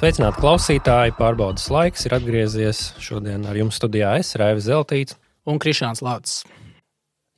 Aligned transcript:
Sveicināti 0.00 0.40
klausītāji! 0.40 1.12
Pārbaudas 1.12 1.66
laiks 1.68 2.06
ir 2.08 2.14
atgriezies. 2.16 2.78
Šodien 3.04 3.42
ar 3.44 3.56
jums 3.58 3.76
studijā 3.76 4.14
es, 4.16 4.30
Raivis 4.40 4.64
Zeltīts 4.64 5.18
un 5.44 5.58
Krišāns 5.60 6.00
Lācis. 6.00 6.38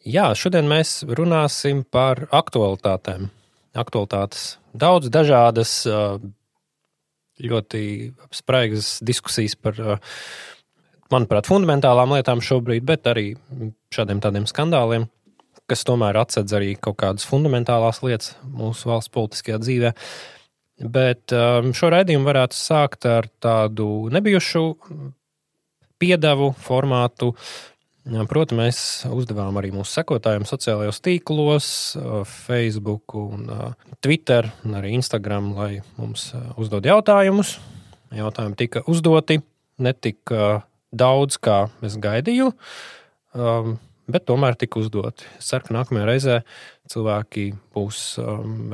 Jā, 0.07 0.29
šodien 0.39 0.69
mēs 0.71 1.01
runāsim 1.19 1.81
par 1.83 2.21
aktualitātēm. 2.31 3.25
Aktualitātes 3.75 4.45
daudz 4.79 5.11
dažādas, 5.11 5.73
ļoti 7.43 7.83
spraigas 8.31 8.93
diskusijas 9.11 9.59
par, 9.59 9.81
manuprāt, 11.11 11.49
fundamentālām 11.51 12.15
lietām 12.15 12.45
šobrīd, 12.47 12.87
bet 12.87 13.11
arī 13.11 13.33
šādiem 13.91 14.21
tādiem 14.23 14.47
skandāliem, 14.47 15.09
kas 15.67 15.83
tomēr 15.91 16.21
atsedz 16.23 16.55
arī 16.61 16.77
kaut 16.79 17.01
kādas 17.03 17.27
fundamentālās 17.27 18.05
lietas 18.07 18.37
mūsu 18.47 18.93
valsts 18.93 19.11
politiskajā 19.19 19.59
dzīvē. 19.67 19.93
Bet 20.83 21.31
šo 21.31 21.91
raidījumu 21.95 22.27
varētu 22.27 22.59
sākt 22.59 23.07
ar 23.07 23.29
tādu 23.43 24.09
nebijušu 24.11 24.65
piedevu 26.03 26.51
formātu, 26.59 27.31
Protams, 28.03 28.59
mēs 28.59 28.79
uzdevām 29.15 29.55
arī 29.61 29.69
mūsu 29.71 29.93
sekotājiem 30.01 30.43
sociālajos 30.49 30.99
tīklos, 31.05 31.67
Facebook, 32.27 33.15
un 33.15 33.47
Twitter, 34.03 34.49
un 34.67 34.75
arī 34.75 34.97
Instagram, 34.97 35.53
lai 35.55 35.77
mums 36.01 36.33
uzdod 36.59 36.89
jautājumus. 36.89 37.61
Jautājumi 38.11 38.59
tika 38.59 38.83
uzdoti 38.91 39.39
ne 39.79 39.93
tik 39.95 40.35
daudz, 40.91 41.39
kā 41.39 41.69
es 41.87 41.95
gaidīju, 42.03 42.51
bet 44.11 44.27
tomēr 44.27 44.59
tika 44.59 44.83
uzdoti. 44.83 45.31
Es 45.39 45.53
ceru, 45.53 45.69
ka 45.69 45.79
nākamajā 45.79 46.09
reizē 46.11 46.41
cilvēki 46.91 47.53
būs 47.71 48.03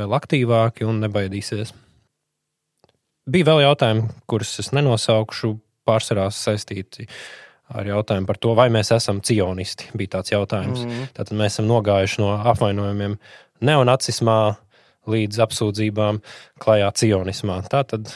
vēl 0.00 0.16
aktīvāki 0.22 0.88
un 0.88 1.04
nebaidīsies. 1.04 1.76
Bija 3.28 3.50
vēl 3.50 3.66
jautājumi, 3.66 4.06
kurus 4.30 4.54
es 4.62 4.70
nenosaukšu, 4.72 5.52
pārsvarā 5.88 6.28
saistīti 6.32 7.04
ar 7.68 7.88
jautājumu 7.88 8.28
par 8.28 8.38
to, 8.40 8.54
vai 8.56 8.68
mēs 8.72 8.92
esam 8.96 9.20
cionisti. 9.24 9.90
Bija 9.98 10.16
tāds 10.16 10.32
jautājums. 10.32 10.86
Mm. 10.86 11.10
Tātad 11.16 11.36
mēs 11.36 11.58
esam 11.58 11.68
nogājuši 11.68 12.22
no 12.22 12.30
apvainojumiem 12.54 13.18
neonacismā 13.68 14.38
līdz 15.08 15.42
apsūdzībām 15.44 16.22
klajā 16.62 16.88
cionismā. 17.02 17.60
Tātad 17.68 18.14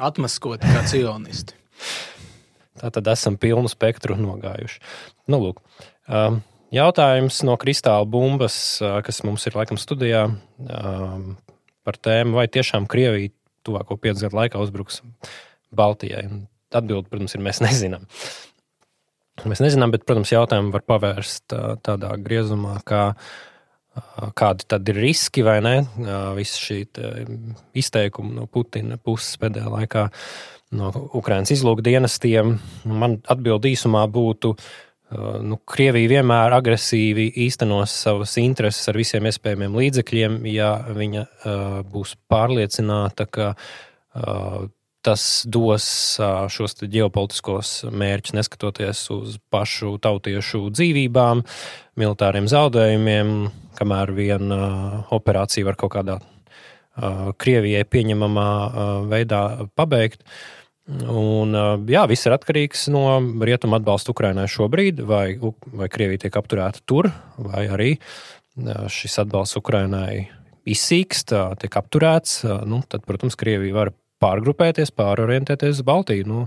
atmaskoti 0.00 0.72
kā 0.72 0.86
cionisti. 0.88 1.60
Tātad 2.82 3.12
esam 3.12 3.36
pilnu 3.40 3.68
spektru 3.68 4.16
nogājuši. 4.16 4.80
Nu, 5.28 5.42
lūk, 5.44 5.60
um, 6.08 6.40
jautājums 6.74 7.44
no 7.44 7.60
kristāla 7.60 8.08
bumbas, 8.08 8.56
uh, 8.80 8.98
kas 9.04 9.20
mums 9.28 9.44
ir 9.44 9.60
laikam 9.60 9.80
studijā 9.80 10.26
um, 10.32 11.34
par 11.84 12.00
tēmu, 12.00 12.38
vai 12.40 12.48
tiešām 12.48 12.88
Krievija 12.88 13.32
tuvāko 13.66 13.98
piecu 14.00 14.26
gadu 14.26 14.40
laikā 14.40 14.60
uzbruks 14.62 15.02
Baltijai. 15.74 16.26
Atbilde, 16.74 17.08
protams, 17.10 17.36
ir 17.36 17.44
mēs 17.44 17.62
nezinām. 17.66 18.06
Mēs 19.44 19.60
nezinām, 19.64 19.90
bet, 19.90 20.04
protams, 20.06 20.30
jautājumu 20.30 20.70
var 20.74 20.84
pavērst 20.86 21.56
tādā 21.82 22.12
griezumā, 22.22 22.76
kā, 22.86 23.08
kādi 24.38 24.66
tad 24.70 24.90
ir 24.92 25.00
riski 25.02 25.42
vai 25.46 25.58
ne. 25.64 25.74
Visi 26.38 26.62
šī 26.62 26.78
izteikuma 27.82 28.30
no 28.36 28.46
Putina 28.46 28.98
puses 29.02 29.34
pēdējā 29.42 29.72
laikā 29.72 30.04
no 30.78 30.92
Ukraiņas 31.18 31.54
izlūkdienestiem. 31.56 32.54
Man 32.94 33.18
atbild 33.30 33.66
īsumā 33.70 34.04
būtu, 34.14 34.54
nu, 35.44 35.58
Krievija 35.68 36.16
vienmēr 36.16 36.54
agresīvi 36.56 37.28
īstenos 37.46 37.94
savas 38.04 38.36
intereses 38.42 38.88
ar 38.90 38.98
visiem 38.98 39.26
iespējamiem 39.30 39.76
līdzekļiem, 39.78 40.38
ja 40.52 40.70
viņa 40.94 41.26
būs 41.90 42.16
pārliecināta, 42.30 43.26
ka 43.26 43.52
tas 45.04 45.24
dos 45.44 45.86
šos 46.54 46.78
ģeopolitiskos 46.80 47.72
mērķus, 47.92 48.36
neskatoties 48.38 49.02
uz 49.12 49.38
pašu 49.52 49.96
tautiešu 50.02 50.62
dzīvībām, 50.72 51.42
militāriem 52.00 52.48
zaudējumiem, 52.50 53.34
kamēr 53.78 54.14
viena 54.16 54.60
operācija 55.14 55.68
var 55.68 55.78
kaut 55.80 55.96
kādā 55.98 56.20
Krievijai 57.42 57.82
pieņemamā 57.90 58.50
veidā 59.10 59.40
pabeigt. 59.74 60.22
Un, 60.84 61.56
jā, 61.88 62.02
viss 62.10 62.26
ir 62.28 62.34
atkarīgs 62.36 62.88
no 62.92 63.16
rietumu 63.40 63.78
atbalsta 63.78 64.12
Ukraiņai 64.12 64.44
šobrīd, 64.52 65.00
vai, 65.08 65.26
vai 65.40 65.88
Krievija 65.88 66.26
tiek 66.26 66.34
apturēta 66.36 66.82
tur, 66.84 67.08
vai 67.40 67.64
arī 67.72 67.90
šis 68.92 69.16
atbalsts 69.24 69.56
Ukraiņai 69.62 70.26
izsīkst, 70.68 71.32
tiek 71.62 71.78
apturēts. 71.80 72.42
Nu, 72.68 72.82
tad, 72.88 73.06
protams, 73.08 73.36
Krievija 73.40 73.78
var 73.78 73.92
pārgrupēties, 74.20 74.92
pārorientēties 74.96 75.80
uz 75.80 75.86
Baltiju. 75.88 76.28
Nu, 76.28 76.44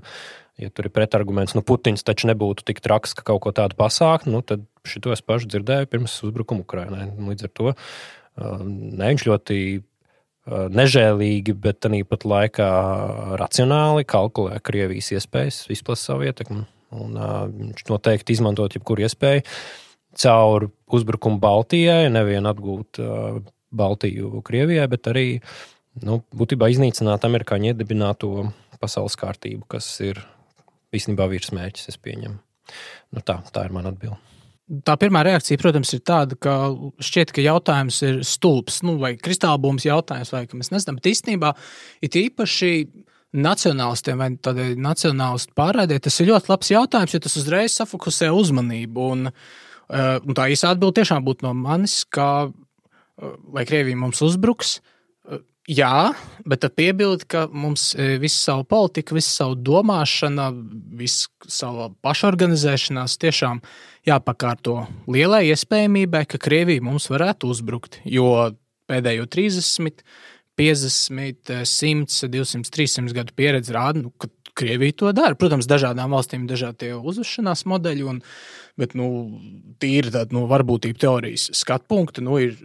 ja 0.62 0.70
tur 0.70 0.88
ir 0.90 0.94
pretarguments, 0.94 1.58
nu, 1.58 1.66
Putins 1.66 2.06
taču 2.06 2.30
nebūtu 2.30 2.66
tik 2.70 2.82
traks, 2.86 3.18
ka 3.18 3.26
kaut 3.26 3.42
ko 3.46 3.54
tādu 3.58 3.78
pasākt, 3.78 4.30
nu, 4.30 4.46
tad 4.46 4.64
šito 4.88 5.12
es 5.14 5.26
pašu 5.26 5.50
dzirdēju 5.50 5.90
pirms 5.92 6.22
uzbrukuma 6.30 6.62
Ukrainai. 6.66 7.10
Līdz 7.10 7.50
ar 7.50 7.54
to 7.58 7.74
ne, 8.38 9.10
viņš 9.10 9.28
ļoti 9.28 9.60
nežēlīgi, 10.48 11.56
bet 11.60 11.82
tāpat 11.84 12.26
laikā 12.28 12.70
racionāli 13.42 14.08
kalkulē 14.08 14.62
Krievijas 14.64 15.12
iespējas 15.18 15.66
izplatīt 15.74 16.04
savu 16.04 16.28
ietekmi. 16.30 16.64
Un, 16.98 17.18
viņš 17.20 17.88
noteikti 17.90 18.38
izmantot 18.38 18.78
jebkuru 18.78 19.04
iespēju 19.04 19.44
caur 20.18 20.70
uzbrukumu 20.96 21.38
Baltijai, 21.44 22.08
nevienu 22.10 22.48
atgūt 22.50 23.02
Baltiju 23.76 24.40
Krievijai, 24.48 24.88
bet 24.90 25.10
arī 25.12 25.26
uh, 25.36 25.50
nu, 26.06 26.22
būtībā 26.36 26.70
iznīcināt 26.72 27.26
amerikāņu 27.28 27.72
iedibināto 27.72 28.32
pasaules 28.82 29.18
kārtību, 29.20 29.66
kas 29.72 29.90
ir 30.06 30.22
īstenībā 30.96 31.28
virsmērķis, 31.32 31.92
es 31.92 32.02
pieņemu. 32.02 32.38
Nu, 33.16 33.24
tā, 33.26 33.40
tā 33.54 33.68
ir 33.68 33.76
mana 33.76 33.94
atbilde. 33.94 34.20
Tā 34.68 34.98
pirmā 35.00 35.22
reakcija, 35.24 35.60
protams, 35.62 35.94
ir 35.96 36.02
tāda, 36.04 36.36
ka 36.44 36.54
šķiet, 37.00 37.32
ka 37.32 37.44
jautājums 37.44 38.02
ir 38.04 38.18
stulbs, 38.28 38.82
nu, 38.84 38.98
vai 39.00 39.14
kristālbūmas 39.16 39.86
jautājums, 39.88 40.34
vai 40.36 40.44
mēs 40.60 40.74
nezinām. 40.74 40.98
Bet 41.00 41.08
īstenībā 41.14 41.54
ir 42.04 42.18
īpaši 42.26 42.72
nacionālistiem 43.38 44.20
vai 44.20 44.30
tādai 44.44 44.74
nacionālistu 44.80 45.56
pārādē, 45.56 46.02
tas 46.04 46.20
ir 46.20 46.34
ļoti 46.34 46.52
labs 46.52 46.74
jautājums, 46.74 47.16
jo 47.16 47.24
tas 47.24 47.40
uzreiz 47.40 47.78
safokusē 47.80 48.28
uzmanību. 48.36 49.08
Un, 49.16 49.32
eh, 49.32 50.20
un 50.20 50.36
tā 50.36 50.50
īsa 50.52 50.74
atbilde 50.76 51.00
tiešām 51.00 51.24
būtu 51.24 51.48
no 51.48 51.54
manis, 51.56 52.02
ka 52.04 52.52
vai 53.18 53.64
eh, 53.64 53.70
Krievija 53.72 53.96
mums 53.96 54.20
uzbruks, 54.22 54.80
uh, 54.82 54.98
Jā, 55.68 56.14
bet 56.48 56.68
piebildi, 56.76 57.28
ka 57.30 57.46
mums 57.52 57.92
e, 57.96 58.16
visu 58.22 58.40
savu 58.40 58.66
politiku, 58.70 59.18
visu 59.18 59.34
savu 59.34 59.58
domāšanu, 59.60 60.48
visu 61.00 61.30
savu 61.52 61.90
pašorganizēšanās 62.06 63.18
tiešām 63.22 63.62
jāpakārto 64.08 64.80
lielai 65.12 65.46
iespējamībai, 65.52 66.24
ka 66.32 66.40
Krievija 66.42 66.84
mums 66.86 67.10
varētu 67.12 67.52
uzbrukt. 67.52 68.00
Jo 68.08 68.54
pēdējo 68.88 69.28
30, 69.28 70.04
50, 70.58 71.54
100, 71.68 72.32
200, 72.34 72.74
300 72.74 73.18
gadu 73.20 73.36
pieredze 73.38 73.76
rāda, 73.76 74.06
nu, 74.06 74.14
ka 74.18 74.32
Krievija 74.58 74.96
to 74.98 75.12
dara. 75.14 75.38
Protams, 75.38 75.68
dažādām 75.70 76.16
valstīm 76.16 76.48
ir 76.48 76.54
dažādi 76.56 76.96
uzvešanās 76.98 77.68
modeļi, 77.70 78.08
un, 78.10 78.24
bet 78.80 78.96
nu, 78.98 79.08
tīri 79.82 80.12
tāda 80.14 80.36
nu, 80.36 80.46
varbūtība 80.50 81.02
teorijas 81.02 81.50
skatu 81.58 81.90
punkta 81.92 82.24
nu, 82.26 82.38
ir 82.42 82.58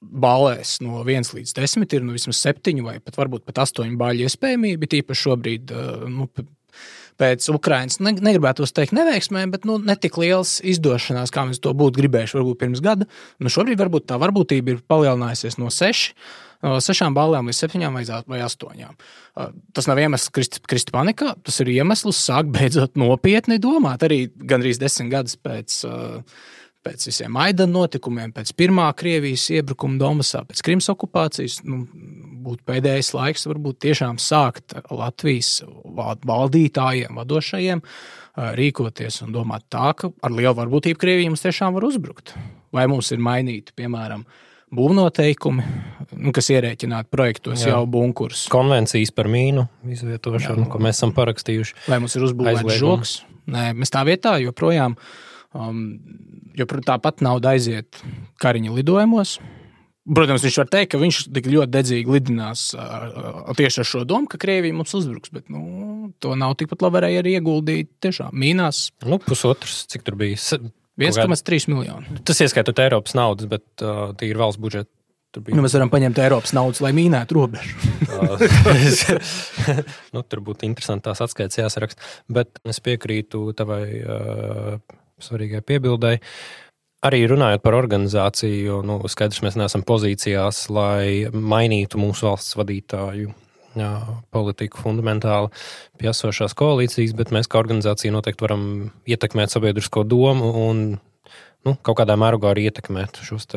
balēs 0.00 0.78
no 0.84 1.02
1 1.04 1.34
līdz 1.36 1.56
10, 1.58 1.88
ir 1.96 2.06
nu, 2.06 2.14
vismaz 2.16 2.40
7 2.44 2.84
vai 2.86 2.98
pat 3.04 3.18
varbūt 3.20 3.46
pat 3.48 3.64
8 3.66 3.98
bāļu 4.00 4.28
iespējamība. 4.28 4.90
Tīpaši 4.94 5.28
šobrīd. 5.28 5.76
Nu, 6.12 6.30
Pēc 7.18 7.48
Ukraiņas 7.50 7.96
ne, 8.06 8.12
negribētu 8.22 8.62
teikt 8.70 8.92
neveiksmēm, 8.94 9.50
bet 9.50 9.64
nu, 9.66 9.80
ne 9.82 9.96
tik 9.98 10.20
liels 10.22 10.60
izdošanās, 10.62 11.32
kā 11.34 11.42
mēs 11.48 11.58
to 11.58 11.72
būtu 11.74 11.98
gribējuši 11.98 12.36
varbūt 12.38 12.60
pirms 12.60 12.82
gada. 12.84 13.08
Nu, 13.42 13.50
šobrīd 13.50 13.80
varbūt 13.80 14.06
tā 14.06 14.20
varbūtība 14.22 14.76
ir 14.76 14.84
palielinājusies 14.86 15.58
no 15.58 15.72
6 15.74 16.12
no 16.14 16.47
sešām 16.62 17.14
balvām 17.14 17.48
līdz 17.48 17.62
septiņām 17.62 17.98
vai 18.28 18.40
astoņām. 18.42 18.96
Tas 19.76 19.86
nav 19.90 20.00
iemesls 20.02 20.32
krist, 20.34 20.60
krist 20.66 20.92
panikā, 20.94 21.34
tas 21.46 21.60
ir 21.62 21.70
iemesls 21.76 22.18
sākt 22.18 22.50
beidzot 22.54 22.98
nopietni 22.98 23.60
domāt. 23.62 24.02
Arī 24.06 24.24
gandrīz 24.34 24.80
desmit 24.82 25.12
gadus 25.12 25.38
pēc, 25.38 25.80
pēc 26.86 27.06
visiem 27.10 27.34
Maidana 27.34 27.72
notikumiem, 27.76 28.32
pēc 28.34 28.54
pirmā 28.58 28.88
Krievijas 28.98 29.46
iebrukuma 29.54 30.00
Donbasā, 30.02 30.42
pēc 30.48 30.64
Krimas 30.66 30.90
okupācijas, 30.90 31.60
nu, 31.68 31.84
būtu 32.48 32.64
pēdējais 32.66 33.12
laiks 33.14 33.46
varbūt 33.50 33.80
tiešām 33.84 34.18
sākt 34.22 34.74
Latvijas 34.90 35.60
valdītājiem, 36.26 37.18
vadošajiem 37.18 37.84
rīkoties 38.58 39.22
un 39.26 39.32
domāt 39.34 39.66
tā, 39.72 39.92
ka 39.98 40.10
ar 40.22 40.34
lielu 40.34 40.54
varbūtību 40.58 41.00
Krievija 41.00 41.30
mums 41.30 41.42
tiešām 41.42 41.74
var 41.74 41.86
uzbrukt. 41.88 42.34
Vai 42.74 42.84
mums 42.90 43.10
ir 43.14 43.22
mainīti, 43.24 43.74
piemēram, 43.78 44.22
būvnoteikumi, 44.74 45.64
nu, 46.18 46.32
kas 46.36 46.50
ierēķināti 46.52 47.10
projektos 47.12 47.64
Jā. 47.64 47.74
jau 47.74 47.84
bunkurs. 47.90 48.46
Konvencijas 48.52 49.12
par 49.14 49.30
mīnu 49.32 49.66
izvietošanu, 49.88 50.66
Jā. 50.66 50.70
ko 50.72 50.80
mēs 50.84 51.00
esam 51.00 51.14
parakstījuši. 51.16 51.76
Vai 51.88 52.00
mums 52.02 52.16
ir 52.18 52.26
uzbūvēts 52.28 52.80
žoks? 52.80 53.14
Nē, 53.48 53.70
mēs 53.78 53.92
tā 53.94 54.02
vietā 54.04 54.34
joprojām, 54.42 54.98
um, 55.56 55.84
joprojām 56.58 56.88
tāpat 56.90 57.24
nauda 57.24 57.54
aiziet 57.56 58.02
kariņa 58.42 58.74
lidojumos. 58.76 59.38
Protams, 60.08 60.44
viņš 60.44 60.56
var 60.62 60.68
teikt, 60.72 60.90
ka 60.94 61.00
viņš 61.00 61.16
tik 61.36 61.48
ļoti 61.52 61.72
dedzīgi 61.72 62.12
lidinās 62.14 62.70
uh, 62.76 63.50
tieši 63.56 63.82
ar 63.82 63.88
šo 63.88 64.04
domu, 64.08 64.28
ka 64.30 64.40
Krievija 64.40 64.76
mums 64.76 64.94
uzbruks. 64.96 65.32
Bet 65.34 65.52
nu, 65.52 66.14
to 66.24 66.32
nav 66.38 66.54
tikpat 66.60 66.84
labi 66.86 67.18
arī 67.20 67.34
ieguldīt 67.36 67.90
tiešām 68.04 68.32
mīnās. 68.32 68.86
Nu, 69.04 69.20
pusotrs, 69.20 69.82
cik 69.92 70.06
tur 70.08 70.16
bija? 70.20 70.40
1,3 70.98 71.68
miljonu. 71.70 72.20
Tas 72.26 72.40
ieskaitot 72.44 72.78
Eiropas 72.82 73.14
naudas, 73.18 73.48
bet 73.50 73.84
uh, 73.84 74.10
tie 74.18 74.32
ir 74.32 74.40
valsts 74.40 74.60
budžeta. 74.62 74.90
Nu, 75.52 75.60
mēs 75.60 75.74
varam 75.76 75.90
paņemt 75.92 76.18
Eiropas 76.24 76.54
naudu, 76.56 76.80
lai 76.82 76.94
mīnētu 76.96 77.36
robežu. 77.36 77.76
nu, 80.14 80.22
tur 80.24 80.40
būtu 80.46 80.66
interesanti 80.66 81.04
tās 81.04 81.20
atskaites 81.22 81.60
jāsaraksta. 81.60 82.08
Bet 82.32 82.58
es 82.66 82.80
piekrītu 82.82 83.44
tavai 83.58 83.82
uh, 84.00 84.78
svarīgai 85.22 85.60
piebildēji. 85.68 86.22
Arī 87.06 87.20
runājot 87.30 87.62
par 87.62 87.76
organizāciju, 87.78 88.80
nu, 88.88 88.96
skaidrs, 89.06 89.44
mēs 89.44 89.58
neesam 89.60 89.84
pozīcijās, 89.86 90.64
lai 90.74 91.28
mainītu 91.30 92.00
mūsu 92.02 92.26
valsts 92.26 92.56
vadītāju 92.58 93.36
jā, 93.82 93.92
politiku 94.34 94.82
fundamentāli 94.84 95.50
pie 96.00 96.10
esošās 96.12 96.56
koalīcijas, 96.58 97.16
bet 97.18 97.32
mēs 97.34 97.50
kā 97.50 97.60
organizācija 97.60 98.14
noteikti 98.14 98.44
varam 98.44 98.64
ietekmēt 99.08 99.54
sabiedrisko 99.54 100.04
domu 100.08 100.52
un 100.68 100.86
nu, 101.66 101.74
kaut 101.82 101.98
kādā 102.00 102.16
mērogā 102.20 102.52
arī 102.52 102.68
ietekmēt 102.70 103.20
šos 103.26 103.48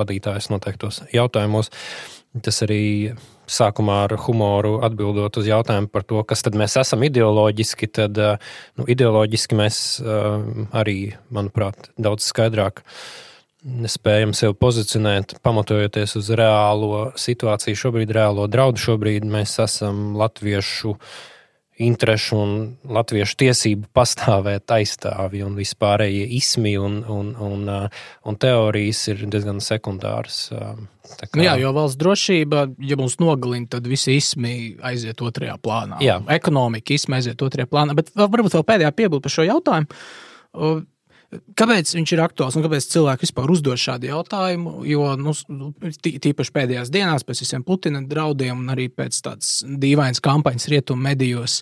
vadītājus 0.00 0.50
noteiktos 0.52 1.02
jautājumos. 1.14 1.70
Tas 2.42 2.56
arī 2.66 3.14
sākumā 3.46 4.00
ar 4.08 4.16
humoru 4.24 4.80
atbildot 4.82 5.36
uz 5.38 5.46
jautājumu 5.46 5.90
par 5.92 6.02
to, 6.08 6.18
kas 6.26 6.42
tad 6.42 6.56
mēs 6.58 6.74
esam 6.80 7.04
ideoloģiski, 7.06 7.90
tad 7.94 8.18
nu, 8.18 8.88
ideoloģiski 8.90 9.58
mēs 9.58 9.78
arī, 10.74 10.98
manuprāt, 11.34 11.92
daudz 11.94 12.26
skaidrāk 12.26 12.82
spējam 13.64 14.34
sevi 14.36 14.56
pozicionēt, 14.60 15.38
pamatojoties 15.44 16.16
uz 16.20 16.32
reālo 16.36 17.06
situāciju, 17.18 17.80
šobrīd 17.80 18.12
reālo 18.14 18.48
draudu. 18.50 18.82
Šobrīd 18.82 19.24
mēs 19.28 19.56
esam 19.64 20.12
latviešu 20.20 20.94
uh, 20.94 21.14
interešu 21.78 22.36
un 22.38 22.52
latviešu 22.86 23.36
tiesību 23.42 23.88
pastāvēt 23.96 24.70
aizstāvi 24.76 25.42
un 25.42 25.56
vispārējie 25.58 26.26
ismi 26.38 26.76
un, 26.78 27.00
un, 27.10 27.32
un, 27.34 27.64
uh, 27.70 28.04
un 28.28 28.38
teorijas 28.38 29.02
ir 29.10 29.24
diezgan 29.30 29.58
sekundāras. 29.64 30.38
Um, 30.54 30.86
kā... 31.18 31.32
Nu 31.34 31.46
jā, 31.48 31.56
jo 31.64 31.72
valsts 31.74 31.98
drošība, 31.98 32.66
ja 32.78 32.98
mums 33.00 33.18
nogalina, 33.22 33.66
tad 33.74 33.90
visi 33.90 34.14
ismi 34.20 34.54
aiziet 34.86 35.22
otrajā 35.24 35.56
plānā. 35.62 35.98
Jā. 36.04 36.20
Ekonomika 36.36 36.94
ismi 36.94 37.18
aiziet 37.18 37.42
otrajā 37.42 37.66
plānā. 37.70 37.98
Bet 37.98 38.14
varbūt 38.14 38.54
vēl 38.54 38.66
pēdējā 38.70 38.94
piebilde 38.94 39.24
par 39.26 39.34
šo 39.34 39.48
jautājumu. 39.48 40.04
Kāpēc 41.58 41.90
viņš 41.96 42.12
ir 42.14 42.22
aktuāls 42.24 42.56
un 42.58 42.64
kāpēc 42.66 42.86
cilvēki 42.92 43.26
vispār 43.26 43.50
uzdod 43.50 43.80
šādu 43.80 44.10
jautājumu? 44.10 44.76
Jo, 44.88 45.14
nu, 45.18 45.34
tīpaši 46.04 46.54
pēdējās 46.54 46.92
dienās, 46.94 47.26
pēc 47.26 47.42
visiem 47.44 47.64
Putina 47.66 48.02
draudiem 48.06 48.60
un 48.60 48.72
arī 48.74 48.88
pēc 48.92 49.18
tādas 49.24 49.58
dīvainas 49.64 50.22
kampaņas 50.24 50.68
rietumu 50.70 51.06
medijos, 51.08 51.60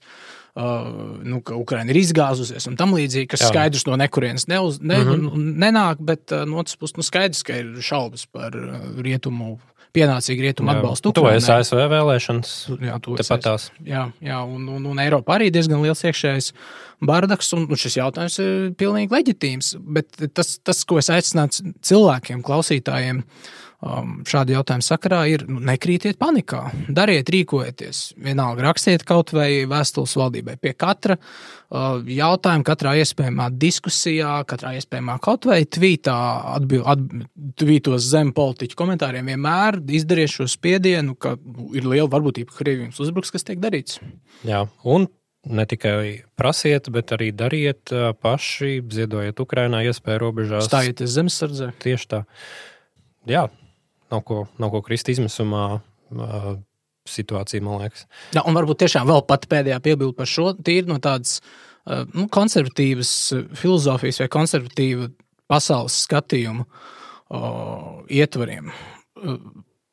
uh, 0.54 1.22
nu, 1.24 1.40
ka 1.46 1.56
Ukraina 1.56 1.94
ir 1.94 2.02
izgāzusies 2.02 2.68
un 2.68 2.76
tam 2.80 2.92
līdzīgi, 2.96 3.30
kas 3.32 3.46
Jā. 3.46 3.52
skaidrs 3.52 3.86
no 3.88 3.96
nekurienes 4.00 4.48
neuz, 4.52 4.80
ne, 4.82 5.00
mm 5.00 5.26
-hmm. 5.28 5.52
nenāk, 5.64 6.04
bet 6.04 6.32
uh, 6.32 6.44
no 6.48 6.60
otras 6.60 6.76
puses 6.76 6.98
nu, 6.98 7.06
skaidrs, 7.06 7.42
ka 7.42 7.56
ir 7.62 7.72
šaubas 7.80 8.26
par 8.26 8.56
uh, 8.56 8.80
rietumu 8.98 9.58
pienācīgi 9.96 10.46
rietumu 10.46 10.72
atbalstu. 10.72 11.12
To 11.16 11.26
es 11.30 11.48
ASV 11.52 11.84
vēlēšanas. 11.92 12.52
Jā, 12.88 12.98
to 13.04 13.16
es 13.20 13.30
patās. 13.32 13.68
Jā, 13.86 14.06
jā 14.24 14.40
un, 14.44 14.64
un, 14.72 14.86
un 14.92 15.02
Eiropā 15.02 15.36
arī 15.38 15.50
diezgan 15.54 15.82
liels 15.84 16.04
iekšējais 16.08 16.52
bardaks, 17.04 17.50
un, 17.56 17.66
un 17.68 17.80
šis 17.80 17.98
jautājums 18.00 18.38
ir 18.42 18.70
pilnīgi 18.78 19.12
leģitīms. 19.12 19.74
Bet 19.98 20.16
tas, 20.36 20.56
tas 20.64 20.84
ko 20.88 21.00
es 21.02 21.10
aicinātu 21.12 21.74
cilvēkiem, 21.84 22.44
klausītājiem, 22.46 23.24
um, 23.82 24.14
šādu 24.28 24.54
jautājumu 24.56 24.84
sakarā, 24.86 25.22
ir 25.30 25.44
nu, 25.48 25.60
nekrītiet 25.66 26.18
panikā, 26.20 26.64
dariet, 26.92 27.30
rīkojieties. 27.32 28.02
Vienalga 28.22 28.68
rakstiet 28.68 29.04
kaut 29.08 29.34
vai 29.34 29.64
vēstules 29.68 30.14
valdībai 30.18 30.56
pie 30.62 30.74
katra 30.78 31.18
uh, 31.18 32.00
jautājuma, 32.06 32.66
katrā 32.66 32.94
iespējamā 33.02 33.48
diskusijā, 33.62 34.34
katrā 34.48 34.74
iespējamā 34.78 35.18
kaut 35.24 35.48
vai 35.50 35.62
tvītā, 35.66 36.18
atbil, 36.56 36.84
at, 36.88 37.02
tvītos 37.60 38.06
zem 38.12 38.34
politiķu 38.36 38.78
komentāriem. 38.78 39.32
Vienmēr 39.32 39.80
izdariet 39.98 40.34
šo 40.34 40.46
spiedienu, 40.50 41.16
ka 41.18 41.36
ir 41.76 41.88
liela 41.88 42.10
varbūtība, 42.12 42.52
ka 42.52 42.62
Krievijas 42.62 43.02
uzbruks, 43.02 43.34
kas 43.34 43.48
tiek 43.48 43.60
darīts. 43.62 43.98
Jā, 44.46 44.64
un 44.88 45.08
ne 45.42 45.64
tikai 45.66 46.22
prasiet, 46.38 46.86
bet 46.94 47.10
arī 47.16 47.32
dariet 47.34 47.90
uh, 47.90 48.12
paši, 48.14 48.76
ziedojiet 48.94 49.42
Ukrainā 49.42 49.82
iespēju 49.88 50.22
robežās. 50.22 50.68
Stājieties 50.70 51.16
zemesardzē. 51.16 51.72
Tieši 51.82 52.08
tā. 52.14 52.22
Jā, 53.26 53.48
nav 54.12 54.22
ko, 54.28 54.44
nav 54.62 54.72
ko 54.74 54.82
krist 54.86 55.10
izmisumā. 55.12 55.80
Situācija, 57.08 57.64
man 57.64 57.80
liekas. 57.82 58.04
Jā, 58.36 58.44
un 58.46 58.54
varbūt 58.54 58.84
tiešām 58.84 59.08
vēl 59.08 59.24
pat 59.26 59.48
pēdējā 59.50 59.80
piebilde 59.82 60.14
par 60.14 60.28
šo 60.30 60.52
tīri 60.54 60.86
no 60.86 61.00
tādas 61.02 61.40
nu, 62.14 62.28
konservatīvas 62.30 63.10
filozofijas 63.58 64.20
vai 64.22 64.28
konservatīva 64.30 65.08
pasaules 65.50 65.96
skatījuma 66.04 66.62
uh, 66.62 68.04
ietvariem. 68.06 68.70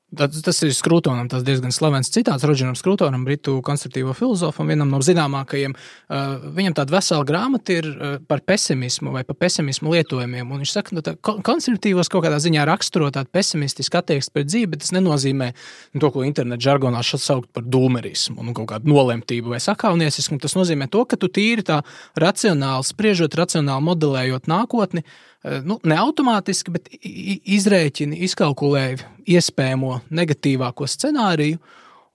Tas, 0.10 0.40
tas 0.42 0.58
ir 0.66 0.72
Skrūtonam, 0.74 1.28
tas 1.30 1.44
diezgan 1.46 1.70
slavens 1.74 2.10
citāts 2.10 2.42
Rodžeram 2.48 2.74
Skrūtonam, 2.78 3.22
britu 3.28 3.60
konservatīvo 3.66 4.16
filozofam, 4.18 4.72
vienam 4.72 4.90
no 4.90 4.98
zināmākajiem. 5.06 5.76
Uh, 6.10 6.48
viņam 6.56 6.76
tāda 6.80 6.96
vesela 6.96 7.28
grāmata 7.30 7.76
ir 7.76 7.90
uh, 7.92 8.16
par 8.26 8.42
pesimismu 8.42 9.14
vai 9.14 9.22
par 9.28 9.38
pesimismu 9.38 9.94
lietojumiem. 9.94 10.50
Un 10.50 10.64
viņš 10.64 10.74
saka, 10.74 11.04
ka 11.14 11.36
nu, 11.36 11.44
konservatīvos 11.46 12.10
kaut 12.10 12.26
kādā 12.26 12.42
ziņā 12.42 12.66
raksturo 12.66 13.12
tādu 13.14 13.30
pesimistisku 13.38 14.02
attieksmi 14.02 14.34
pret 14.34 14.50
dzīvi, 14.50 14.72
bet 14.74 14.84
tas 14.88 14.96
nenozīmē 14.98 15.52
nu, 15.54 16.02
to, 16.02 16.10
ko 16.16 16.26
internetā 16.26 16.72
žargonā 16.72 17.06
sauc 17.06 17.46
par 17.54 17.70
dūmerismu, 17.70 18.42
nu, 18.42 18.58
kaut 18.58 18.72
kādu 18.74 18.90
nolemtību 18.90 19.54
vai 19.54 19.62
sakāvniecību. 19.62 20.42
Tas 20.42 20.58
nozīmē 20.58 20.90
to, 20.90 21.06
ka 21.06 21.22
tu 21.22 21.30
tīri 21.30 21.70
tā 21.70 21.84
racionāli 22.18 22.90
spriežot, 22.90 23.38
racionāli 23.38 23.92
modelējot 23.92 24.50
nākotni, 24.50 25.06
uh, 25.06 25.29
nu, 25.44 25.78
ne 25.88 25.98
automātiski, 26.00 26.74
bet 26.76 26.90
izrēķini, 27.00 28.20
izkalkulēji 28.28 29.00
iespējamo 29.38 30.00
negatīvāko 30.12 30.88
scenāriju, 30.90 31.60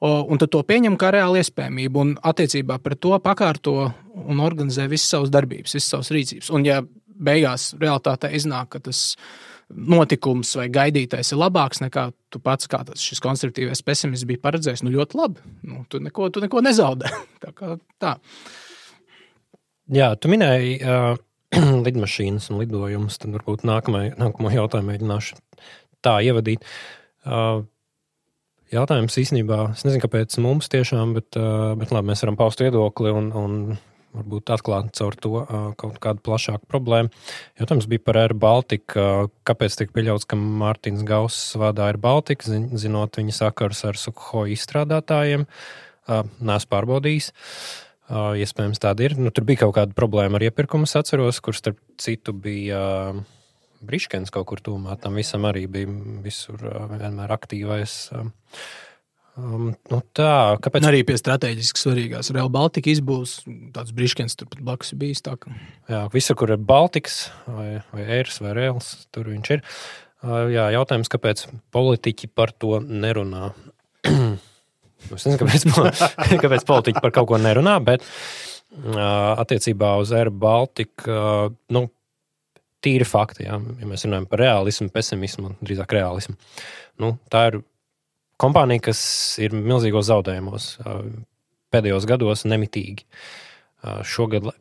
un 0.05 0.41
tad 0.41 0.53
to 0.53 0.61
pieņem 0.67 0.99
kā 1.01 1.15
reāli 1.15 1.41
iespējamību, 1.41 2.03
un 2.03 2.13
attiecībā 2.21 2.77
pret 2.85 3.01
to 3.01 3.17
pakārto 3.25 3.79
un 4.13 4.45
organizē 4.45 4.89
visas 4.91 5.15
savas 5.15 5.33
darbības, 5.33 5.77
visas 5.79 5.95
savas 5.95 6.13
rīcības. 6.13 6.53
Un, 6.53 6.69
ja 6.69 6.83
beigās 7.15 7.73
realitātē 7.81 8.33
iznāk, 8.37 8.75
ka 8.75 8.83
tas 8.91 9.15
notikums 9.73 10.51
vai 10.59 10.67
gaidītais 10.69 11.33
ir 11.33 11.41
labāks 11.41 11.81
nekā 11.81 12.11
tu 12.35 12.41
pats, 12.45 12.69
kā 12.69 12.83
tas 12.85 13.01
šis 13.01 13.23
konservatīvais 13.25 13.81
pesimists 13.87 14.29
bija 14.29 14.43
paredzējis, 14.45 14.85
nu 14.85 14.93
ļoti 14.93 15.17
labi. 15.19 15.53
Nu, 15.65 15.87
tu, 15.89 16.03
neko, 16.05 16.29
tu 16.35 16.43
neko 16.45 16.61
nezaudē. 16.67 17.09
tā 17.45 17.55
kā 17.57 17.79
tā. 18.03 18.19
Jā, 19.95 20.13
tu 20.21 20.29
minēji. 20.33 20.83
Uh 20.85 21.23
lidmašīnas 21.87 22.51
un 22.53 22.61
lidojumus, 22.63 23.19
tad 23.23 23.35
varbūt 23.37 23.65
nākamai, 23.69 24.09
nākamo 24.19 24.53
jautājumu 24.55 24.93
mēģināšu 24.93 25.39
tā 26.05 26.19
ievadīt. 26.27 26.65
Uh, 27.25 27.65
jautājums 28.75 29.17
īstenībā, 29.21 29.61
es 29.75 29.87
nezinu, 29.87 30.03
kāpēc 30.05 30.37
mums 30.45 30.71
tiešām, 30.73 31.17
bet, 31.17 31.39
uh, 31.41 31.73
bet 31.81 31.95
labi, 31.95 32.11
mēs 32.13 32.25
varam 32.25 32.39
paust 32.41 32.63
viedokli 32.65 33.13
un, 33.15 33.31
un 33.39 33.61
varbūt 34.15 34.53
atklāt 34.55 34.93
caur 34.95 35.17
to 35.19 35.33
uh, 35.41 35.71
kaut 35.81 35.97
kādu 36.03 36.23
plašāku 36.27 36.69
problēmu. 36.71 37.11
Jautājums 37.61 37.89
bija 37.91 38.05
par 38.07 38.21
Air 38.21 38.37
Baltica. 38.39 39.07
Kāpēc 39.49 39.79
tika 39.81 39.97
pieļauts, 39.97 40.29
ka 40.31 40.39
Mārtiņš 40.39 41.07
Gauss 41.09 41.57
vada 41.61 41.89
Air 41.89 41.99
Baltica, 42.03 42.61
zinot 42.79 43.19
viņa 43.19 43.35
sakars 43.41 43.83
ar 43.89 43.99
Sukhoi 43.99 44.53
izstrādātājiem? 44.55 45.49
Nē, 46.05 46.59
pārbaudījis. 46.69 47.31
Uh, 47.33 47.84
Uh, 48.05 48.35
iespējams, 48.37 48.83
tāda 48.83 49.07
ir. 49.07 49.15
Nu, 49.17 49.33
tur 49.33 49.47
bija 49.49 49.65
kaut 49.65 49.79
kāda 49.79 49.97
problēma 49.97 50.37
ar 50.37 50.45
iepirkumu, 50.45 50.85
atceros, 50.85 51.41
kur 51.45 51.57
starp 51.57 51.79
citu 51.97 52.35
bija 52.37 52.81
uh, 53.15 53.21
Briškens 53.85 54.33
kaut 54.35 54.49
kur 54.51 54.61
tūmā. 54.65 54.99
Tam 55.01 55.17
visam 55.17 55.47
arī 55.49 55.65
bija 55.73 55.89
visur 56.25 56.61
uh, 56.69 56.85
vienmēr 56.93 57.33
aktīvais. 57.39 57.97
Uh, 58.13 58.29
Um, 59.35 59.73
nu 59.91 59.99
tā, 60.15 60.55
kāpēc? 60.63 60.85
Arī 60.87 61.01
pie 61.07 61.17
strateģiski 61.19 61.81
svarīgās 61.81 62.31
Real 62.35 62.51
Baltica 62.55 62.87
izbūves 62.93 63.41
tāds 63.75 63.91
brīškens 63.97 64.39
tur 64.39 64.47
blakus 64.61 64.95
bijis. 64.99 65.25
Tā, 65.27 65.35
ka... 65.41 65.51
Jā, 65.91 66.05
visur, 66.13 66.39
kur 66.39 66.53
ir 66.55 66.63
Baltiks 66.63 67.25
vai, 67.51 67.81
vai 67.91 68.07
Eirs 68.21 68.39
vai 68.45 68.55
Reals, 68.55 68.93
tur 69.15 69.33
viņš 69.33 69.51
ir. 69.57 69.65
Uh, 70.23 70.47
jā, 70.55 70.69
jautājums, 70.77 71.11
kāpēc 71.11 71.49
politiķi 71.75 72.31
par 72.31 72.55
to 72.55 72.79
nerunā? 72.87 73.51
Es 75.13 75.27
nezinu, 75.27 75.41
kāpēc, 75.43 75.67
kāpēc 76.45 76.67
politiķi 76.69 77.03
par 77.05 77.15
kaut 77.15 77.29
ko 77.33 77.41
nerunā, 77.41 77.77
bet 77.85 78.05
attiecībā 78.75 79.95
uz 80.03 80.11
Air 80.17 80.31
Baltica, 80.31 81.51
nu, 81.75 81.85
tīri 82.85 83.07
fakti, 83.09 83.47
jā, 83.47 83.59
ja 83.81 83.89
mēs 83.89 84.05
runājam 84.07 84.27
par 84.29 84.43
realismu, 84.43 84.91
pesimismu, 84.93 85.55
drīzāk 85.65 85.95
realismu. 85.97 86.37
Nu, 87.01 87.15
tā 87.33 87.47
ir 87.51 87.61
kompānija, 88.41 88.89
kas 88.91 89.01
ir 89.43 89.55
milzīgos 89.57 90.09
zaudējumos 90.11 90.69
pēdējos 91.75 92.07
gados 92.09 92.45
nemitīgi. 92.47 93.07
Šogad 94.07 94.53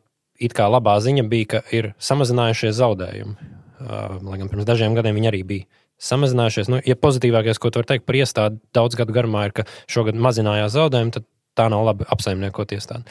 it 0.42 0.54
kā 0.56 0.66
labā 0.70 0.96
ziņa 1.02 1.26
bija, 1.30 1.50
ka 1.56 1.62
ir 1.74 1.92
samazinājušies 2.02 2.78
zaudējumi. 2.80 3.50
Lai 3.84 4.38
gan 4.40 4.50
pirms 4.50 4.66
dažiem 4.68 4.96
gadiem 4.96 5.18
viņi 5.18 5.30
arī 5.30 5.42
bija 5.46 5.82
samazinājušies. 6.02 6.70
Nu, 6.72 6.80
ja 6.84 6.96
pozitīvākais, 6.98 7.60
ko 7.62 7.70
var 7.74 7.86
teikt 7.88 8.06
par 8.08 8.18
iestādi 8.18 8.60
daudz 8.76 8.98
gadu 8.98 9.14
garumā, 9.16 9.46
ir, 9.48 9.54
ka 9.56 9.66
šogad 9.90 10.18
mazinājās 10.18 10.74
zaudējumi, 10.76 11.14
tad 11.14 11.28
tā 11.58 11.68
nav 11.70 11.84
labi 11.86 12.06
apsaimniekot 12.10 12.74
iestādi. 12.74 13.06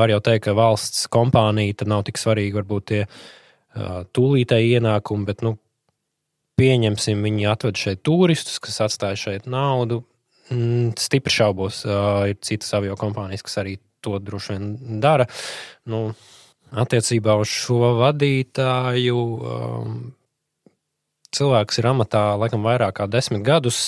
Var 0.00 0.14
jau 0.14 0.20
teikt, 0.24 0.44
ka 0.46 0.54
valsts 0.58 1.08
kompānija 1.12 1.88
nav 1.90 2.04
tik 2.06 2.20
svarīga 2.20 2.60
varbūt 2.60 2.86
tie 2.92 3.02
uh, 3.06 4.04
tūlītēji 4.14 4.78
ienākumi, 4.78 5.26
bet 5.26 5.42
nu, 5.46 5.56
pieņemsim, 6.60 7.22
viņi 7.26 7.48
atved 7.50 7.80
šeit 7.80 8.02
turistus, 8.06 8.60
kas 8.62 8.80
atstāja 8.86 9.18
šeit 9.18 9.50
naudu. 9.50 10.04
Mm, 10.50 10.92
stipri 10.98 11.34
šaubos, 11.34 11.84
uh, 11.86 12.26
ir 12.30 12.38
citas 12.46 12.72
avio 12.78 12.96
kompānijas, 12.98 13.44
kas 13.46 13.60
arī 13.62 13.78
to 14.04 14.18
droši 14.22 14.56
vien 14.56 15.00
dara. 15.02 15.26
Nu, 15.90 16.10
attiecībā 16.70 17.36
uz 17.40 17.50
šo 17.50 17.94
vadītāju. 18.00 19.20
Um, 19.20 20.00
cilvēks 21.36 21.80
ir 21.80 21.88
amatā 21.90 22.22
laikam 22.40 22.64
vairāk 22.66 22.98
kā 22.98 23.06
desmit 23.10 23.44
gadus. 23.46 23.80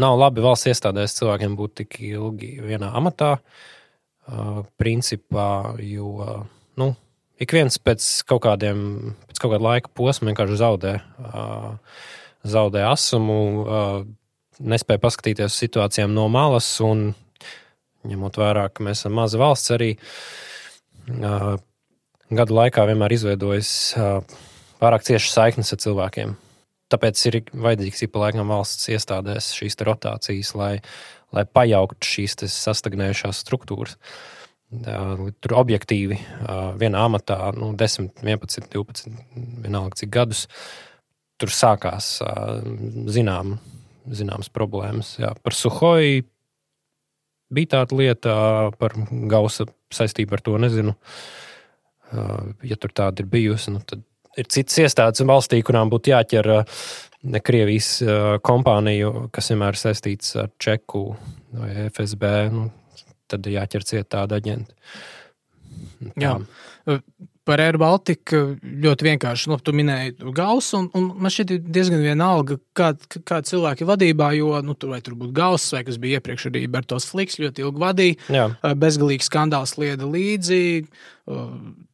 Nav 0.00 0.16
labi 0.16 0.44
valsts 0.44 0.70
iestādēs 0.70 1.16
cilvēkiem 1.18 1.56
būt 1.58 1.74
tik 1.82 1.98
ilgi 2.06 2.54
vienā 2.64 2.92
amatā. 2.96 3.36
Principā, 4.80 5.74
jo 5.82 6.12
nu, 6.78 6.92
ik 7.42 7.52
viens 7.56 7.76
pēc 7.82 8.06
kaut, 8.28 8.44
kādiem, 8.46 8.78
pēc 9.28 9.42
kaut 9.42 9.54
kāda 9.56 9.66
laika 9.66 9.90
posma 9.92 10.30
vienkārši 10.30 10.60
zaudē, 10.60 10.92
zaudē 12.54 12.86
asumu, 12.88 13.40
nespēja 14.62 15.02
paskatīties 15.02 15.50
uz 15.50 15.58
situācijām 15.58 16.14
no 16.14 16.28
malas. 16.32 16.70
Un, 16.86 17.10
ņemot 18.08 18.38
vērā, 18.38 18.68
ka 18.70 18.86
mēs 18.86 19.02
esam 19.02 19.18
maza 19.18 19.38
valsts, 19.42 19.74
arī 19.74 19.92
gadu 22.32 22.56
laikā 22.56 22.86
vienmēr 22.88 23.18
izveidojas 23.18 23.74
pārāk 24.82 25.06
ciešas 25.06 25.36
saiknes 25.36 25.72
ar 25.74 25.80
cilvēkiem. 25.84 26.36
Tāpēc 26.92 27.24
ir 27.30 27.38
vajadzīgs 27.54 28.04
ik 28.04 28.12
pa 28.12 28.26
laikam 28.26 28.50
valsts 28.52 28.90
iestādēs 28.92 29.52
šīs 29.56 29.78
rotācijas, 29.86 30.52
lai, 30.58 30.72
lai 31.32 31.46
pajauktu 31.48 32.08
šīs 32.08 32.36
sastagnējušās 32.52 33.40
struktūras. 33.46 33.96
Tur 34.72 35.54
objektīvi 35.60 36.18
vienā 36.80 37.04
amatā, 37.08 37.38
nu, 37.56 37.72
10, 37.76 38.10
11, 38.24 38.68
12, 38.72 39.08
vienalga 39.64 40.00
cik 40.00 40.12
gadus, 40.12 40.46
tur 41.40 41.52
sākās 41.52 42.14
zinām, 43.12 43.58
zināmas 44.08 44.52
problēmas. 44.52 45.16
Jā, 45.20 45.34
par 45.44 45.56
Suhoju 45.56 46.24
bija 47.52 47.74
tāda 47.76 47.98
lieta, 48.00 48.36
par 48.80 48.96
Gausa 49.28 49.68
saistību 49.92 50.36
ar 50.36 50.44
to 50.44 50.56
nezinu. 50.60 50.96
Ja 52.64 52.76
tur 52.80 52.92
tāda 52.96 53.24
ir 53.24 53.28
bijusi, 53.32 53.72
nu, 53.72 53.80
tad 53.88 54.04
ir 54.38 54.50
citas 54.52 54.78
iestādes 54.84 55.24
valstī, 55.28 55.62
kurām 55.64 55.92
būtu 55.92 56.12
jāķer 56.14 56.50
Krievijas 57.46 57.88
kompāniju, 58.42 59.28
kas 59.34 59.52
vienmēr 59.52 59.76
ir 59.76 59.78
saistīts 59.78 60.34
ar 60.42 60.48
Čeku 60.58 61.04
vai 61.54 61.86
FSB. 61.86 62.30
Nu, 62.50 62.70
tad 63.30 63.46
ir 63.46 63.60
jāķer 63.60 63.86
ciet 63.86 64.10
tāda 64.12 64.40
aģenta. 64.42 64.74
Tā. 66.02 66.12
Jā. 66.20 66.96
Par 67.42 67.58
Air 67.58 67.74
Baltica 67.80 68.38
ļoti 68.62 69.06
vienkārši. 69.08 69.48
Nu, 69.50 69.56
tu 69.58 69.74
minēji 69.74 70.34
gausu, 70.34 70.78
un, 70.78 70.88
un 70.98 71.08
man 71.24 71.32
šķiet 71.34 71.64
diezgan 71.74 72.02
vienalga, 72.04 72.58
kāda 72.78 73.22
kā 73.26 73.40
cilvēki 73.46 73.86
vadībā, 73.88 74.28
jo 74.38 74.60
nu, 74.62 74.76
tur, 74.78 74.94
tur 75.02 75.16
būtu 75.18 75.34
gauss, 75.34 75.72
vai 75.74 75.82
kas 75.86 75.98
bija 76.02 76.20
iepriekš 76.20 76.46
arī 76.52 76.68
Bertos 76.70 77.08
Fliks, 77.10 77.40
ļoti 77.42 77.64
ilgi 77.64 77.82
vadīja. 77.82 78.18
Jā. 78.30 78.46
Bezgalīgs 78.78 79.30
skandāls 79.30 79.74
lieda 79.80 80.06
līdzi. 80.06 80.62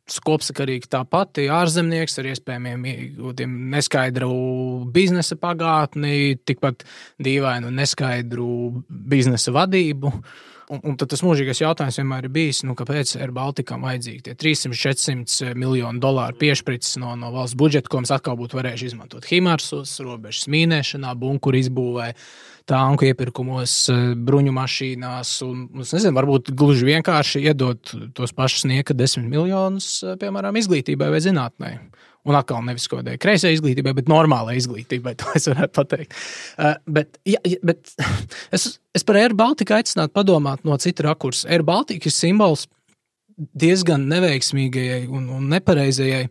Skopsakarīgi 0.09 0.89
tāpat, 0.93 1.41
ārzemnieks 1.53 2.19
ar 2.21 2.29
iespējamiem 2.31 2.85
neskaidru 3.75 4.31
biznesa 4.95 5.37
pagātni, 5.41 6.39
tikpat 6.49 6.87
dīvainu 7.23 7.73
neskaidru 7.75 8.51
biznesa 8.89 9.53
vadību. 9.57 10.13
Un, 10.69 10.83
un 10.85 10.97
tas 11.01 11.23
mūžīgais 11.25 11.63
jautājums 11.63 11.97
vienmēr 11.97 12.27
ir 12.27 12.33
bijis, 12.33 12.59
nu, 12.69 12.75
kāpēc 12.77 13.15
ir 13.17 13.31
Baltikam 13.33 13.87
vajadzīgi 13.89 14.27
tie 14.27 14.35
300-400 14.37 15.55
miljonu 15.57 16.03
dolāru 16.03 16.37
piešprits 16.43 16.99
no, 17.01 17.15
no 17.17 17.31
valsts 17.33 17.57
budžeta, 17.57 17.89
ko 17.89 18.03
mēs 18.05 18.13
atkal 18.13 18.37
būtu 18.37 18.59
varējuši 18.59 18.91
izmantot 18.91 19.29
Himarsos, 19.31 19.95
robežas 20.05 20.45
mīnēšanā, 20.53 21.15
bunkuru 21.17 21.63
izbūvē, 21.63 22.11
tanku 22.69 23.09
iepirkumos, 23.09 23.75
bruņu 24.29 24.53
mašīnās. 24.57 25.33
Un, 25.47 25.65
es 25.85 25.95
nezinu, 25.97 26.15
varbūt 26.19 26.53
gluži 26.59 26.89
vienkārši 26.91 27.45
iedot 27.49 27.95
tos 28.17 28.35
pašus 28.37 28.67
nieka 28.69 28.97
desmit 28.97 29.29
miljonus, 29.31 29.99
piemēram, 30.21 30.59
izglītībai 30.61 31.11
vai 31.15 31.23
zinātnē. 31.25 31.73
Un 32.29 32.37
atkal 32.37 32.61
nevis 32.67 32.89
kaut 32.91 33.01
kādai 33.01 33.17
kreisai 33.21 33.55
izglītībai, 33.55 33.95
bet 33.97 34.11
normālai 34.11 34.59
izglītībai, 34.59 35.15
to 35.21 35.33
es 35.39 35.49
varētu 35.49 35.75
pateikt. 35.79 36.17
Uh, 36.59 36.75
bet, 36.99 37.21
ja, 37.29 37.41
bet 37.65 37.95
es, 38.57 38.71
es 38.97 39.07
par 39.07 39.21
Air 39.21 39.37
Baltiku 39.39 39.79
aicinātu 39.79 40.15
padomāt 40.19 40.67
no 40.69 40.77
cita 40.83 41.09
rakursa. 41.09 41.49
Air 41.53 41.65
Baltica 41.69 42.11
ir 42.11 42.15
simbols 42.15 42.67
diezgan 43.39 44.09
neveiksmīgajai 44.11 45.05
un, 45.15 45.29
un 45.37 45.53
nepareizajai 45.53 46.25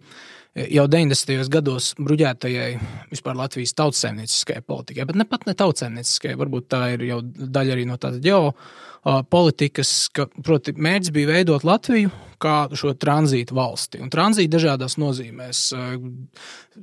jau 0.57 0.85
90. 0.89 1.47
gados 1.53 1.91
bruģētajai 2.01 2.69
vispār 3.11 3.37
Latvijas 3.37 3.75
tautsēmnieciskajai 3.77 4.63
politikai, 4.65 5.05
bet 5.09 5.19
ne 5.19 5.25
pat 5.29 5.45
ne 5.47 5.55
tautsēmnieciskajai, 5.57 6.37
varbūt 6.39 6.69
tā 6.73 6.83
ir 6.95 7.05
jau 7.09 7.19
daļa 7.23 7.75
arī 7.75 7.85
no 7.89 7.97
tāda 8.01 8.21
ģeopolitikas, 8.23 9.91
ka, 10.15 10.27
proti, 10.45 10.73
mērķis 10.73 11.13
bija 11.15 11.33
veidot 11.35 11.67
Latviju 11.67 12.13
kā 12.41 12.55
šo 12.77 12.93
tranzītu 12.97 13.55
valsti. 13.57 14.01
Un 14.03 14.11
tranzīta 14.13 14.57
dažādās 14.57 14.97
nozīmēs, 15.01 15.63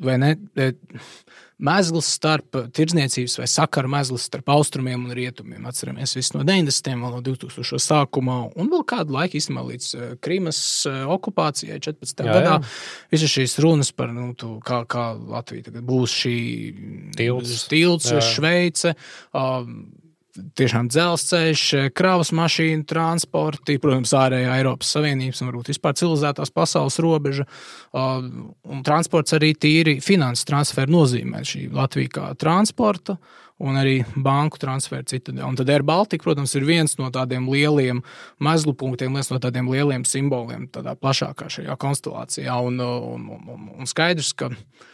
vai 0.03 0.17
ne? 0.23 0.35
Mēsls 1.63 2.09
starp 2.17 2.57
tirdzniecības 2.75 3.37
vai 3.39 3.47
sakaru 3.51 3.91
mēsls 3.93 4.27
starp 4.27 4.51
austrumiem 4.51 5.05
un 5.07 5.15
rietumiem. 5.15 5.67
Atceramies 5.71 6.17
visu 6.19 6.39
no 6.39 6.43
90. 6.47 6.95
un 6.97 7.15
no 7.15 7.21
2000. 7.23 7.79
sākuma, 7.85 8.41
un 8.59 8.71
vēl 8.73 8.83
kādu 8.91 9.15
laiku 9.15 9.39
īstenībā 9.39 9.63
līdz 9.69 9.91
Krīmas 10.25 10.61
okupācijai 11.15 11.79
14. 11.79 12.25
Jā, 12.27 12.39
gadā. 12.39 12.59
Visas 13.15 13.35
šīs 13.37 13.59
runas 13.63 13.93
par 13.95 14.11
nu, 14.15 14.33
tu, 14.39 14.57
kā, 14.67 14.83
kā 14.91 15.13
Latvija 15.15 15.85
būs 15.85 16.17
šī 16.25 16.39
tilts, 17.19 17.69
tilts 17.71 18.11
Šveice. 18.35 18.97
Um, 19.31 19.85
tiešām 20.59 20.89
dzelzceļš, 20.91 21.63
kravas 21.97 22.33
mašīnu 22.35 22.87
transporti, 22.89 23.79
protams, 23.83 24.15
ārējā 24.19 24.59
Eiropas 24.59 24.91
Savienības 24.97 25.43
un 25.43 25.51
varbūt 25.51 25.71
vispār 25.73 25.97
civilizētās 25.99 26.53
pasaules 26.55 26.99
robeža. 27.03 27.47
Un 27.95 28.83
transports 28.87 29.37
arī 29.37 29.53
tīri 29.55 29.99
finanses 30.05 30.47
transferu 30.49 30.95
nozīmē 30.97 31.45
šī 31.47 31.69
Latvija 31.75 32.15
kā 32.19 32.29
transporta. 32.41 33.19
Un 33.65 33.77
arī 33.79 34.01
banku 34.19 34.59
transferu 34.59 35.07
citadē. 35.07 35.45
Un 35.47 35.55
tad 35.55 35.69
Air 35.71 35.85
Baltica, 35.87 36.25
protams, 36.27 36.57
ir 36.59 36.65
viens 36.67 36.97
no 36.99 37.07
tādiem 37.15 37.47
lieliem 37.47 38.01
mezglu 38.43 38.75
punktiem, 38.75 39.15
viens 39.15 39.31
no 39.31 39.39
tādiem 39.41 39.71
lieliem 39.71 40.03
simboliem, 40.03 40.67
tādā 40.75 40.97
plašākā 40.99 41.47
šajā 41.55 41.77
konstelācijā. 41.79 42.57
Un, 42.67 42.83
un, 42.83 43.31
un, 43.31 43.71
un 43.79 43.89
skaidrs, 43.89 44.33
ka 44.35 44.51
uh, 44.51 44.91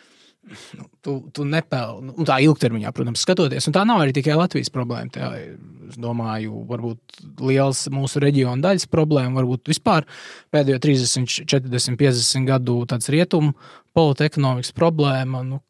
nu, 0.79 0.87
tu, 1.05 1.17
tu 1.35 1.45
nepelni. 1.49 2.13
Nu, 2.17 2.27
tā 2.29 2.39
ilgtermiņā, 2.45 2.93
protams, 2.97 3.23
skatoties. 3.25 3.69
Un 3.69 3.77
tā 3.77 3.85
nav 3.89 4.03
arī 4.03 4.15
tikai 4.17 4.39
Latvijas 4.39 4.73
problēma. 4.75 5.13
Tā 5.15 5.31
ir, 5.39 5.59
es 5.91 5.99
domāju, 6.01 6.65
varbūt 6.71 7.21
liels 7.45 7.85
mūsu 7.93 8.23
reģiona 8.23 8.63
daļas 8.65 8.89
problēma, 8.91 9.37
varbūt 9.41 9.71
vispār 9.73 10.07
pēdējo 10.55 10.81
30, 10.87 11.47
40, 11.51 11.99
50 12.01 12.51
gadu 12.51 12.81
rietumu 13.15 13.55
politikas 13.97 14.31
ekonomikas 14.31 14.75
problēma. 14.77 15.43
Nu, 15.47 15.61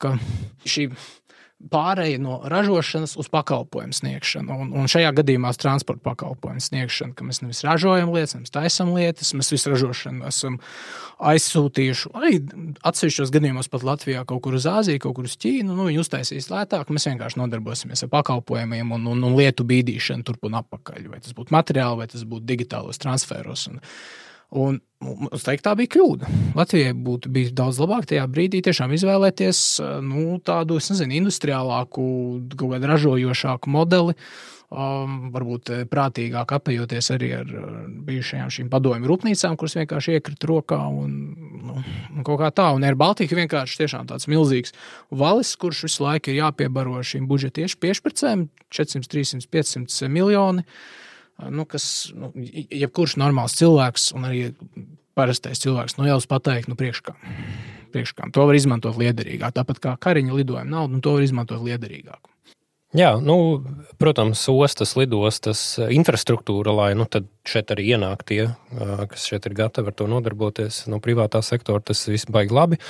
šī 0.68 0.90
pārēja 1.68 2.18
no 2.22 2.38
ražošanas 2.48 3.16
uz 3.20 3.28
pakalpojumu 3.32 3.92
sniegšanu. 3.96 4.54
Un, 4.64 4.70
un 4.80 4.88
šajā 4.90 5.10
gadījumā 5.18 5.52
transporta 5.60 6.02
pakalpojumu 6.08 6.62
sniegšanu, 6.64 7.12
ka 7.16 7.26
mēs 7.26 7.42
nevis 7.42 7.60
ražojam 7.66 8.12
lietas, 8.14 8.38
mēs 8.40 8.54
taisām 8.54 8.94
lietas, 8.96 9.34
mēs 9.36 9.52
visu 9.52 9.72
ražošanu 9.74 10.24
esam 10.30 10.56
aizsūtījuši. 11.30 12.12
Arī 12.16 12.40
atsevišķos 12.90 13.34
gadījumos 13.34 13.68
pat 13.72 13.84
Latvijā, 13.86 14.24
kaut 14.28 14.40
kur 14.46 14.56
uz 14.56 14.68
Āziju, 14.70 15.02
kaut 15.04 15.18
kur 15.18 15.28
uz 15.28 15.36
Ķīnu. 15.40 15.76
Nu, 15.76 15.90
viņi 15.90 16.00
uztaisīs 16.00 16.48
lētāk, 16.52 16.88
mēs 16.88 17.10
vienkārši 17.10 17.42
nodarbosimies 17.42 18.06
ar 18.06 18.12
pakalpojumiem 18.14 18.96
un, 18.96 19.06
un, 19.12 19.28
un 19.28 19.36
lietu 19.36 19.68
bīdīšanu 19.68 20.26
turp 20.26 20.48
un 20.48 20.56
atpakaļ. 20.62 21.12
Vai 21.12 21.20
tas 21.20 21.36
būtu 21.36 21.54
materiāli, 21.54 22.00
vai 22.00 22.08
tas 22.10 22.24
būtu 22.24 22.48
digitālos 22.48 23.00
transferos. 23.02 23.68
Un, 23.68 23.84
Un, 24.50 24.80
es 25.30 25.44
teiktu, 25.46 25.62
tā 25.68 25.76
bija 25.78 25.92
kļūda. 25.94 26.28
Latvijai 26.58 26.94
būtu 27.06 27.30
bijis 27.30 27.52
daudz 27.56 27.78
labāk 27.78 28.08
tajā 28.10 28.24
brīdī 28.30 28.62
tiešām 28.66 28.90
izvēlēties 28.96 29.60
nu, 30.02 30.40
tādu, 30.42 30.80
es 30.82 30.90
nezinu, 30.90 31.20
industriālāku, 31.20 32.06
kaut 32.56 32.74
kādu 32.74 32.90
ražojošāku 32.90 33.70
modeli. 33.70 34.16
Um, 34.70 35.32
varbūt 35.34 35.72
prātīgāk 35.90 36.52
apējoties 36.54 37.08
arī 37.16 37.30
ar 37.40 37.48
bijušajām 38.06 38.52
šīm 38.54 38.68
padomju 38.70 39.08
rūpnīcām, 39.10 39.56
kuras 39.58 39.74
vienkārši 39.80 40.14
iekrita 40.18 40.46
rokā. 40.46 40.78
Un, 40.94 41.16
nu, 41.66 41.82
un 42.14 42.26
kaut 42.26 42.38
kā 42.42 42.52
tā, 42.54 42.68
un 42.76 42.86
Air 42.86 42.98
Baltica 42.98 43.38
vienkārši 43.38 43.82
tiešām 43.82 44.06
tāds 44.10 44.30
milzīgs 44.30 44.74
valis, 45.10 45.56
kurš 45.58 45.88
visu 45.88 46.06
laiku 46.06 46.30
ir 46.30 46.42
jāpiebaro 46.44 47.02
šīm 47.02 47.26
budžeta 47.30 47.66
piešķirtēm- 47.82 48.46
400, 48.78 49.10
300, 49.10 49.50
500 49.50 50.10
miljoni. 50.10 50.62
Uh, 50.62 51.09
nu, 51.48 51.64
kas 51.68 52.10
nu, 52.16 52.32
jebkurš 52.36 53.16
normāls 53.20 53.56
cilvēks 53.58 54.10
un 54.18 54.28
arī 54.28 54.42
parastais 55.18 55.60
cilvēks 55.62 55.98
nu, 55.98 56.08
jau 56.08 56.18
pateikt, 56.28 56.70
nu, 56.70 56.76
priekškā. 56.78 57.16
priekškām. 57.94 58.34
To 58.36 58.46
var 58.46 58.58
izmantot 58.58 58.98
liederīgāk. 59.00 59.54
Tāpat 59.56 59.80
kā 59.82 59.96
kariņa 60.00 60.36
lidojuma 60.36 60.68
naudu, 60.68 60.98
nu, 60.98 61.04
to 61.04 61.16
var 61.16 61.26
izmantot 61.26 61.62
liederīgāk. 61.64 62.30
Jā, 62.96 63.12
nu, 63.22 63.62
protams, 64.02 64.42
ostas, 64.50 64.96
lidostas, 64.98 65.60
infrastruktūra, 65.94 66.72
lai 66.74 66.88
nu, 66.98 67.06
šeit 67.46 67.70
arī 67.70 67.92
ienāk 67.94 68.24
tie, 68.26 68.40
kas 69.12 69.28
šeit 69.30 69.46
ir 69.46 69.54
gatavi 69.60 69.92
ar 69.92 69.94
to 69.94 70.08
nodarboties 70.10 70.82
no 70.90 70.98
privātā 71.02 71.38
sektora. 71.46 71.84
Tas 71.86 72.02
viss 72.10 72.26
baigi 72.26 72.56
labi. 72.56 72.80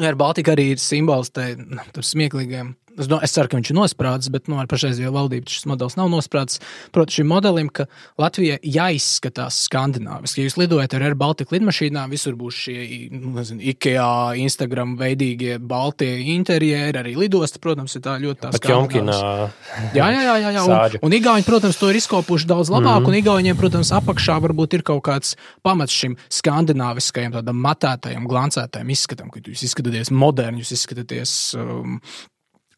Jā, 0.00 0.10
ar 0.10 0.18
Baltiku 0.18 0.54
arī 0.54 0.72
ir 0.74 0.82
simbols 0.82 1.30
tam 1.34 2.02
smieklīgiem 2.02 2.74
Es, 2.98 3.06
no, 3.10 3.20
es 3.22 3.32
ceru, 3.34 3.48
ka 3.50 3.58
viņš 3.58 3.70
ir 3.70 3.76
nosprādzis, 3.78 4.32
bet 4.34 4.48
no, 4.48 4.56
nu, 4.56 4.60
ar 4.62 4.68
pašreizējo 4.70 5.12
valdību 5.14 5.52
šis 5.52 5.66
modelis 5.70 5.96
nav 5.98 6.10
nosprādzis. 6.10 6.60
Proti, 6.94 7.20
šim 7.20 7.28
modelim, 7.30 7.68
ka 7.72 7.86
Latvijai 8.20 8.58
jāizskatās 8.66 9.60
skandināviski. 9.68 10.42
Ja 10.42 10.48
jūs 10.48 10.58
lidojat 10.58 10.96
ar 10.98 11.04
Air 11.06 11.16
Baltica 11.18 11.54
lidmašīnā, 11.54 12.06
visur 12.10 12.34
būs 12.40 12.58
šie 12.64 12.78
nu, 13.14 13.34
nezinu, 13.36 13.62
IKEA, 13.72 14.08
Instagram 14.42 14.96
veidīgie 15.00 15.58
baltie 15.62 16.10
interjeri, 16.34 16.98
arī 16.98 17.14
lidosta, 17.18 17.62
protams, 17.62 17.94
ir 17.96 18.04
tā 18.04 18.16
ļoti 18.22 18.42
tā 18.42 18.52
skandināviska. 18.58 19.94
Jā, 19.94 20.10
jā, 20.10 20.24
jā, 20.26 20.34
jā, 20.42 20.50
jā. 20.58 20.64
Un, 20.66 20.98
un 21.06 21.16
Igauni, 21.20 21.46
protams, 21.46 21.78
to 21.80 21.92
ir 21.92 22.00
izkopuši 22.00 22.50
daudz 22.50 22.72
labāk, 22.74 23.04
mm. 23.04 23.12
un 23.12 23.20
Igauniem, 23.20 23.60
protams, 23.60 23.94
apakšā 24.00 24.40
varbūt 24.48 24.80
ir 24.80 24.86
kaut 24.90 25.04
kāds 25.06 25.36
pamats 25.66 25.94
šim 25.94 26.18
skandināviskajam, 26.40 27.38
tādam 27.38 27.62
matētajam, 27.64 28.26
glancētajam 28.30 28.92
izskatam, 28.92 29.30
kad 29.32 29.46
jūs 29.46 29.64
izskatāties 29.70 30.12
moderni, 30.14 30.64
jūs 30.64 30.74
izskatāties 30.80 31.38
um, 31.60 31.98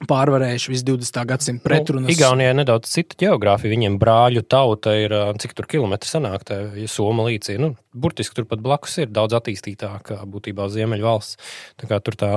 pārvarējuši 0.08 0.72
visu 0.72 0.86
20. 0.90 1.20
gadsimtu 1.28 1.64
pretrunas. 1.66 2.08
Nu, 2.08 2.14
Igaunijai 2.14 2.54
nedaudz 2.56 2.90
cita 2.90 3.18
geogrāfija. 3.20 3.72
Viņiem 3.72 3.98
brāļu 4.02 4.44
tauta 4.44 4.94
ir 4.98 5.14
cik 5.42 5.54
tur 5.58 5.68
kilometri 5.70 6.10
sanāk, 6.10 6.46
tā 6.48 6.60
ja 6.78 6.88
Soma 6.90 7.26
līcī. 7.28 7.58
Nu, 7.62 7.72
burtiski 7.92 8.36
turpat 8.38 8.62
blakus 8.64 8.98
ir 9.02 9.12
daudz 9.12 9.36
attīstītāka 9.38 10.22
būtībā 10.28 10.68
Ziemeļu 10.72 11.06
valsts. 11.06 11.38
Tā 11.80 11.90
kā 11.90 12.00
tur 12.04 12.18
tā. 12.20 12.32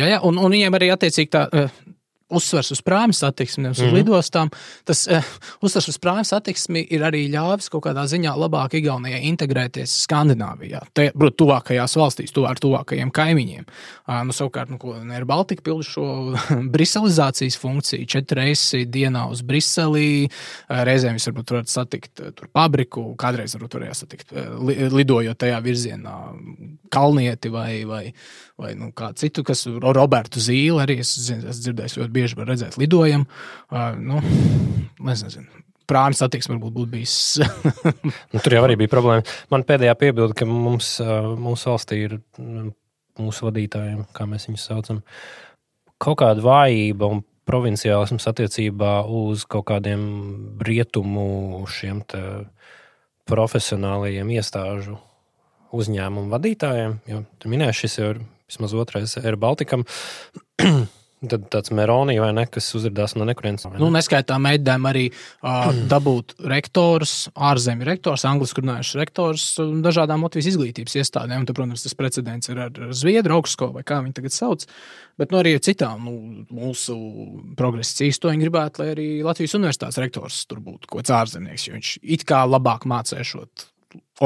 Jā, 0.00 0.16
jā 0.16 0.20
un, 0.26 0.40
un 0.40 0.52
viņiem 0.52 0.78
arī 0.78 0.92
attiecīgi 0.94 1.32
tā 1.32 1.46
uzsvers 2.30 2.70
uz 2.74 2.82
prāmu 2.82 3.14
satiksmi, 3.14 3.62
nevis 3.62 3.78
uz 3.78 3.84
mm 3.84 3.90
-hmm. 3.90 3.96
lidostām. 3.96 4.50
Tas 4.84 5.06
uh, 5.06 5.24
uzsvers 5.60 5.88
uz 5.88 5.98
prāmu 5.98 6.24
satiksmi 6.24 6.86
ir 6.90 7.00
arī 7.00 7.26
ļāvis 7.30 7.70
kaut 7.70 7.84
kādā 7.86 8.06
ziņā 8.06 8.34
labāk 8.36 8.74
Igaunijai 8.74 9.22
integrēties 9.22 10.06
Skandināvijā. 10.06 10.80
Protams, 10.94 11.36
tuvākajās 11.36 11.96
valstīs, 11.96 12.32
tuvāk 12.32 12.60
tuvākajiem 12.60 13.10
kaimiņiem. 13.10 13.64
Uh, 14.08 14.24
nu, 14.24 14.32
savukārt, 14.32 14.70
nu, 14.70 14.78
Air 15.12 15.24
Baltica 15.24 15.62
pilda 15.62 15.82
šo 15.82 16.36
briselizācijas 16.74 17.58
funkciju. 17.58 18.06
Četras 18.06 18.36
reizes 18.36 18.88
dienā 18.90 19.26
uz 19.30 19.42
Briseli. 19.42 20.28
Uh, 20.70 20.82
reizēm 20.86 21.16
jūs 21.16 21.28
varbūt 21.30 21.54
varat 21.54 21.68
satikt 21.68 22.20
uh, 22.20 22.32
tur 22.36 22.50
fabriku, 22.52 23.14
kādreiz 23.18 23.54
varbūt 23.56 23.78
varējāt 23.78 24.02
satikt 24.02 24.32
uh, 24.32 24.58
li, 24.66 24.76
lidojot 24.92 25.38
tajā 25.38 25.60
virzienā 25.64 26.16
Kalnieti 26.92 27.50
vai, 27.52 27.84
vai, 27.84 28.04
vai 28.60 28.72
nu, 28.78 28.90
kādu 28.96 29.20
citu, 29.20 29.44
kas 29.46 29.66
Robertu 29.68 30.40
Zīli 30.42 30.80
arī 30.82 30.98
es, 31.02 31.12
es 31.34 31.60
dzirdēju 31.62 32.02
ļoti 32.02 32.14
bieži 32.14 32.38
var 32.38 32.50
redzēt 32.52 32.78
lidojam. 32.80 33.26
Uh, 33.68 33.92
nu, 34.00 34.22
nezinu. 35.04 35.64
Prāmis 35.86 36.22
attieksme 36.24 36.56
varbūt 36.56 36.74
būtu 36.74 36.90
bijis. 36.96 37.16
nu, 38.32 38.40
tur 38.40 38.56
jau 38.56 38.64
arī 38.66 38.78
bija 38.80 38.90
problēma. 38.90 39.22
Man 39.54 39.62
pēdējā 39.68 39.94
piebilde, 40.00 40.34
ka 40.34 40.48
mums, 40.48 40.96
mūsu 41.38 41.70
valstī 41.70 42.00
ir 42.08 42.18
mūsu 43.20 43.46
vadītājiem, 43.46 44.02
kā 44.16 44.26
mēs 44.28 44.48
viņus 44.48 44.66
saucam, 44.72 45.00
kaut 46.02 46.18
kāda 46.24 46.42
vājība 46.44 47.12
un 47.14 47.22
provinciālisms 47.46 48.26
attiecībā 48.26 48.98
uz 49.06 49.46
kaut 49.46 49.68
kādiem 49.70 50.02
rietumu 50.66 51.62
šiem 51.70 52.02
profesionālajiem 53.30 54.32
iestāžu 54.34 54.98
uzņēmumu 55.76 56.32
vadītājiem. 56.34 56.98
Jo 57.10 57.22
tur 57.38 57.52
minēju, 57.52 57.78
šis 57.84 57.98
jau 58.00 58.10
ir 58.14 58.24
vismaz 58.50 58.76
otrais 58.78 59.16
Air 59.22 59.38
Baltikam. 59.40 59.86
Tad 61.16 61.46
tāds 61.48 61.72
meronija 61.72 62.20
vai 62.20 62.32
ne, 62.36 62.42
kas 62.52 62.66
uzrādās 62.76 63.14
no 63.16 63.24
nekurienes. 63.24 63.64
Ne? 63.64 63.78
Nu, 63.80 63.86
neskaitām 63.94 64.42
mēģinājumu 64.44 64.88
arī 64.90 65.04
uh, 65.08 65.70
dabūt 65.88 66.34
rektors, 66.52 67.14
ārzemju 67.32 67.86
rektors, 67.88 68.26
angļuiski 68.28 68.60
runājušs 68.60 68.98
rektors 69.00 69.46
dažādām 69.86 70.26
Latvijas 70.26 70.50
izglītības 70.52 70.98
iestādēm. 71.00 71.46
Tad, 71.48 71.56
protams, 71.56 71.86
tas 71.86 71.96
precedents 71.96 72.52
ir 72.52 72.60
ar, 72.66 72.82
ar 72.84 72.92
Zviedru 72.96 73.38
augstskolu 73.38 73.78
vai 73.78 73.86
kā 73.88 74.02
viņi 74.04 74.18
tagad 74.20 74.36
sauc. 74.36 74.68
Bet 75.16 75.32
nu, 75.32 75.40
arī 75.40 75.54
citām 75.64 76.04
nu, 76.04 76.44
mūsu 76.52 76.98
progresa 77.56 77.96
cīstoņiem 78.02 78.44
gribētu, 78.44 78.84
lai 78.84 78.92
arī 78.92 79.08
Latvijas 79.24 79.56
universitātes 79.56 80.02
rektors 80.04 80.44
tur 80.50 80.60
būtu 80.60 80.84
kaut 80.84 81.00
kāds 81.00 81.16
ārzemnieks, 81.16 81.66
jo 81.70 81.78
viņš 81.78 81.96
it 82.18 82.28
kā 82.28 82.44
labāk 82.44 82.84
mācēšot 82.92 83.70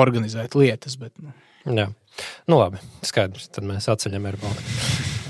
organizēt 0.00 0.58
lietas. 0.58 0.98
Bet, 0.98 1.14
nu. 1.22 1.30
Jā. 1.70 1.92
Nu, 2.50 2.58
labi, 2.58 2.80
skaidrs. 3.06 3.48
Tad 3.54 3.66
mēs 3.68 3.88
atceļam 3.92 4.28
Airbaltu. 4.30 4.64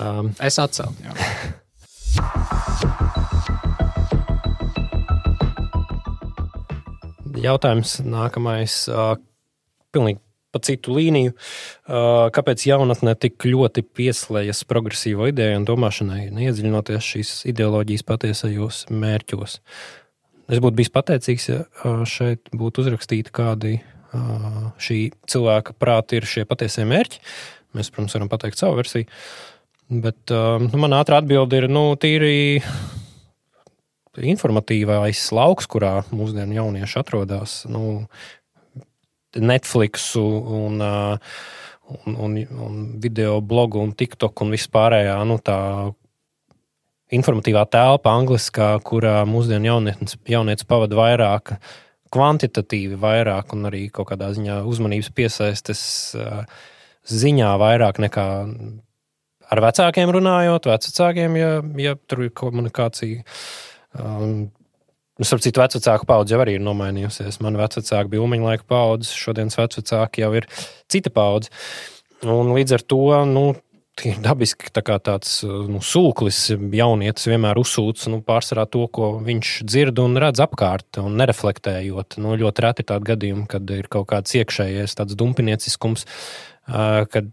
Um, 0.00 0.32
es 0.40 0.58
atcēlu. 0.62 0.94
Jautājums 7.40 7.98
nākamais. 8.04 8.82
Uh, 8.90 9.14
pilnīgi 9.94 10.20
pa 10.50 10.60
citu 10.66 10.94
līniju. 10.96 11.34
Uh, 11.34 12.26
kāpēc 12.34 12.64
jaunatnē 12.66 13.14
tik 13.22 13.46
ļoti 13.46 13.84
pieslēdzas 13.86 14.64
progresīvo 14.70 15.30
ideju 15.30 15.60
un 15.60 15.66
domāšanai, 15.68 16.24
neiedziļinoties 16.34 17.10
šīs 17.14 17.32
ideoloģijas 17.52 18.06
patiesajos 18.08 18.84
mērķos? 18.90 19.60
Es 20.50 20.58
būtu 20.58 20.80
bijis 20.80 20.92
pateicīgs, 20.94 21.48
ja 21.52 21.62
uh, 21.62 22.02
šeit 22.08 22.50
būtu 22.50 22.82
uzrakstīti 22.82 23.34
kādi 23.34 23.78
šī 24.10 24.98
cilvēka 25.30 25.76
prāti 25.78 26.18
ir 26.18 26.28
šie 26.28 26.46
patiesie 26.48 26.86
mērķi. 26.88 27.22
Mēs, 27.76 27.92
protams, 27.92 28.16
varam 28.16 28.30
pateikt 28.32 28.58
savu 28.58 28.80
versiju. 28.80 29.06
Bet 29.90 30.30
nu, 30.30 30.78
man 30.78 30.94
ātrā 30.98 31.18
atbilde 31.22 31.58
ir 31.58 31.66
nu, 31.70 31.92
tīri 31.98 32.60
informatīvais 34.18 35.22
lauks, 35.34 35.68
kurā 35.70 36.00
mūsdienu 36.10 36.58
jaunieši 36.58 36.98
atrodas. 37.00 37.56
Nu, 37.70 38.04
Netflix 39.38 40.10
un, 40.18 40.80
un, 40.82 42.16
un, 42.16 42.36
un 42.66 42.80
video 43.02 43.38
blogu 43.40 43.82
un 43.82 43.92
TikTok 43.94 44.42
un 44.42 44.54
vispārējā 44.54 45.18
nu, 45.30 45.38
tā 45.42 45.58
informatīvā 47.14 47.64
telpa, 47.70 48.14
angliskā, 48.14 48.72
kurā 48.86 49.20
mūsdienu 49.26 49.94
jaunietis 50.30 50.66
pavada 50.66 50.98
vairāk 50.98 51.54
kvantitatīvi 52.14 52.98
vairāk 53.00 53.54
un 53.56 53.68
arī 53.70 53.86
kaut 53.94 54.10
kādā 54.12 54.30
ziņā 54.36 54.60
uzmanības 54.68 55.10
piesaistes 55.16 55.82
ziņā 57.10 57.50
vairāk 57.60 58.00
nekā 58.06 58.28
ar 59.50 59.62
vecākiem 59.64 60.12
runājot, 60.14 60.70
vecākiem, 60.70 61.36
ja, 61.38 61.52
ja 61.82 61.96
tur 62.06 62.26
ir 62.26 62.34
komunikācija. 62.36 63.26
Um, 63.98 64.50
Nu, 65.20 65.26
Starp 65.28 65.42
citu, 65.44 65.60
vecāku 65.60 66.06
paudze 66.08 66.32
jau 66.32 66.40
arī 66.40 66.54
ir 66.56 66.62
nomainījusies. 66.64 67.42
Mana 67.44 67.60
vecāka 67.60 68.08
bija 68.08 68.22
Umeņa 68.24 68.46
laika 68.46 68.64
paudze, 68.72 69.10
šodienas 69.12 69.58
vecāki 69.58 70.22
jau 70.22 70.30
ir 70.38 70.46
cita 70.88 71.12
paudze. 71.12 71.50
Un 72.24 72.54
līdz 72.56 72.78
ar 72.78 72.84
to 72.88 73.18
nu, 73.28 73.42
dabiski 74.24 74.70
tā 74.74 74.82
tāds 74.82 75.40
nu, 75.44 75.80
sūklis. 75.84 76.38
Jaunietis 76.76 77.28
vienmēr 77.30 77.58
uzsūc 77.60 78.06
nu, 78.12 78.20
pārsvarā 78.26 78.66
to, 78.70 78.86
ko 78.92 79.12
viņš 79.24 79.52
dzird 79.68 80.00
un 80.02 80.18
redz 80.20 80.42
apkārt, 80.44 81.00
un 81.02 81.18
nereflektējot. 81.20 82.18
Nu, 82.22 82.36
ļoti 82.40 82.64
reti 82.64 82.84
ir 82.84 82.90
tādi 82.92 83.10
gadījumi, 83.12 83.44
kad 83.50 83.74
ir 83.74 83.90
kaut 83.92 84.08
kāds 84.12 84.34
iekšējais 84.40 84.96
dumpienieciskums, 85.12 86.06
kad 86.66 87.30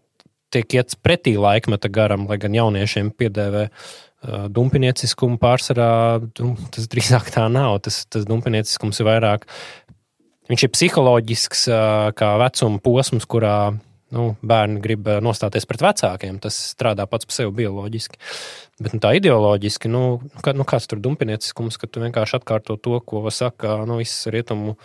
tiek 0.54 0.78
iets 0.80 1.00
pretī 1.00 1.36
laikmeta 1.40 1.92
garam, 1.92 2.28
lai 2.30 2.40
gan 2.42 2.56
jauniešiem 2.56 3.12
piedēvē. 3.18 3.68
Dumpinieciskumu 4.52 5.38
pārsvarā 5.40 5.90
nu, 6.42 6.56
tas 6.74 6.88
drīzāk 6.90 7.30
tā 7.36 7.46
nav. 7.54 7.80
Tas, 7.86 8.02
tas 8.10 8.26
dumpienieciskums 8.28 9.00
ir 9.02 9.08
vairāk. 9.08 9.46
Viņš 10.48 10.64
ir 10.64 10.72
psiholoģisks, 10.74 11.68
kā 12.18 12.30
vecuma 12.42 12.80
posms, 12.84 13.28
kurā 13.30 13.58
nu, 14.16 14.28
bērni 14.46 14.82
grib 14.84 15.08
eh, 15.10 15.20
nostāties 15.24 15.68
pret 15.70 15.84
vecākiem. 15.84 16.40
Tas 16.44 16.58
strādā 16.74 17.08
pats 17.10 17.28
par 17.28 17.38
sevi 17.38 17.54
bioloģiski. 17.62 18.22
Bet 18.84 18.96
nu, 18.96 19.02
tā 19.04 19.14
ideoloģiski, 19.18 19.92
nu, 19.92 20.04
kā, 20.46 20.54
nu, 20.58 20.68
kāds 20.68 20.90
tur 20.90 21.02
dumpienieciskums, 21.04 21.80
ka 21.82 21.90
tu 21.90 22.04
vienkārši 22.04 22.40
atkārto 22.40 22.78
to, 22.78 23.00
ko 23.06 23.24
saka 23.34 23.80
nu, 23.90 24.00
visas 24.02 24.30
rietumu 24.34 24.78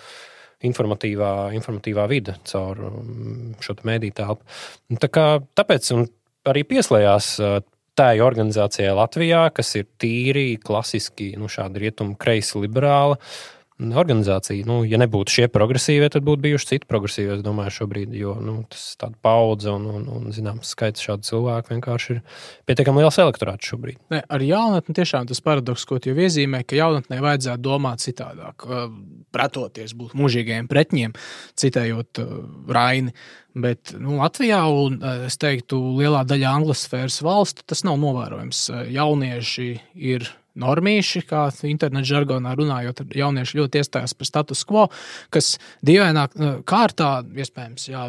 informatīvā, 0.66 1.52
informatīvā 1.58 2.06
vide 2.10 2.36
caur 2.48 2.78
mm, 2.78 3.58
šo 3.62 3.76
mēdīju 3.82 4.18
telpu. 4.18 4.46
Nu, 4.92 5.00
tā 5.02 5.10
kā, 5.12 5.26
tāpēc 5.58 5.90
arī 6.48 6.66
pieslējās 6.70 7.34
eh, 7.42 7.58
tai 7.98 8.14
organizācijai 8.24 8.94
Latvijā, 8.96 9.46
kas 9.54 9.74
ir 9.76 9.90
tīri 10.00 10.56
klasiski 10.62 11.34
nu, 11.36 11.50
šāda 11.52 11.82
rietumu 11.82 12.16
kreisa 12.20 12.62
liberāla. 12.62 13.18
Organizācija. 13.90 14.66
Nu, 14.68 14.82
ja 14.88 14.98
nebūtu 15.00 15.34
šie 15.34 15.48
progresīvie, 15.52 16.08
tad 16.12 16.24
būtu 16.26 16.44
bijuši 16.46 16.68
citi 16.72 16.88
progresīvie. 16.90 17.36
Es 17.38 17.44
domāju, 17.44 17.74
šobrīd, 17.80 18.14
jo 18.16 18.36
nu, 18.42 18.60
tas 18.70 18.84
ir 18.92 19.00
tāds 19.02 19.18
paudze 19.24 19.72
un, 19.72 19.88
un, 19.90 20.06
un 20.12 20.34
zināms 20.34 20.72
skaits 20.76 21.04
šādu 21.04 21.26
cilvēku 21.28 21.74
vienkārši 21.74 22.16
ir 22.16 22.22
pietiekami 22.70 23.02
liels 23.02 23.18
elektorāts 23.22 23.72
šobrīd. 23.72 24.00
Ne, 24.14 24.22
ar 24.22 24.46
jaunatni 24.46 24.96
tiešām 24.98 25.28
tas 25.30 25.42
paradoks, 25.44 25.86
ko 25.88 26.00
jau 26.02 26.14
iezīmē, 26.14 26.62
ka 26.66 26.78
jaunatnē 26.78 27.20
vajadzētu 27.24 27.64
domāt 27.64 28.04
citādāk, 28.04 28.66
pretoties, 29.34 29.96
būt 29.98 30.16
mūžīgiem 30.18 30.68
pretņiem, 30.70 31.16
citējot 31.60 32.22
Raini. 32.72 33.14
Bet 33.52 33.92
nu, 34.00 34.16
Latvijā 34.16 34.62
un 34.72 35.02
es 35.26 35.36
teiktu, 35.40 35.76
lielā 35.98 36.22
daļā 36.24 36.54
anglosfēras 36.56 37.18
valstu 37.24 37.66
tas 37.68 37.84
nav 37.84 37.98
novērojams. 38.00 38.62
Jaunieši 38.94 39.68
ir 40.12 40.30
normīši, 40.58 41.24
kā 41.28 41.46
interneta 41.68 42.08
žargonā 42.08 42.54
runājot, 42.58 43.04
jaunieši 43.16 43.58
ļoti 43.60 43.82
iestājās 43.82 44.14
par 44.18 44.28
status 44.28 44.64
quo, 44.68 44.86
kas 45.32 45.56
dīvainā 45.86 46.26
uh, 46.28 46.52
kārtā, 46.68 47.10
iespējams, 47.44 47.88
jā, 47.92 48.04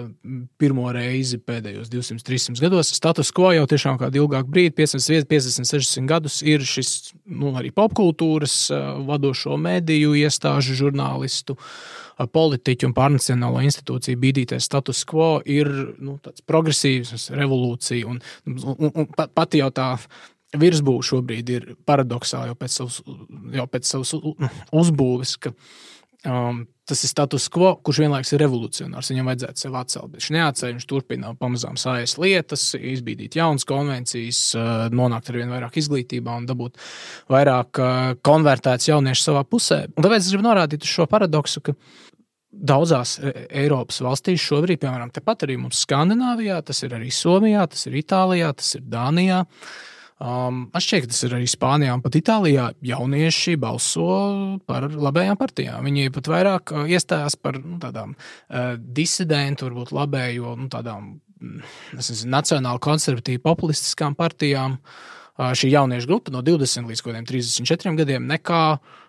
pirmo 0.61 0.89
reizi 0.95 1.39
pēdējos 1.41 1.91
200, 1.93 2.25
300 2.27 2.65
gados, 2.65 2.93
status 2.97 3.33
quo 3.35 3.53
jau 3.55 3.65
tiešām 3.69 3.99
kādu 4.01 4.23
ilgāku 4.23 4.53
brīdi, 4.53 4.75
50, 4.83 5.27
50, 5.31 5.71
60 5.73 6.09
gadus, 6.09 6.41
ir 6.45 6.65
šis 6.67 7.13
nu, 7.25 7.53
arī 7.59 7.73
popkultūras 7.75 8.57
uh, 8.73 8.93
vadošo 9.07 9.57
mediju 9.61 10.15
iestāžu 10.19 10.77
žurnālistu 10.83 11.57
uh, 11.57 11.67
politiķu 12.33 12.89
un 12.89 12.95
pārnacionālo 12.95 13.61
institūciju 13.65 14.19
bīdītais 14.21 14.67
status 14.67 15.03
quo 15.09 15.37
ir 15.45 15.69
nu, 15.99 16.17
progresīvs, 16.49 17.31
revolūcija. 17.33 18.07
Un, 18.09 18.21
un, 18.47 18.91
un 18.93 19.09
pat 19.15 19.57
jau 19.57 19.69
tā 19.73 19.89
virsbūve 20.59 21.05
šobrīd 21.07 21.49
ir 21.53 21.71
paradoxāli 21.87 22.51
jau 22.51 22.59
pēc 22.59 22.77
savas, 22.77 22.99
jau 23.57 23.65
pēc 23.69 23.89
savas 23.89 24.13
uzbūves, 24.83 25.35
ka 25.41 25.53
um, 26.29 26.63
tas 26.89 27.03
ir 27.05 27.11
status 27.11 27.47
quo, 27.53 27.73
kurš 27.85 28.01
vienlaikus 28.03 28.33
ir 28.35 28.43
revolucionārs. 28.43 29.09
Viņam 29.11 29.31
vajadzētu 29.31 29.63
sevi 29.63 29.79
atcelt, 29.79 30.11
bet 30.11 30.21
viņš 30.21 30.29
neatceļ, 30.35 30.71
viņš 30.75 30.87
turpina 30.89 31.33
pamazām 31.39 31.77
sājas 31.79 32.15
lietas, 32.21 32.65
izbīdīt 32.77 33.37
jaunas 33.39 33.67
konvencijas, 33.69 34.45
uh, 34.57 34.71
nonākt 34.93 35.31
ar 35.31 35.41
vien 35.41 35.53
vairāk 35.53 35.79
izglītībā 35.81 36.39
un 36.41 36.49
dabūt 36.49 36.81
vairāk 37.33 37.81
uh, 37.81 38.15
konvertēts 38.25 38.91
jauniešu 38.91 39.29
savā 39.29 39.45
pusē. 39.47 39.85
Un 39.95 40.05
tāpēc 40.05 40.25
es 40.25 40.33
gribu 40.33 40.47
norādīt 40.49 40.85
uz 40.85 40.97
šo 40.97 41.09
paradoksu, 41.11 41.65
ka 41.69 41.77
Daudzās 42.53 43.15
e, 43.17 43.31
Eiropas 43.63 43.97
valstīs 44.05 44.43
šobrīd, 44.45 44.77
piemēram, 44.83 45.09
tepat 45.09 45.47
arī 45.47 45.55
mums 45.57 45.79
Skandināvijā, 45.87 46.59
tas 46.61 46.83
ir 46.85 46.93
arī 46.93 47.07
Somijā, 47.09 47.63
tas 47.65 47.87
ir 47.89 47.95
Itālijā, 47.97 48.51
tas 48.53 48.67
ir 48.77 48.83
Dānijā. 48.93 49.39
Uh, 49.41 49.92
Um, 50.21 50.67
man 50.73 50.83
šķiet, 50.83 51.05
ka 51.05 51.11
tas 51.11 51.23
ir 51.25 51.35
arī 51.37 51.47
Spānijā 51.49 51.95
un 51.97 52.03
pat 52.03 52.17
Itālijā. 52.19 52.69
Jaunieši 52.85 53.55
balso 53.59 54.07
par 54.69 54.87
labējām 54.91 55.39
partijām. 55.39 55.87
Viņi 55.89 56.13
pat 56.15 56.29
vairāk 56.31 56.75
uh, 56.75 56.85
iestājās 56.87 57.35
par 57.41 57.57
nu, 57.59 57.79
tādām 57.81 58.13
uh, 58.15 58.75
disidentu, 58.77 59.67
varbūt 59.69 59.95
labējo, 59.95 60.55
nu, 60.59 60.69
tādām 60.71 61.15
mm, 61.17 61.73
nezinu, 61.97 62.29
nacionāli 62.35 62.83
konservatīvi 62.83 63.43
populistiskām 63.43 64.15
partijām. 64.19 64.77
Uh, 65.33 65.49
šī 65.57 65.71
jauniešu 65.73 66.11
grupa 66.11 66.31
no 66.33 66.43
20 66.45 66.91
līdz 66.91 67.07
34 67.33 67.97
gadiem 68.03 68.29
nekā 68.29 68.63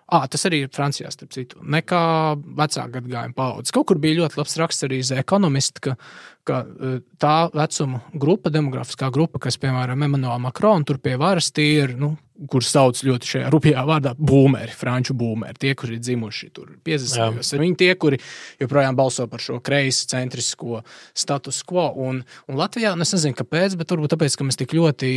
Ah, 0.05 0.27
tas 0.29 0.43
arī 0.45 0.59
ir 0.61 0.73
Francijā, 0.73 1.09
starp 1.09 1.31
citu. 1.33 1.63
Nekā 1.65 1.99
vecāka 2.37 2.99
gadagājuma 2.99 3.33
paudze. 3.33 3.73
Kaut 3.73 3.87
kur 3.89 3.97
bija 4.01 4.19
ļoti 4.19 4.37
labs 4.37 4.53
raksts 4.61 4.85
arī 4.85 4.99
uz 5.01 5.09
ekonomistu, 5.17 5.81
ka, 5.81 5.95
ka 6.45 6.61
tā 7.21 7.37
vecuma 7.55 8.03
grupa, 8.13 8.51
demografiskā 8.53 9.09
grupa, 9.13 9.41
kas, 9.41 9.57
piemēram, 9.61 10.05
Emanuela 10.05 10.37
Makrona 10.41 10.85
tur 10.87 11.01
pie 11.01 11.15
varas, 11.21 11.51
tie 11.55 11.71
ir 11.83 11.95
nu, 11.99 12.15
kurus 12.51 12.69
sauc 12.73 12.99
ļoti 13.05 13.29
šajā 13.29 13.49
rupjā 13.53 13.83
vārdā, 13.87 14.11
boomeri, 14.19 14.73
franču 14.75 15.15
boomeri, 15.15 15.55
tie, 15.59 15.71
kuri 15.77 15.95
ir 15.95 16.01
dzimuši 16.03 16.49
tur 16.55 16.73
50. 16.85 17.15
gados. 17.15 17.51
Viņi 17.55 17.77
tie, 17.79 17.89
kuri 17.99 18.19
joprojām 18.59 18.97
balso 18.97 19.27
par 19.31 19.43
šo 19.43 19.61
kreisi 19.63 20.09
centrisko 20.11 20.81
status 21.15 21.61
quo. 21.67 21.87
Un, 22.07 22.21
un 22.51 22.59
Latvijā, 22.59 22.91
nu, 22.97 23.07
es 23.07 23.15
nezinu, 23.15 23.37
kāpēc, 23.39 23.77
bet 23.79 23.93
varbūt 23.95 24.15
tāpēc, 24.15 24.35
ka 24.35 24.47
mēs 24.47 24.59
tik 24.59 24.75
ļoti, 24.75 25.11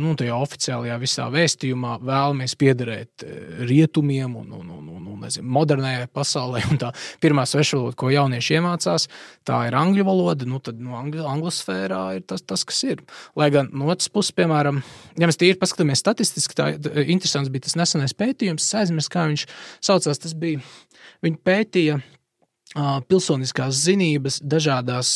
nu, 0.00 0.14
tajā 0.20 0.38
oficiālajā 0.46 0.96
visā 1.02 1.28
vēstījumā 1.34 1.98
vēlamies 2.04 2.56
piederēt 2.60 3.26
eh, 3.26 3.36
rietumiem 3.68 4.38
un, 4.40 4.48
un, 4.62 4.72
un, 4.78 4.88
un, 4.96 5.04
un 5.12 5.28
nezinu, 5.28 5.48
modernējai 5.58 6.08
pasaulē. 6.16 6.64
Un 6.72 6.80
tā 6.80 6.94
pirmā 7.20 7.44
svešu 7.48 7.82
valoda, 7.82 7.98
ko 8.00 8.08
jaunieši 8.14 8.56
iemācās, 8.56 9.08
tā 9.44 9.66
ir 9.68 9.76
angļu 9.76 10.08
valoda. 10.08 10.48
Nu, 10.48 10.63
tad 10.66 10.80
nu, 10.82 10.94
angļu, 10.98 11.24
angļu 11.28 11.52
sfērā 11.54 12.02
ir 12.18 12.24
tas, 12.28 12.44
tas, 12.46 12.64
kas 12.68 12.80
ir. 12.88 13.04
Lai 13.38 13.50
gan 13.54 13.70
no 13.72 13.90
otras 13.92 14.10
puses, 14.12 14.34
piemēram, 14.36 14.80
ja 15.20 15.28
mēs 15.28 15.40
tīri 15.40 15.58
paskatāmies 15.60 16.02
statistiski, 16.04 16.56
tā 16.58 16.70
interesants 17.04 17.52
bija 17.52 17.66
tas 17.68 17.78
nesenais 17.80 18.16
pētījums. 18.16 18.66
Es 18.66 18.80
aizmirsu, 18.82 19.12
kā 19.14 19.28
viņš 19.30 19.46
saucās. 19.84 20.22
Tas 20.24 20.36
bija, 20.38 20.62
viņi 21.24 21.40
pētīja 21.46 22.00
pilsoniskās 23.08 23.76
zinības 23.86 24.40
dažādās 24.42 25.10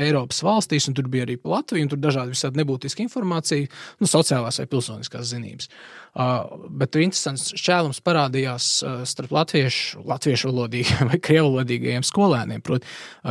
Eiropas 0.00 0.40
valstīs, 0.44 0.88
un 0.88 0.96
tur 0.96 1.10
bija 1.12 1.26
arī 1.26 1.36
Latvija, 1.44 1.84
un 1.84 1.90
tur 1.92 2.00
dažādi 2.00 2.32
visādi 2.32 2.62
nebūtiski 2.62 3.04
informācija, 3.04 3.68
nu, 4.00 4.08
sociālās 4.08 4.60
vai 4.62 4.68
pilsoniskās 4.70 5.28
zinības. 5.34 5.68
Bet 6.12 6.92
tur 6.92 7.04
interesants 7.04 7.54
šķēlums 7.56 8.02
parādījās 8.04 8.68
starp 9.08 9.32
latviešu, 9.32 10.02
latviešu 10.08 10.50
valodīgiem 10.50 11.08
vai 11.12 11.20
krievu 11.24 11.54
valodīgajiem 11.54 12.04
skolēniem. 12.04 12.64
Proti, 12.64 12.88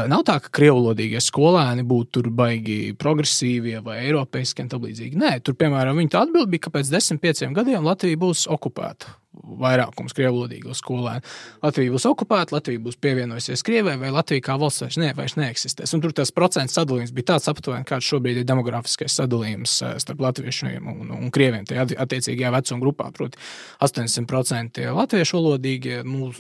nav 0.10 0.26
tā, 0.30 0.40
ka 0.42 0.54
krievu 0.62 0.80
valodīgie 0.80 1.22
skolēni 1.22 1.86
būtu 1.88 2.26
baigi 2.30 2.80
progresīvie 3.02 3.82
vai 3.86 4.00
eiropeiski 4.08 4.66
un 4.66 4.74
tā 4.74 4.82
līdzīgi. 4.82 5.18
Nē, 5.22 5.36
tur, 5.46 5.58
piemēram, 5.58 5.98
viņi 6.02 6.18
atbild 6.22 6.54
bija, 6.54 6.68
ka 6.68 6.78
pēc 6.78 6.94
desmit, 6.94 7.22
pieciem 7.22 7.58
gadiem 7.58 7.86
Latvija 7.86 8.22
būs 8.22 8.48
okupēta 8.50 9.21
vairākums 9.32 10.14
krievlodīgo 10.16 10.74
skolēnu. 10.76 11.24
Latvija 11.64 11.94
būs 11.94 12.06
okupēta, 12.10 12.56
Latvija 12.58 12.82
būs 12.84 12.98
pievienojusies 13.02 13.64
Krievijai, 13.64 13.98
vai 14.02 14.12
Latvija 14.12 14.44
kā 14.50 14.58
valsts 14.60 14.84
vairs, 14.84 14.98
ne, 15.00 15.12
vairs 15.16 15.38
neeksistēs. 15.40 15.94
Un 15.96 16.04
tur 16.04 16.14
tas 16.16 16.34
procentu 16.36 16.76
sadalījums 16.76 17.14
bija 17.16 17.32
tāds 17.34 17.48
aptuveni, 17.52 17.88
kāds 17.88 18.10
šobrīd 18.12 18.42
ir 18.42 18.48
demografiskais 18.48 19.16
sadalījums 19.22 19.78
eh, 19.88 19.96
starp 20.04 20.24
latviešiem 20.26 20.90
un, 20.92 21.14
un 21.16 21.32
krieviem. 21.34 21.64
Tajā 21.70 21.88
attiecīgajā 22.04 22.52
vecuma 22.58 22.84
grupā, 22.84 23.08
proti, 23.16 23.40
80% 23.84 24.84
latviešu 25.00 25.40
valodīgie, 25.40 26.02
nu, 26.04 26.32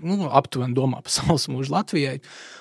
nu, 0.00 0.18
aptuveni 0.32 0.76
domā 0.76 1.02
par 1.04 1.14
savas 1.18 1.48
mūžu 1.52 1.74
Latvijai, 1.74 2.16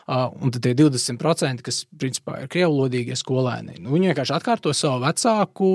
un 0.09 0.51
tad 0.51 0.63
tie 0.65 0.75
20%, 0.77 1.63
kas 1.63 1.83
principā 1.99 2.43
ir 2.43 2.51
krievlodīgie 2.51 3.15
skolēni, 3.19 3.79
nu, 3.79 3.93
viņi 3.95 4.11
vienkārši 4.11 4.35
atkārto 4.35 4.73
savu 4.75 5.03
vecāku 5.05 5.71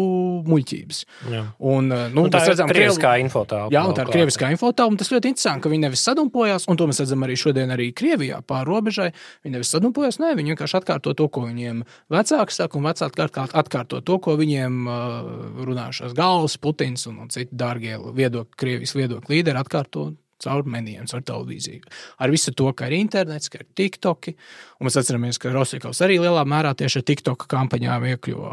muļķības. 0.49 1.03
Jā. 1.33 1.45
Un, 1.59 1.89
nu, 1.89 2.27
un 2.27 2.33
tā 2.35 2.45
ir 2.45 2.61
krieviskā 2.69 3.17
info 3.23 3.38
infotālpa. 3.39 3.73
Jā, 3.75 3.85
un 3.87 3.97
tā 3.97 4.05
ir 4.05 4.13
krieviskā 4.13 4.51
infotālpa. 4.53 4.99
Tas 5.01 5.13
ļoti 5.13 5.33
interesanti, 5.33 5.65
ka 5.65 5.73
viņi 5.73 5.85
nevis 5.87 6.05
sadumpojās, 6.07 6.69
un 6.69 6.79
to 6.79 6.89
mēs 6.91 7.03
redzam 7.03 7.25
arī 7.27 7.39
šodien, 7.39 7.73
arī 7.75 7.89
Krievijā 7.97 8.41
pāri 8.47 8.69
robežai. 8.69 9.09
Viņi 9.47 9.57
nevis 9.57 9.73
sadumpojās, 9.75 10.21
nē, 10.23 10.35
viņi 10.39 10.55
vienkārši 10.55 10.79
atkārto 10.81 11.15
to, 11.19 11.29
ko 11.33 11.47
viņiem 11.47 11.83
vecāki 12.13 12.57
saka, 12.57 12.79
un 12.79 12.89
vecāki 12.89 13.27
atkārto 13.63 14.01
to, 14.03 14.21
ko 14.25 14.37
viņiem 14.39 14.79
uh, 14.87 15.35
runājušās 15.69 16.17
galvas, 16.19 16.59
Putins 16.63 17.07
un, 17.11 17.21
un 17.25 17.35
citi 17.35 17.55
dārgie 17.59 17.99
viedokļi, 17.99 18.59
Krievijas 18.59 18.97
viedokļu 18.99 19.39
līderi 19.39 19.63
atkārto 19.63 20.11
caur 20.43 20.67
menijiem, 20.71 21.07
caur 21.11 21.25
televīziju. 21.27 21.89
Ar 22.23 22.31
visu 22.31 22.53
to, 22.55 22.71
ka 22.77 22.87
ir 22.87 22.99
internets, 23.01 23.51
ka 23.51 23.63
ir 23.63 23.67
TikToki. 23.79 24.37
Un 24.79 24.87
mēs 24.87 24.99
atceramies, 25.01 25.41
ka 25.43 25.51
Rosikovs 25.55 26.03
arī 26.07 26.21
lielā 26.23 26.45
mērā 26.47 26.77
tieši 26.79 27.01
ar 27.01 27.07
TikTok 27.11 27.49
kampaņām 27.51 28.07
iekļuva 28.13 28.53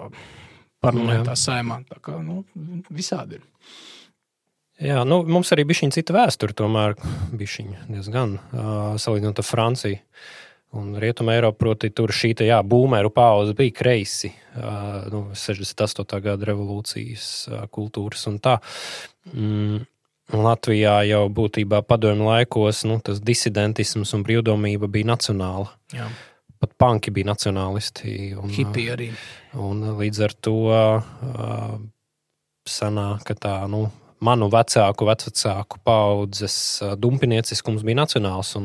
parlamentā 0.85 1.35
saimā. 1.37 1.81
Tā 1.89 2.01
kā 2.03 2.17
nu, 2.23 2.43
visādi 2.93 3.39
ir. 3.39 3.45
Jā, 4.83 5.05
nu, 5.07 5.21
mums 5.23 5.53
arī 5.55 5.63
bija 5.67 5.83
šī 5.83 5.91
cita 5.95 6.15
vēsture, 6.17 6.55
tomēr 6.57 6.97
bija 7.31 7.63
diezgan 7.88 8.35
uh, 8.39 8.97
salīdzinot 8.99 9.39
ar 9.39 9.47
Franciju. 9.47 10.01
Un 10.75 10.97
Rietumē 10.99 11.38
Eiropā, 11.38 11.55
proti, 11.55 11.88
tur 11.95 12.11
šī 12.11 12.33
tā, 12.35 12.43
jā, 12.49 12.57
būmēru 12.59 13.07
pauze 13.15 13.53
bija 13.55 13.71
kreisi. 13.77 14.33
Uh, 14.57 15.05
nu, 15.13 15.21
68. 15.31 16.19
gada 16.25 16.49
revolūcijas 16.49 17.27
uh, 17.47 17.61
kultūras 17.71 18.27
un 18.27 18.41
tā. 18.43 18.57
Mm, 19.31 19.85
Latvijā 20.35 20.97
jau 21.07 21.23
būtībā 21.31 21.79
padomju 21.85 22.27
laikos 22.27 22.83
nu, 22.89 22.99
tas 22.99 23.21
disidentisms 23.23 24.11
un 24.17 24.25
brīvdomība 24.27 24.89
bija 24.91 25.13
nacionāla. 25.13 25.69
Jā. 25.95 26.09
Pat 26.59 26.73
panki 26.81 27.13
bija 27.15 27.29
nacionālisti. 27.29 28.33
Un, 28.41 28.51
Hipi 28.51 28.89
arī. 28.91 29.11
Un 29.61 29.85
līdz 30.01 30.23
ar 30.27 30.35
to 30.43 30.57
uh, 30.73 31.77
sanāk, 32.67 33.23
ka 33.29 33.38
tā, 33.39 33.59
nu, 33.71 33.85
manu 34.25 34.49
vecāku, 34.53 35.07
vecāku 35.09 35.81
paudzes 35.85 36.57
dumpinieciskums 37.01 37.85
bija 37.85 38.03
nacionāls. 38.03 38.55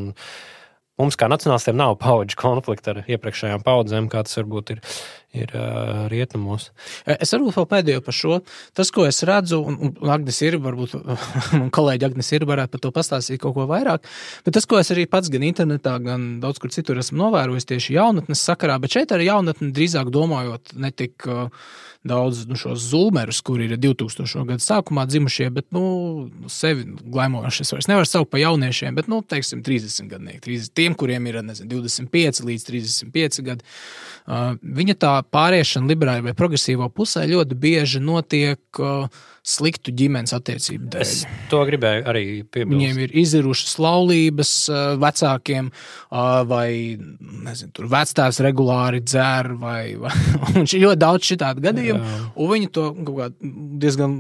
Mums, 1.00 1.16
kā 1.16 1.30
nacionālistiem, 1.32 1.78
nav 1.80 1.94
paudžu 2.02 2.36
konflikta 2.40 2.92
ar 2.92 3.02
iepriekšējām 3.08 3.62
paudzēm, 3.64 4.10
kā 4.12 4.20
tas 4.26 4.36
varbūt 4.36 4.74
ir 4.74 4.82
ir 5.32 5.50
uh, 5.54 6.06
rietumos. 6.10 6.70
Es 7.06 7.30
varbūt 7.34 7.54
vēl 7.58 7.66
pēdējo 7.70 8.02
par 8.06 8.16
šo. 8.16 8.38
Tas, 8.76 8.90
ko 8.94 9.04
es 9.06 9.22
redzu, 9.26 9.60
un, 9.62 9.92
Agnēs 10.10 10.40
ir, 10.42 10.56
varbūt 10.62 10.96
man 11.60 11.68
kolēģi 11.74 12.08
Agnēs 12.08 12.32
ir, 12.34 12.46
varētu 12.50 12.74
par 12.74 12.82
to 12.86 12.92
pastāstīt 12.96 13.42
kaut 13.42 13.54
ko 13.58 13.68
vairāk. 13.70 14.08
Bet 14.46 14.56
tas, 14.58 14.66
ko 14.66 14.80
es 14.80 14.90
arī 14.94 15.06
pats 15.10 15.30
gan 15.30 15.46
internetā, 15.46 15.96
gan 16.02 16.32
daudz 16.42 16.58
kur 16.62 16.74
citur 16.74 16.98
esmu 17.02 17.20
novērojis 17.22 17.70
tieši 17.70 17.94
jaunatnes 17.98 18.42
sakarā, 18.48 18.80
bet 18.82 18.98
šeit 18.98 19.14
ar 19.14 19.22
jaunatni 19.22 19.70
drīzāk 19.76 20.10
domājot 20.14 20.74
ne 20.82 20.90
tik. 20.94 21.28
Uh, 21.28 21.70
daudz 22.06 22.46
nu, 22.48 22.56
šos 22.56 22.80
zūmerus, 22.90 23.42
kuri 23.44 23.66
ir 23.68 23.76
2000. 23.80 24.44
gada 24.48 24.64
sākumā 24.64 25.04
dzimušie, 25.10 25.50
bet 25.52 25.66
nu, 25.76 25.82
sevi 26.48 26.86
glaimojuši. 26.88 27.66
Es 27.66 27.74
vairs 27.74 27.90
nevaru 27.90 28.08
saukt 28.08 28.30
par 28.32 28.40
jauniešiem, 28.40 28.96
bet 28.96 29.10
nu, 29.12 29.20
teiksim, 29.20 29.60
30 29.66 30.08
gadnieki. 30.08 30.40
30, 30.46 30.72
tiem, 30.80 30.96
kuriem 30.96 31.28
ir 31.28 31.42
nezinu, 31.44 31.68
25 31.76 32.44
līdz 32.48 32.68
35 32.70 33.42
gadi. 33.50 33.66
Uh, 34.30 34.54
viņa 34.62 34.96
tā 35.00 35.12
pāriešana 35.32 35.90
liberālajā 35.90 36.30
vai 36.30 36.36
progresīvā 36.38 36.88
pusē 36.94 37.26
ļoti 37.28 37.58
bieži 37.60 38.00
notiek. 38.04 38.62
Uh, 38.78 39.28
sliktu 39.46 39.92
ģimenes 39.96 40.34
attiecību 40.36 40.90
dēļ. 40.92 41.02
Es 41.04 41.24
to 41.50 41.62
gribēju 41.68 42.04
arī 42.10 42.24
piebilst. 42.44 42.74
Viņiem 42.74 43.00
ir 43.06 43.14
izdevušas 43.22 43.76
laulības 43.80 44.52
vecākiem, 45.00 45.70
vai 46.50 46.68
nezinu, 46.98 47.72
tur 47.76 47.88
vecāks 47.92 48.40
regulāri 48.44 49.00
dzer, 49.04 49.52
vai, 49.60 49.96
vai 50.00 50.12
ir 50.62 50.84
ļoti 50.84 51.00
daudz 51.00 51.32
šādu 51.32 51.64
gadījumu. 51.64 52.04
Jā. 52.04 52.20
Un 52.36 52.52
viņi 52.54 52.70
to 52.76 52.86
diezgan 53.80 54.16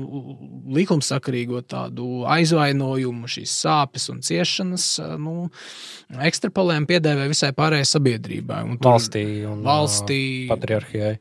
likumsakarīgo 0.70 1.62
tādu 1.68 2.24
aizvainojumu, 2.30 3.28
šīs 3.30 3.54
sāpes 3.66 4.08
un 4.12 4.24
ciešanas 4.24 4.88
nu, 5.20 5.50
ekstrapolēm 6.30 6.88
piedēvē 6.90 7.28
visai 7.30 7.52
pārējai 7.56 7.88
sabiedrībai. 7.92 8.64
Un 8.66 8.80
valstī 8.82 9.24
un 9.48 9.64
valstī. 9.66 10.20
patriarhijai. 10.50 11.16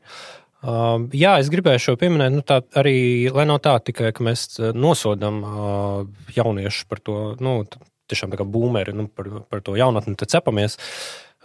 Uh, 0.60 1.06
jā, 1.16 1.38
es 1.40 1.48
gribēju 1.48 1.80
šo 1.80 1.92
pieminēt, 1.96 2.34
nu, 2.36 2.42
arī, 2.76 3.30
lai 3.32 3.46
nav 3.48 3.62
tā 3.64 3.78
tikai, 3.80 4.10
ka 4.12 4.24
mēs 4.26 4.42
uh, 4.58 4.74
nosodām 4.76 5.38
uh, 5.40 6.02
jauniešus 6.36 6.84
par 6.90 7.00
to, 7.00 7.14
nu, 7.40 7.62
tiešām 8.12 8.34
kā 8.36 8.44
būmeri, 8.44 8.92
nu, 8.96 9.06
par, 9.08 9.30
par 9.48 9.62
to 9.64 9.78
jaunatni 9.80 10.18
te 10.20 10.28
cepamies, 10.28 10.76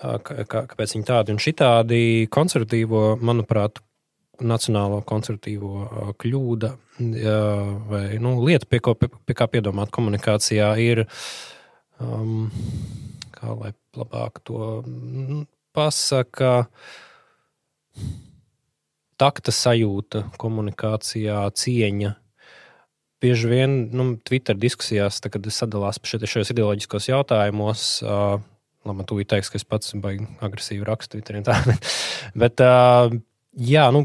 uh, 0.03 0.17
kā, 0.19 0.65
kāpēc 0.67 0.97
viņi 0.97 1.07
tādi 1.07 1.31
un 1.31 1.39
šitādi. 1.39 2.01
Konservatīvo, 2.27 3.05
manuprāt, 3.23 3.79
nacionālo 4.43 4.99
konservatīvo 5.07 5.71
uh, 5.85 6.11
kļūda 6.19 6.73
uh, 6.75 7.71
vai 7.87 8.03
nu, 8.19 8.35
lieta, 8.43 8.67
pie, 8.67 8.83
ko, 8.83 8.97
pie, 8.99 9.07
pie 9.07 9.39
kā 9.39 9.47
piedomāt 9.47 9.95
komunikācijā, 9.95 10.73
ir, 10.83 11.05
um, 12.03 12.49
kā 13.31 13.55
lai 13.55 13.71
labāk 13.95 14.43
to 14.43 14.81
mm, 14.83 15.45
pasaka, 15.75 16.65
takta 19.21 19.53
sajūta, 19.55 20.25
komunikācijā, 20.41 21.39
cieņa. 21.55 22.15
Bieži 23.23 23.49
vien 23.49 23.77
nu, 23.95 24.09
Twitter 24.27 24.57
diskusijās, 24.59 25.21
tā, 25.23 25.31
kad 25.33 25.47
sadalās 25.53 26.01
šajos 26.03 26.51
ideoloģiskos 26.51 27.07
jautājumos, 27.09 27.85
uh, 28.05 28.41
labi, 28.85 29.05
tu 29.07 29.21
teiks, 29.23 29.49
ka 29.49 29.61
es 29.61 29.65
pats 29.67 29.95
baigi 30.01 30.27
agresīvi 30.45 30.85
rakstu 30.85 31.17
Twitterī. 31.17 31.41
Bet, 31.71 31.87
bet 32.35 32.61
uh, 32.65 33.15
jā, 33.55 33.87
nu, 33.95 34.03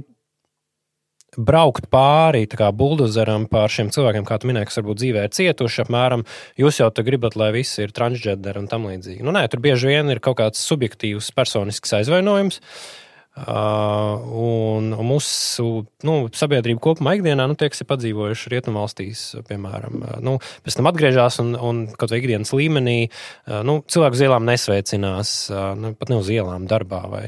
braukt 1.37 1.91
pāri 1.91 2.47
buldozeram 2.75 3.45
pār 3.51 3.71
šiem 3.71 3.91
cilvēkiem, 3.95 4.25
kā 4.27 4.39
tu 4.41 4.49
minēji, 4.51 4.71
kas 4.71 4.81
varbūt 4.81 5.03
dzīvē 5.03 5.27
ir 5.27 5.35
cietuši, 5.37 5.85
apmēram, 5.85 6.25
jūs 6.59 6.81
jau 6.81 6.89
te 6.95 7.05
gribat, 7.07 7.37
lai 7.39 7.53
visi 7.55 7.85
ir 7.85 7.95
transgender 7.95 8.59
un 8.59 8.71
tam 8.71 8.89
līdzīgi. 8.91 9.27
Nu, 9.27 9.35
nē, 9.35 9.45
tur 9.51 9.63
bieži 9.63 9.91
vien 9.91 10.11
ir 10.11 10.23
kaut 10.23 10.41
kāds 10.41 10.63
subjektīvs, 10.71 11.31
personisks 11.37 11.99
aizvainojums. 12.01 12.61
Uh, 12.61 13.00
Uh, 13.41 14.21
un, 14.37 14.91
un 14.93 15.07
mūsu 15.09 15.65
nu, 16.05 16.15
sabiedrība 16.37 16.83
kopumā 16.85 17.15
ikdienā, 17.17 17.47
nu, 17.49 17.55
tie, 17.57 17.71
kas 17.73 17.81
ir 17.81 17.89
padzīvojuši 17.89 18.53
rietumvalstīs, 18.53 19.23
piemēram, 19.49 19.97
uh, 20.03 20.19
nu, 20.25 20.35
pēc 20.67 20.77
tam 20.77 20.91
atgriežas 20.91 21.41
un, 21.41 21.55
un 21.57 21.81
kaut 21.95 22.13
vai 22.13 22.21
ikdienas 22.21 22.53
līmenī, 22.53 22.99
uh, 23.09 23.63
nu, 23.65 23.79
cilvēku 23.89 24.19
uz 24.19 24.25
ielām 24.27 24.45
nesveicinās, 24.45 25.33
nu, 25.81 25.95
pat 25.97 26.13
ne 26.13 26.21
uz 26.21 26.29
ielām, 26.33 26.67
darbā, 26.69 27.01
vai 27.09 27.23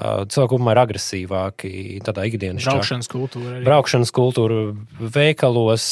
cilvēki 0.00 0.52
kopumā 0.54 0.72
ir 0.72 0.80
agresīvāki 0.86 1.72
tādā 2.06 2.24
ikdienas 2.30 2.64
braukšanas 2.64 3.10
kultūrā. 3.12 3.60
Braukšanas 3.66 4.12
kultūra 4.16 4.60
veikalos, 5.00 5.86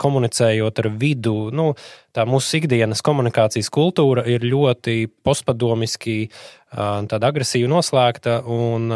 komunicējot 0.00 0.82
ar 0.84 0.90
vidu. 1.00 1.36
Nu, 1.54 1.72
tā 2.14 2.26
mūsu 2.28 2.60
ikdienas 2.60 3.02
komunikācijas 3.04 3.70
kultūra 3.74 4.24
ir 4.30 4.44
ļoti 4.46 5.08
postpadomiski, 5.26 6.28
tāda 6.74 7.30
agresīva 7.30 7.70
noslēgta. 7.70 8.33
Un, 8.44 8.94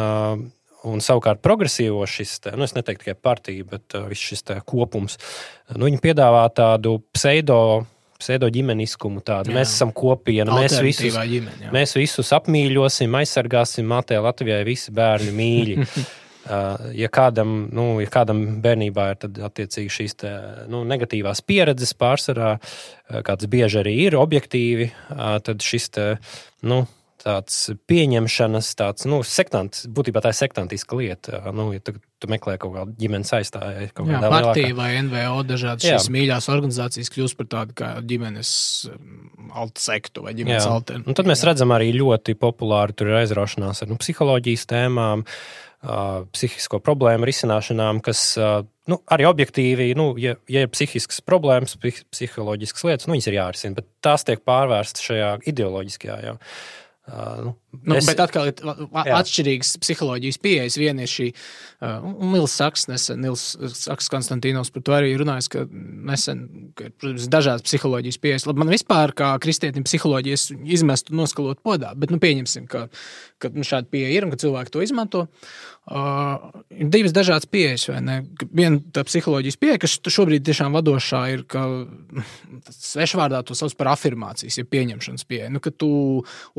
Un 0.87 1.01
savukārt 1.03 1.40
progresīvo 1.42 2.05
šis, 2.07 2.37
te, 2.44 2.53
nu, 2.55 2.62
es 2.62 2.70
neteiktu 2.77 3.03
tikai 3.03 3.14
partija, 3.18 3.64
bet 3.66 3.96
viss 4.07 4.29
šis 4.31 4.44
kopums, 4.62 5.18
nu, 5.74 5.88
viņi 5.88 5.98
piedāvā 6.05 6.44
tādu 6.55 7.01
pseido 7.12 7.59
pseido 8.18 8.48
ģimeniskumu. 8.53 9.22
Tādu. 9.27 9.55
Mēs 9.55 9.74
esam 9.74 9.92
kopiena. 9.94 10.55
Mēs 10.59 10.79
visus, 10.83 11.14
ģimene, 11.14 11.68
jā. 11.68 11.74
mēs 11.74 11.94
visus 11.98 12.33
apmīļosim, 12.37 13.14
aizsargāsim. 13.20 13.87
Matē 13.88 14.18
Latvijai 14.22 14.64
visi 14.66 14.94
bērni 14.94 15.35
mīļi. 15.38 15.77
ja 17.03 17.11
kādam, 17.12 17.55
nu, 17.74 17.88
ja 18.03 18.11
kādam 18.12 18.44
bērnībā 18.64 19.09
ir 19.14 19.42
attiecīgi 19.48 19.92
šīs 19.92 20.18
te, 20.24 20.35
nu, 20.72 20.83
negatīvās 20.88 21.42
pieredzes 21.46 21.94
pārsvarā, 21.98 22.57
kādas 23.27 23.51
bieži 23.51 23.83
arī 23.83 23.94
ir 24.07 24.18
objektīvi, 24.18 24.90
tad 25.46 25.64
šis 25.64 25.90
te, 25.94 26.09
nu, 26.66 26.83
tāds 27.19 27.57
pieņemšanas, 27.91 28.71
tāds 28.79 29.07
nu, 29.11 29.21
sektants, 29.27 29.87
būtībā 29.95 30.23
tā 30.23 30.33
ir 30.33 30.39
sektantiska 30.39 30.99
lieta. 30.99 31.41
Nu, 31.55 31.69
ja 31.75 31.83
tu, 31.85 31.97
tu 32.23 32.31
meklē 32.31 32.57
kaut 32.63 32.75
kādu 32.77 32.95
ģimenes 33.01 33.33
aizstāju, 33.39 33.91
kaut 33.93 34.09
kādā 34.09 34.31
veidā. 34.31 34.51
Partija 34.51 34.79
vai 34.79 34.91
NVO 35.07 35.45
dažādas 35.49 35.87
šīs 35.87 36.09
Jā. 36.09 36.15
mīļās 36.15 36.51
organizācijas 36.55 37.13
kļūst 37.15 37.39
par 37.39 37.51
tādu 37.55 37.79
kā 37.79 37.93
ģimenes 38.09 38.51
um, 38.93 39.53
alta 39.59 39.85
sektu 39.85 40.27
vai 40.27 40.35
ģimenes 40.39 40.69
alternatīvu. 40.71 41.19
Tad 41.19 41.31
mēs 41.31 41.47
redzam 41.49 41.75
arī 41.77 41.93
ļoti 41.97 42.39
populāru 42.39 42.97
tur 42.99 43.13
ir 43.13 43.23
aizraušanās 43.23 43.85
ar 43.85 43.93
nu, 43.93 43.99
psiholoģijas 44.01 44.69
tēmām. 44.75 45.27
Uh, 45.79 46.25
psihisko 46.35 46.81
problēmu 46.83 47.23
risināšanām, 47.29 48.01
kas 48.03 48.33
uh, 48.35 48.65
nu, 48.91 48.97
arī 49.15 49.29
objektīvi, 49.29 49.93
nu, 49.95 50.09
ja, 50.19 50.33
ja 50.51 50.65
ir 50.67 50.73
psihiskas 50.75 51.23
problēmas, 51.23 51.77
psiholoģiskas 51.79 52.83
lietas, 52.89 53.07
nu, 53.07 53.15
viņas 53.15 53.29
ir 53.31 53.37
jārisina, 53.37 53.77
bet 53.77 53.87
tās 54.03 54.27
tiek 54.27 54.43
pārvērstas 54.43 55.07
šajā 55.07 55.29
ideoloģiskajā. 55.53 56.17
Jau. 56.27 56.35
Uh, 56.35 56.78
nu, 57.42 57.57
nu, 57.85 57.97
es, 57.99 58.07
bet 58.09 58.21
atkal 58.23 58.51
ir 58.51 58.62
atšķirīgas 59.14 59.75
psiholoģijas 59.83 60.41
pieejas. 60.43 60.79
Viena 60.81 61.05
ir 61.05 61.12
šī, 61.12 61.29
uh, 61.33 62.09
Nils 62.33 62.57
Saks, 62.59 62.87
nesen, 62.91 63.23
Nils 63.25 63.45
Saks 63.79 64.11
Konstantīnos 64.12 64.73
par 64.75 64.85
to 64.87 64.97
arī 64.97 65.14
runājis, 65.21 65.51
ka 65.53 65.64
nesen, 65.71 66.45
ka 66.79 66.91
protams, 66.97 67.29
dažādas 67.33 67.67
psiholoģijas 67.69 68.21
pieejas. 68.23 68.49
Labi, 68.49 68.64
man 68.64 68.75
vispār 68.75 69.14
kā 69.19 69.33
kristietim 69.43 69.87
psiholoģijas 69.87 70.51
izmest 70.79 71.12
un 71.12 71.23
noskalot 71.23 71.62
podā, 71.64 71.95
bet 71.99 72.14
nu, 72.14 72.21
pieņemsim, 72.23 72.69
ka, 72.71 72.87
ka 73.43 73.53
nu, 73.55 73.67
šāda 73.67 73.91
pieeja 73.93 74.14
ir 74.17 74.27
un 74.27 74.35
ka 74.35 74.41
cilvēki 74.41 74.75
to 74.75 74.85
izmanto. 74.85 75.27
Uh, 75.88 76.51
ir 76.69 76.91
divas 76.93 77.14
dažādas 77.17 77.49
pieejas. 77.49 77.87
Viena 77.88 78.77
tā 78.93 79.05
psiholoģijas 79.09 79.57
pieeja, 79.57 79.79
kas 79.81 79.95
šobrīd 80.05 80.45
tiešām 80.45 80.75
vadošā 80.77 81.23
ir, 81.33 81.45
ka 81.49 81.62
svešvārdā 82.75 83.41
to 83.47 83.57
sauc 83.57 83.73
par 83.79 83.95
afirmācijas, 83.95 84.59
ja 84.61 84.69
pieņemšanas 84.69 85.25
pieeja. 85.29 85.49
Nu, 85.55 85.62
ka 85.64 85.73
tu 85.73 85.91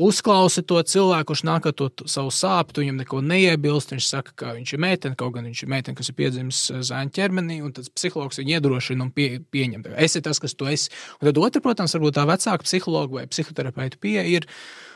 uzklausi 0.00 0.64
to 0.66 0.80
cilvēku, 0.82 1.09
kurš 1.26 1.44
nāk 1.48 1.68
ar 1.70 1.74
to 1.76 1.88
savu 2.10 2.32
sāpju, 2.34 2.74
tu 2.74 2.84
viņam 2.84 3.00
neko 3.02 3.22
neiebilst. 3.26 3.94
Viņš 3.94 4.10
saka, 4.10 4.34
ka 4.36 4.54
viņš 4.56 4.74
ir 4.74 4.82
meitene, 4.84 5.18
kaut 5.18 5.34
gan 5.36 5.48
viņš 5.48 5.64
ir 5.64 5.72
meitene, 5.72 5.98
kas 5.98 6.10
ir 6.12 6.18
piedzimis 6.18 6.60
uh, 6.72 6.82
zēna 6.86 7.14
ķermenī, 7.16 7.60
un 7.66 7.74
tas 7.76 7.90
psihologs 7.92 8.40
viņu 8.40 8.56
iedrošina 8.56 9.06
un 9.06 9.14
pie, 9.14 9.28
pieņem. 9.52 9.88
Es 9.96 10.14
esmu 10.14 10.26
tas, 10.28 10.42
kas 10.42 10.56
tu 10.58 10.70
esi. 10.70 10.92
Un 11.20 11.30
tad 11.30 11.42
otra, 11.42 11.64
protams, 11.64 11.96
varbūt 11.98 12.18
tā 12.18 12.26
vecāka 12.30 12.68
psihologa 12.68 13.20
vai 13.20 13.26
psihoterapeitu 13.30 14.00
pieeja 14.02 14.26
ir 14.28 14.48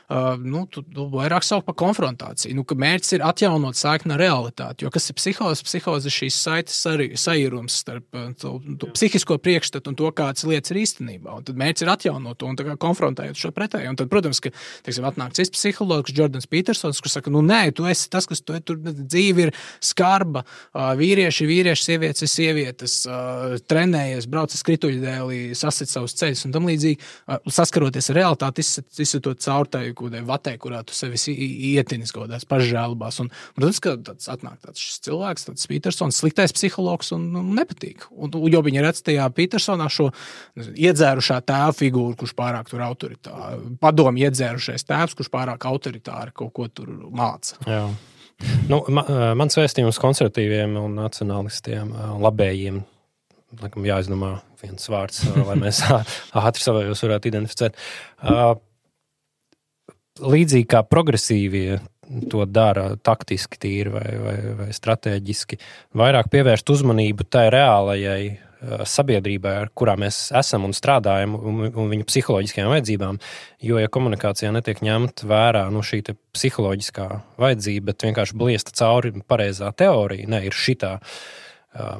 uh, 0.08 0.34
nu, 0.40 0.64
tu, 0.70 0.82
tu 0.84 1.06
vairāk 1.12 1.44
sauc 1.46 1.64
par 1.66 1.76
konfrontāciju. 1.80 2.54
Nu, 2.58 2.64
mērķis 2.64 3.16
ir 3.16 3.24
atjaunot 3.26 3.78
saikni 3.78 4.14
ar 4.16 4.22
realitāti. 4.22 4.84
Jo 4.84 4.92
kas 4.94 5.10
ir 5.10 5.18
psihozes? 5.18 5.64
Psihozes 5.66 6.08
ir 6.10 6.16
šīs 6.18 6.38
saites 6.46 6.78
saīrums 7.20 7.78
starp 7.84 8.18
to, 8.40 8.56
to 8.80 8.90
psihisko 8.94 9.38
priekšstatu 9.42 9.92
un 9.92 9.98
to, 9.98 10.10
kādas 10.16 10.46
lietas 10.48 10.74
ir 10.74 10.82
īstenībā. 10.82 11.38
Un 11.38 11.46
tad 11.46 11.58
mērķis 11.60 11.86
ir 11.86 11.92
atjaunot 11.94 12.40
to 12.40 12.50
un 12.50 12.76
konfrontējot 12.80 13.40
šo 13.40 13.52
pretēju. 13.54 13.92
Un 13.92 13.98
tad, 14.00 14.10
protams, 14.12 14.42
ka 14.44 14.52
teiksim, 14.86 15.06
atnāk 15.08 15.36
cits 15.36 15.52
psihologs, 15.54 16.14
Jordans 16.14 16.48
Petersons, 16.50 17.00
kurš 17.02 17.18
saka, 17.18 17.32
nu 17.34 17.42
nē, 17.44 17.62
tu 17.76 17.88
esi 17.90 18.10
tas, 18.12 18.28
kas 18.30 18.42
tu, 18.44 18.56
tur 18.66 18.80
dzīve 18.82 19.48
ir 19.48 19.54
skarba. 19.84 20.44
Uh, 20.74 20.92
vīrieši, 20.98 21.48
vīrieši, 21.48 21.86
sievietes, 21.88 22.34
sievietes, 22.34 22.98
uh, 23.08 23.56
trenējies, 23.70 24.28
brauc 24.30 24.54
uz 24.54 24.62
krituļdēlī, 24.66 25.40
sasit 25.58 25.90
savus 25.90 26.16
ceļus 26.20 26.46
un 26.48 26.54
tam 26.56 26.68
līdzīgi. 26.70 27.00
Uh, 27.28 27.40
saskaroties 27.54 28.10
ar 28.12 28.20
realitāti, 28.20 28.64
izsatot 29.04 29.42
caur 29.44 29.70
tai 29.70 29.86
kādai 29.98 30.22
vatē, 30.26 30.54
kurā 30.60 30.82
tu 30.86 30.96
sevi 30.96 31.18
ietini 31.74 32.06
kaut 32.08 32.26
kādās 32.26 32.46
pašžēlībās. 32.50 33.20
Un, 33.24 33.30
protams, 33.56 33.80
ka 33.84 33.96
tāds 34.08 34.30
atnāk 34.32 34.60
tāds 34.64 34.84
cilvēks, 35.06 35.48
tāds 35.48 35.68
Petersons, 35.70 36.20
sliktais 36.22 36.54
psihologs 36.56 37.12
un, 37.16 37.28
un 37.40 37.52
nepatīk. 37.58 38.08
Un, 38.14 38.34
jo 38.52 38.62
viņi 38.64 38.84
redz 38.84 39.04
tajā 39.06 39.28
Petersonā 39.36 39.90
šo 39.92 40.10
nezinu, 40.56 40.76
iedzērušā 40.88 41.40
tēva 41.48 41.74
figūru, 41.76 42.16
kurš 42.20 42.34
pārāk 42.38 42.70
tur 42.70 42.84
autoritāri, 42.86 43.76
padomu 43.82 44.24
iedzērušais 44.24 44.86
tēvs, 44.88 45.18
kurš 45.18 45.30
pārāk 45.34 45.68
autoritāri 45.70 46.34
kaut 46.36 46.54
ko 46.56 46.68
tur 46.72 46.90
māca. 47.14 47.60
Jā. 47.68 47.86
Nu, 48.68 48.80
ma, 48.90 49.04
mans 49.38 49.56
vēstījums 49.56 50.00
konservatīviem 50.02 50.74
un 50.80 50.98
nacionālistiem, 50.98 51.92
labējiem, 52.24 52.82
laikam 53.60 53.86
jāizdomā 53.86 54.34
viens 54.62 54.90
vārds, 54.90 55.22
lai 55.38 55.56
mēs 55.60 55.82
ātri 56.44 56.64
savējos 56.64 57.04
varētu 57.06 57.30
identificēt. 57.30 57.78
Līdzīgi 60.22 60.68
kā 60.70 60.84
progresīvie 60.86 61.80
to 62.30 62.44
dara 62.46 62.92
taktiski, 63.02 63.58
tīri 63.58 63.90
vai, 63.90 64.06
vai, 64.20 64.34
vai 64.60 64.68
strateģiski, 64.76 65.58
vairāk 65.98 66.28
pievērst 66.30 66.70
uzmanību 66.70 67.26
tai 67.26 67.48
reālajai 67.50 68.20
sabiedrībai, 68.88 69.54
ar 69.64 69.70
kurām 69.76 70.04
mēs 70.04 70.18
esam 70.38 70.66
un 70.68 70.74
strādājam, 70.76 71.34
un, 71.36 71.60
un 71.68 71.90
viņu 71.92 72.06
psiholoģiskajām 72.08 72.70
vajadzībām. 72.72 73.20
Jo, 73.64 73.78
ja 73.82 73.90
komunikācijā 73.92 74.52
netiek 74.54 74.82
ņemta 74.84 75.28
vērā 75.30 75.64
nu, 75.74 75.82
šī 75.84 76.02
psiholoģiskā 76.34 77.08
vajadzība, 77.40 77.90
bet 77.90 78.06
vienkārši 78.08 78.38
bliesta 78.40 78.74
cauri 78.78 79.14
pareizā 79.26 79.72
teorija, 79.76 80.30
ne 80.30 80.44
ir 80.48 80.56
šitā. 80.56 80.98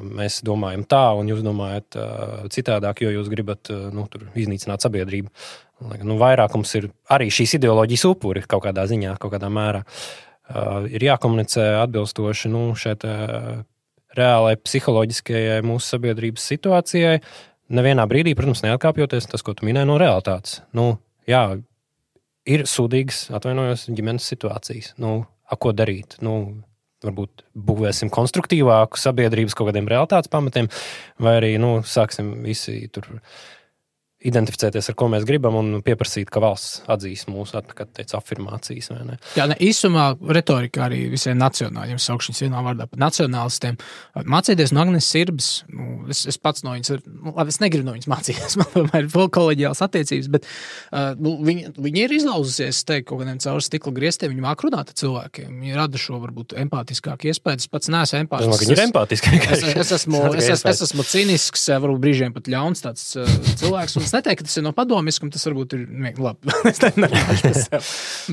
Mēs 0.07 0.39
domājam 0.47 0.85
tā, 0.87 1.03
un 1.19 1.27
jūs 1.27 1.41
domājat 1.43 1.97
citādāk, 2.55 3.03
jo 3.03 3.11
jūs 3.11 3.27
gribat 3.31 3.67
nu, 3.91 4.07
iznīcināt 4.39 4.85
sabiedrību. 4.85 5.33
Nu, 5.83 6.15
vairākums 6.19 6.71
ir 6.79 6.89
arī 7.11 7.27
šīs 7.33 7.57
ideoloģijas 7.57 8.05
upuri 8.07 8.45
kaut 8.47 8.63
kādā 8.63 8.85
ziņā, 8.89 9.17
kaut 9.19 9.33
kādā 9.35 9.49
mērā. 9.51 9.83
Uh, 10.45 10.85
ir 10.87 11.03
jākomunicē 11.03 11.65
atbilstoši 11.81 12.51
nu, 12.53 12.67
šeit 12.77 13.03
uh, 13.09 13.63
reālai 14.15 14.55
psiholoģiskajai 14.61 15.63
mūsu 15.65 15.95
sabiedrības 15.95 16.45
situācijai. 16.53 17.17
Nevienā 17.75 18.05
brīdī, 18.07 18.35
protams, 18.37 18.61
neatkāpjoties 18.63 19.27
tas, 19.31 19.43
ko 19.43 19.55
tu 19.57 19.65
minēji 19.65 19.89
no 19.89 19.97
realitātes. 19.99 20.59
Nu, 20.77 20.99
jā, 21.27 21.43
ir 22.45 22.65
sūdīgas, 22.69 23.25
atvainojos, 23.35 23.87
ģimenes 23.89 24.29
situācijas. 24.31 24.93
Nu, 25.01 25.23
ko 25.59 25.73
darīt? 25.75 26.19
Nu, 26.25 26.37
varbūt 27.05 27.43
būvēsim 27.67 28.11
konstruktīvāku 28.13 28.99
sabiedrības 29.01 29.57
kaut 29.57 29.69
kādiem 29.69 29.89
realitātes 29.91 30.31
pamatiem, 30.31 30.69
vai 31.21 31.37
arī 31.41 31.51
nu, 31.61 31.77
sāksim 31.85 32.31
visi 32.45 32.77
tur 32.93 33.09
identificēties 34.25 34.89
ar 34.91 34.97
ko 34.97 35.07
mēs 35.13 35.25
gribam 35.27 35.57
un 35.59 35.81
pieprasīt, 35.85 36.29
ka 36.33 36.41
valsts 36.43 36.81
atzīst 36.91 37.29
mūsu 37.31 37.61
teica, 37.75 38.17
afirmācijas. 38.19 38.91
Jā, 39.37 39.45
ne, 39.49 39.57
īsumā 39.61 40.07
retorika 40.35 40.85
arī 40.87 41.05
visiem 41.11 41.37
nacionāļiem, 41.41 41.99
saukšanas 42.01 42.41
vienā 42.45 42.63
vārdā 42.65 42.87
par 42.89 43.01
nacionālistiem. 43.05 43.77
Mācīties 44.25 44.73
no 44.75 44.83
Agnēs 44.85 45.09
Sirbas, 45.11 45.49
nu, 45.71 46.05
es, 46.11 46.25
es 46.29 46.39
pats 46.41 46.65
no 46.65 46.73
viņas, 46.75 47.05
nu, 47.05 47.35
labi, 47.35 47.53
es 47.53 47.61
negribu 47.63 47.89
no 47.89 47.95
viņas 47.95 48.09
mācīties, 48.11 48.57
man 48.61 48.71
tomēr 48.73 49.05
ir 49.05 49.31
kolēģiāls 49.37 49.83
attiecības, 49.85 50.31
bet 50.33 50.47
uh, 50.47 51.13
nu, 51.19 51.35
viņi, 51.45 51.75
viņi 51.77 52.05
ir 52.05 52.15
izlauzusies, 52.19 52.81
teikt, 52.87 53.07
kaut 53.11 53.21
kādiem 53.21 53.41
caur 53.43 53.63
stikla 53.63 53.93
griestiem, 53.95 54.33
viņi 54.33 54.45
māk 54.45 54.65
runāt 54.65 54.93
ar 54.93 54.99
cilvēkiem, 55.01 55.53
viņi 55.61 55.77
rada 55.77 56.01
šo 56.01 56.19
varbūt 56.23 56.57
empātiskāku 56.65 57.29
iespēju. 57.31 57.63
Es 57.65 57.71
pats 57.71 57.91
neesmu 57.93 58.23
empātisks. 58.23 58.63
Viņi 58.63 58.75
ir 58.75 58.83
empātiski. 58.87 59.33
Es, 59.45 59.61
es, 59.61 59.77
es, 59.85 59.93
esmu, 59.99 60.21
es, 60.39 60.49
es, 60.53 60.65
es 60.71 60.83
esmu 60.87 61.05
cīnisks, 61.07 61.67
varbūt 61.83 62.01
brīžiem 62.03 62.35
pat 62.35 62.49
ļauns 62.51 62.83
tāds 62.85 63.07
uh, 63.19 63.29
cilvēks. 63.61 63.97
Un, 63.99 64.07
neteiktu, 64.15 64.43
ka 64.43 64.47
tas 64.49 64.57
ir 64.59 64.65
no 64.65 64.71
padomiskuma, 64.75 65.33
tas 65.33 65.45
varbūt 65.47 65.75
ir 65.77 65.83
labi. 66.21 66.53
es 66.71 66.81
nedomāju 66.85 67.41
par 67.43 67.59
sevi. 67.59 67.81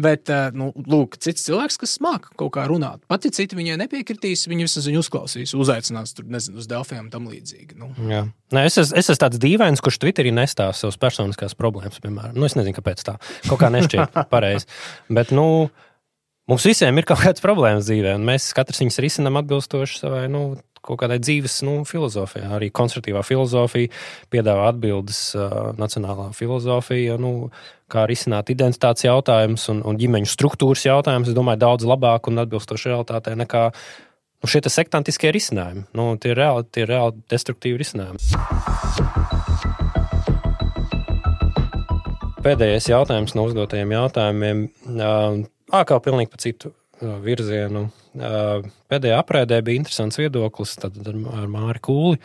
Bet, 0.07 0.33
eh, 0.33 0.49
nu, 0.59 0.71
lūk, 0.89 1.19
cits 1.23 1.47
cilvēks, 1.49 1.79
kas 1.83 1.97
māca 2.05 2.33
kaut 2.39 2.55
kā 2.57 2.67
runāt. 2.71 3.03
Pat 3.11 3.27
ja 3.27 3.33
citi 3.35 3.59
viņai 3.59 3.79
nepiekritīs, 3.83 4.47
viņi 4.51 4.69
vismaz 4.69 4.89
viņu 4.91 5.05
uzklausīs, 5.05 5.55
uzaicinās 5.59 6.17
tur, 6.17 6.29
nezinu, 6.33 6.63
uz 6.63 6.71
Delfiem 6.71 7.07
un 7.07 7.13
tam 7.13 7.29
līdzīgi. 7.31 7.79
Nu. 7.81 7.93
Jā. 8.09 8.25
Nē, 8.55 8.67
es, 8.69 8.81
es 8.83 8.97
esmu 8.99 9.21
tāds 9.21 9.41
dīvains, 9.43 9.83
kurš 9.85 10.01
Twitterī 10.03 10.35
nestāsta 10.35 10.87
savas 10.87 11.01
personiskās 11.01 11.57
problēmas, 11.59 12.03
piemēram. 12.03 12.37
Nu, 12.37 12.49
es 12.49 12.59
nezinu, 12.59 12.77
kāpēc 12.79 13.07
tā. 13.07 13.19
Kaut 13.49 13.61
kā 13.63 13.73
nešķiet 13.73 14.21
pareizi. 14.35 14.69
Bet, 15.13 15.35
nu, 15.37 15.71
Mums 16.51 16.65
visiem 16.67 16.97
ir 16.99 17.07
kaut 17.07 17.21
kādas 17.23 17.43
problēmas 17.43 17.87
dzīvē, 17.87 18.17
un 18.19 18.25
mēs 18.27 18.49
katrs 18.57 18.81
viņus 18.83 18.99
risinām 19.05 19.39
atbilstoši 19.39 20.01
savai 20.01 20.25
nu, 20.29 20.41
kaut 20.83 20.99
kādai 21.03 21.19
dzīves 21.23 21.61
nu, 21.67 21.77
filozofijai. 21.89 22.49
Arī 22.59 22.71
konstruktīvā 22.75 23.23
filozofija 23.27 23.91
piedāvā 24.33 24.69
atbildes 24.73 25.21
uh, 25.39 25.71
nacionālā 25.79 26.31
filozofija, 26.37 27.19
nu, 27.23 27.51
kā 27.93 28.07
risināt 28.11 28.51
identitātes 28.53 29.07
jautājumus 29.07 29.69
un, 29.73 29.83
un 29.87 30.01
ģimeņu 30.01 30.31
struktūras 30.33 30.87
jautājumus. 30.89 31.31
Es 31.31 31.39
domāju, 31.39 31.63
daudz 31.63 31.87
labāk 31.89 32.31
un 32.31 32.43
atbilstoši 32.43 32.91
realitātei 32.91 33.37
nekā 33.39 33.69
nu, 33.71 34.51
šie 34.51 34.65
sektantiskie 34.67 35.33
risinājumi. 35.35 35.87
Nu, 35.99 36.11
tie 36.19 36.35
ir 36.35 36.43
reāli, 36.43 36.67
tie 36.75 36.87
ir 36.87 36.93
reāli 36.97 37.23
destruktīvi 37.31 37.83
risinājumi. 37.85 38.19
Pēdējais 42.43 42.89
jautājums 42.91 43.37
no 43.39 43.47
uzdotajiem 43.47 43.93
jautājumiem. 43.95 44.65
Uh, 44.91 45.85
kā 45.87 46.03
pilnīgi 46.03 46.33
pa 46.33 46.43
citu 46.43 46.75
virzienu. 47.23 47.87
Pēdējā 48.13 49.19
aprēdē 49.19 49.61
bija 49.65 49.81
interesants 49.81 50.21
viedoklis 50.21 50.77
ar 50.85 51.47
Māri 51.51 51.81
Kūli 51.85 52.19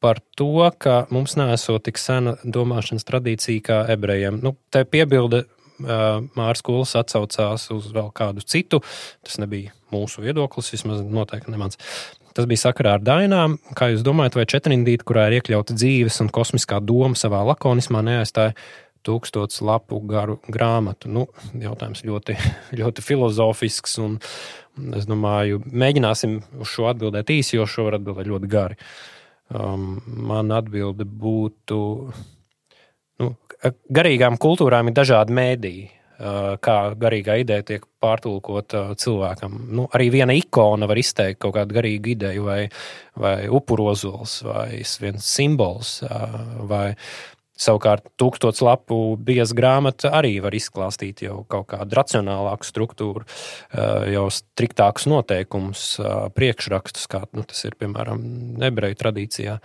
par 0.00 0.20
to, 0.36 0.68
ka 0.80 1.04
mums 1.12 1.36
nesot 1.36 1.84
tik 1.84 2.00
sena 2.00 2.36
domāšanas 2.44 3.06
tradīcija 3.08 3.64
kā 3.64 3.80
ebrejiem. 3.92 4.40
Nu, 4.44 4.54
te 4.72 4.84
piebilde 4.88 5.44
Mārcis 5.80 6.64
Kūlis 6.64 6.96
atsaucās 7.00 7.68
uz 7.72 7.90
vēl 7.94 8.10
kādu 8.16 8.44
citu. 8.44 8.82
Tas 9.26 9.40
nebija 9.40 9.72
mūsu 9.92 10.24
viedoklis, 10.24 10.72
vismaz 10.74 11.02
noteikti 11.04 11.52
ne 11.52 11.60
mans. 11.60 11.80
Tas 12.36 12.46
bija 12.46 12.62
sakarā 12.68 12.94
ar 12.98 13.04
dainām. 13.04 13.58
Kā 13.76 13.90
jūs 13.90 14.04
domājat, 14.06 14.36
vai 14.38 14.46
četrindīte, 14.48 15.06
kurā 15.08 15.28
ir 15.28 15.40
iekļauta 15.40 15.74
dzīves 15.76 16.20
un 16.24 16.30
kosmiskā 16.32 16.78
doma 16.84 17.18
savā 17.18 17.42
lakonismā, 17.48 18.04
neaizstāja 18.06 18.54
tūkstotis 19.06 19.62
lapu 19.66 20.00
garu 20.08 20.38
grāmatu. 20.52 21.10
Nu, 21.12 21.26
jautājums 21.58 22.04
ļoti, 22.06 22.36
ļoti 22.80 23.04
filozofisks, 23.04 23.98
un 24.02 24.18
es 24.96 25.08
domāju, 25.10 25.62
mēģināsim 25.66 26.40
uz 26.60 26.74
šo 26.74 26.90
atbildēt 26.92 27.32
īsi, 27.34 27.56
jo 27.58 27.68
šo 27.68 27.88
var 27.88 28.00
atbildēt 28.00 28.30
ļoti 28.30 28.50
gari. 28.50 28.80
Um, 29.50 29.96
man 30.30 30.52
atbilde 30.54 31.04
būtu, 31.04 31.78
nu, 33.20 33.32
garīgām 33.90 34.38
kultūrām 34.40 34.90
ir 34.90 35.00
dažādi 35.00 35.34
mēdīji. 35.40 35.88
Uh, 36.20 36.58
kā 36.60 36.90
garīgā 37.00 37.38
ideja 37.40 37.64
tiek 37.64 37.84
pārtulkota 38.04 38.80
uh, 38.90 38.96
cilvēkam. 39.00 39.54
Nu, 39.72 39.86
arī 39.96 40.10
viena 40.12 40.34
ikona 40.36 40.84
var 40.84 41.00
izteikt 41.00 41.38
kaut 41.40 41.54
kādu 41.54 41.78
garīgu 41.78 42.10
ideju, 42.12 42.42
vai, 42.44 42.58
vai 43.16 43.46
upurozols, 43.48 44.34
vai 44.44 44.82
viens 45.00 45.24
simbols, 45.24 45.94
uh, 46.04 46.34
vai 46.68 46.90
Savukārt, 47.60 48.06
tūkstoš 48.20 48.62
lapu 48.64 48.98
bieza 49.20 49.56
grāmata 49.56 50.12
arī 50.16 50.38
var 50.40 50.54
izklāstīt 50.56 51.24
jau 51.26 51.42
kaut 51.50 51.68
kādu 51.74 51.98
racionālāku 51.98 52.68
struktūru, 52.68 53.26
eh, 53.26 54.12
jau 54.14 54.28
striktākus 54.32 55.08
noteikumus, 55.10 55.82
eh, 56.00 56.30
priekšrakstus, 56.36 57.08
kā 57.10 57.26
nu, 57.36 57.44
tas 57.44 57.64
ir 57.64 57.76
piemēram 57.76 58.62
ebreju 58.70 58.96
tradīcijā. 58.96 59.58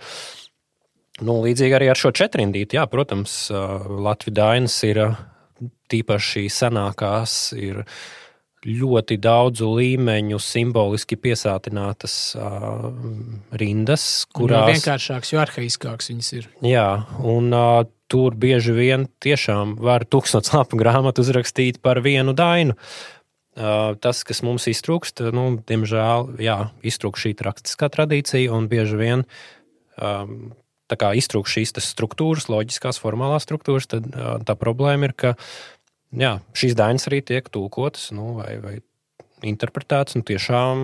Nu, 1.24 1.40
līdzīgi 1.40 1.72
arī 1.72 1.88
ar 1.88 1.96
šo 1.96 2.12
četrindīti, 2.12 2.76
jā, 2.76 2.84
protams, 2.86 3.50
eh, 3.50 3.88
Latvijas 3.88 4.36
dainas 4.36 4.76
ir 4.84 5.16
tīpaši 5.88 6.46
senākās. 6.52 7.56
Ir, 7.56 7.86
ļoti 8.66 9.18
daudzu 9.22 9.68
līmeņu 9.78 10.38
simboliski 10.42 11.18
piesātinātas 11.20 12.16
uh, 12.38 12.88
rindas, 13.54 14.26
kurās 14.34 14.66
ir 14.66 14.76
vienkāršākas, 14.76 15.32
jo 15.32 15.42
arhaiskākas 15.42 16.10
viņas 16.10 16.32
ir. 16.36 16.48
Jā, 16.66 16.88
un 17.22 17.52
uh, 17.54 17.84
tur 18.10 18.36
bieži 18.38 18.74
vien 18.76 19.06
tiešām 19.22 19.76
var 19.82 20.06
tūkstoš 20.08 20.52
lapu 20.56 20.78
grāmatu 20.82 21.24
uzrakstīt 21.24 21.80
par 21.84 22.02
vienu 22.04 22.34
dainu. 22.36 22.76
Uh, 23.56 23.94
tas, 24.02 24.20
kas 24.26 24.42
mums 24.44 24.66
iztrūkst, 24.68 25.22
nu, 25.32 25.48
diemžēl, 25.64 26.34
jā, 26.44 26.58
iztrūkst 26.84 27.24
šī 27.24 27.36
rakstiskā 27.46 27.88
tradīcija, 27.94 28.52
un 28.52 28.66
bieži 28.68 28.98
vien 29.00 29.22
um, 29.96 30.50
iztrūkst 30.92 31.56
šīs 31.56 31.72
struktūras, 31.86 32.50
loģiskās, 32.52 33.00
formālās 33.00 33.48
struktūras, 33.48 33.88
tad 33.88 34.10
uh, 34.12 34.36
tā 34.44 34.58
problēma 34.60 35.08
ir, 35.08 35.16
ka 35.16 35.32
uh, 35.32 35.48
jā, 36.14 36.36
šīs 36.56 36.76
dainas 36.78 37.08
arī 37.10 37.22
tiek 37.26 37.48
tulkotas 37.52 38.10
nu, 38.16 38.36
vai, 38.40 38.56
vai 38.62 38.76
interpretētas. 39.46 40.16
Nu, 40.18 40.26
tiešām 40.26 40.82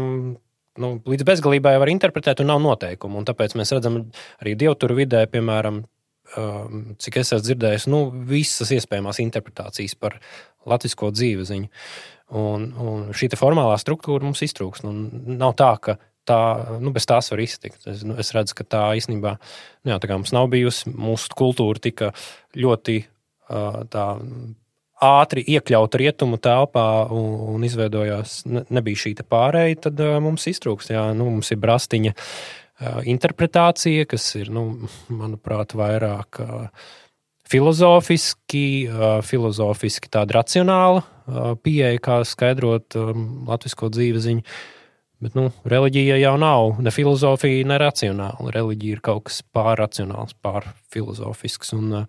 nu, 0.83 0.93
līdz 1.09 1.27
bezgalībai 1.29 1.75
var 1.81 1.93
interpretēt, 1.93 2.43
un 2.43 2.53
nav 2.53 2.63
noteikumu. 2.65 3.21
Un 3.21 3.29
tāpēc 3.29 3.57
mēs 3.59 3.75
redzam 3.77 3.99
arī 4.43 4.55
dievturu 4.59 4.97
vidē, 5.03 5.25
piemēram, 5.33 5.83
um, 6.37 6.87
cik 7.03 7.21
es 7.23 7.33
esmu 7.33 7.43
dzirdējis, 7.49 7.89
nu, 7.93 8.05
visas 8.29 8.73
iespējamās 8.75 9.21
interpretācijas 9.25 9.99
par 10.01 10.19
latviešu 10.69 11.13
dzīveziņu. 11.19 11.69
Un, 12.39 12.71
un 12.81 13.11
šī 13.13 13.29
formālā 13.37 13.77
struktūra 13.81 14.25
mums 14.25 14.41
iztrūks. 14.45 14.87
Nu, 14.87 14.95
nav 15.37 15.53
tā, 15.61 15.75
ka 15.85 15.99
tā, 16.29 16.41
nu, 16.81 16.93
bez 16.95 17.05
tās 17.09 17.29
var 17.33 17.43
iztikt. 17.45 17.85
Es, 17.91 18.05
nu, 18.09 18.17
es 18.21 18.33
redzu, 18.33 18.57
ka 18.57 18.65
tā 18.65 18.83
īstenībā 18.97 19.35
nu, 19.37 19.93
jā, 19.93 19.99
tā 20.01 20.15
mums 20.15 20.33
nav 20.33 20.49
bijusi. 20.53 20.95
Mūsu 20.97 21.35
kultūra 21.37 21.83
tika 21.83 22.13
ļoti 22.57 23.03
uh, 23.03 23.83
tā 23.93 24.07
ātri 25.03 25.43
iekļaut 25.57 25.97
rietumu 25.99 26.39
telpā 26.43 26.87
un, 27.13 27.29
un 27.57 27.67
izveidojās, 27.67 28.43
ne, 28.51 28.65
nebija 28.73 29.05
šī 29.05 29.15
pārēja, 29.23 29.85
tad 29.89 30.03
uh, 30.03 30.17
mums 30.23 30.47
iztrūks. 30.51 30.93
Jā, 30.95 31.09
nu, 31.17 31.29
mums 31.37 31.51
ir 31.55 31.61
brastiņa 31.63 32.15
uh, 32.15 33.01
interpretācija, 33.11 34.07
kas 34.11 34.29
ir, 34.39 34.53
nu, 34.55 34.67
manuprāt, 35.11 35.75
vairāk 35.79 36.43
uh, 36.43 36.93
filozofiski, 37.53 38.89
filozofiski 39.29 40.09
tāda 40.09 40.39
racionāla 40.39 41.03
pieeja, 41.61 41.99
kā 42.01 42.23
skaidrot 42.25 42.97
latviešu 42.97 43.91
dzīveziņu. 43.93 44.45
Bet 45.23 45.37
nu, 45.37 45.51
reliģija 45.69 46.17
jau 46.19 46.33
nav 46.41 46.81
ne 46.83 46.91
filozofija, 46.95 47.67
ne 47.69 47.77
racionāla. 47.83 48.55
Reliģija 48.55 48.97
ir 48.97 49.03
kaut 49.05 49.27
kas 49.29 49.43
pārracionāls, 49.55 50.33
pārfilozofisks. 50.43 51.75
Un, 51.77 52.07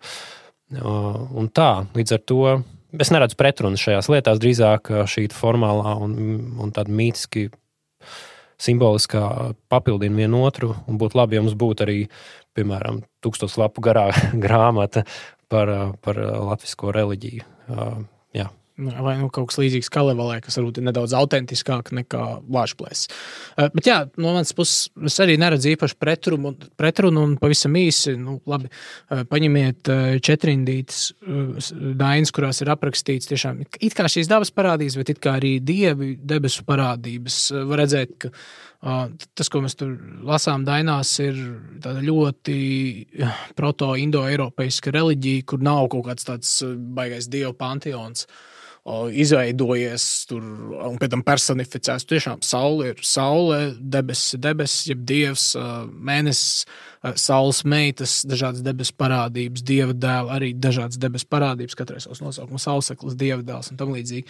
un 0.79 1.51
tā, 1.53 1.73
līdz 1.97 2.15
ar 2.15 2.23
to 2.31 2.39
es 3.01 3.11
neredzu 3.13 3.37
pretrunu 3.39 3.79
šajās 3.79 4.09
lietās. 4.11 4.41
Drīzāk 4.41 4.91
šī 5.09 5.27
formālā 5.33 5.95
un, 6.05 6.15
un 6.61 6.73
tāda 6.75 6.93
mītiski 6.93 7.49
simboliskā 8.63 9.53
papildina 9.71 10.23
vienu 10.23 10.43
otru. 10.47 10.73
Un 10.87 10.99
būtu 11.01 11.19
labi, 11.19 11.37
ja 11.37 11.43
mums 11.45 11.57
būtu 11.59 11.85
arī, 11.85 11.99
piemēram, 12.57 13.01
tūkstoš 13.25 13.57
lapu 13.61 13.83
garā 13.85 14.09
grāmata 14.45 15.05
par, 15.51 15.71
par 16.03 16.19
latviešu 16.21 16.93
reliģiju. 16.95 17.47
Jā. 18.33 18.49
Vai 18.74 19.19
nu, 19.19 19.28
kaut 19.30 19.51
kas 19.51 19.59
līdzīgs 19.61 19.91
Kalevalē, 19.93 20.39
kas 20.41 20.55
varbūt 20.57 20.80
ir 20.82 20.86
nedaudz 20.88 21.13
autentiskāk 21.13 21.91
nekā 21.93 22.21
Vāčplēs. 22.49 23.03
Uh, 23.53 23.67
bet, 23.69 23.86
jā, 23.86 23.97
no 24.17 24.32
manas 24.34 24.55
puses, 24.57 24.88
es 24.97 25.17
arī 25.21 25.36
neredzu 25.38 25.76
īpaši 25.76 25.97
pretrunu, 26.01 26.55
pretrunu 26.80 27.21
un 27.28 27.36
pavisam 27.38 27.78
īsi, 27.78 28.15
nu, 28.17 28.39
labi, 28.49 28.71
uh, 28.71 29.21
paņemiet 29.30 29.91
uh, 29.93 30.01
četrindītas 30.26 31.03
dainas, 32.01 32.34
kurās 32.34 32.63
ir 32.65 32.71
aprakstīts 32.74 33.30
tiešām 33.30 33.61
it 33.61 33.93
kā 33.93 34.07
šīs 34.09 34.32
dabas 34.32 34.49
parādības, 34.55 34.97
bet 34.97 35.11
it 35.13 35.21
kā 35.21 35.36
arī 35.38 35.59
dievi 35.61 36.15
debesu 36.17 36.65
parādības. 36.65 37.43
Var 37.69 37.84
redzēt, 37.86 38.17
ka 38.26 38.34
Tas, 38.84 39.47
ko 39.47 39.61
mēs 39.63 39.78
tur 39.80 39.93
lasām, 40.28 40.65
dainās, 40.67 41.13
ir 41.24 41.38
ļoti 42.03 42.55
proto-indo-eiropeiska 43.55 44.91
reliģija, 44.91 45.45
kur 45.47 45.63
nav 45.63 45.86
kaut 45.93 46.09
kāds 46.09 46.28
tāds 46.28 46.57
baisais 46.97 47.30
dievu 47.32 47.53
panteons. 47.55 48.26
Uh, 48.28 48.49
izveidojies 48.84 50.05
tur 50.27 50.43
un 50.43 50.97
pēc 50.99 51.13
tam 51.13 51.23
personificēts. 51.25 52.07
Tiešām 52.09 52.41
saule 52.43 52.91
ir 52.91 53.03
saule, 53.07 53.59
debesis 53.79 54.36
ir 54.38 54.43
debesis, 54.43 54.88
jeb 54.91 55.05
dievs, 55.07 55.45
mēnesis, 55.93 56.65
saules 57.19 57.61
meitas, 57.67 58.21
dažādas 58.27 58.63
debesu 58.63 58.93
parādības, 58.99 59.63
dieva 59.65 59.95
dēla, 59.95 60.37
arī 60.37 60.53
dažādas 60.55 60.99
debesu 61.01 61.27
parādības, 61.31 61.75
katrai 61.75 61.99
savs 62.03 62.21
nosaukums, 62.23 62.63
sauseklis, 62.63 63.17
dieva 63.19 63.41
dēls 63.43 63.73
un 63.73 63.79
tam 63.79 63.91
līdzīgi. 63.95 64.23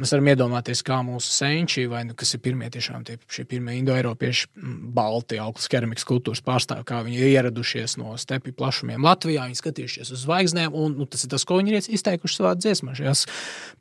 Mēs 0.00 0.14
varam 0.14 0.30
iedomāties, 0.32 0.82
kā 0.86 1.00
mūsu 1.04 1.32
senči, 1.34 1.84
vai 1.90 2.04
nu, 2.08 2.16
kas 2.18 2.32
ir 2.34 2.42
pirmie 2.44 2.70
tiešām 2.72 3.04
tie 3.08 3.18
šie 3.28 3.44
pirmie 3.48 3.76
indoeiropieši, 3.82 4.48
balti, 4.96 5.40
augsts 5.42 5.68
keramikas 5.72 6.08
kultūras 6.08 6.42
pārstāvji, 6.44 6.88
kā 6.88 7.02
viņi 7.06 7.20
ir 7.20 7.32
ieradušies 7.34 7.98
no 8.00 8.16
stepju 8.20 8.56
plašumiem 8.56 9.04
Latvijā, 9.04 9.44
viņi 9.48 9.60
skatījušies 9.60 10.14
uz 10.14 10.24
zvaigznēm, 10.24 10.72
un 10.72 10.96
nu, 11.02 11.08
tas 11.10 11.26
ir 11.26 11.32
tas, 11.34 11.44
ko 11.48 11.60
viņi 11.60 11.74
ir 11.74 11.90
izteikuši 11.98 12.40
savā 12.40 12.54
dziesmā, 12.56 12.96
šajās 12.98 13.26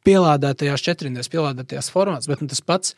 pielādētajās 0.07 0.83
četrindēs, 0.83 1.31
pielādētajās 1.31 1.91
formās, 1.93 2.27
bet 2.27 2.43
nu, 2.43 2.51
tas 2.51 2.63
pats. 2.63 2.97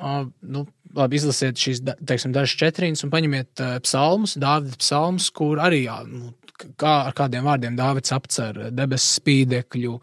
Nu, 0.00 0.64
labi, 0.96 1.18
izlasiet 1.18 1.58
šīs 1.60 1.82
teiksim, 2.08 2.32
dažas 2.34 2.56
četrīnas 2.60 3.04
un 3.04 3.12
paņemiet 3.12 3.62
uh, 3.62 3.74
psalmus, 3.84 4.36
Dāvida 4.50 4.78
psalmus, 4.80 5.28
kur 5.30 5.60
arī 5.62 5.84
nu, 6.08 6.32
kā, 6.76 6.94
ar 7.06 7.14
kādiem 7.16 7.46
vārdiem 7.46 7.78
Dāvids 7.78 8.12
apcer 8.14 8.66
debesu 8.74 9.20
spīdekļu 9.20 9.96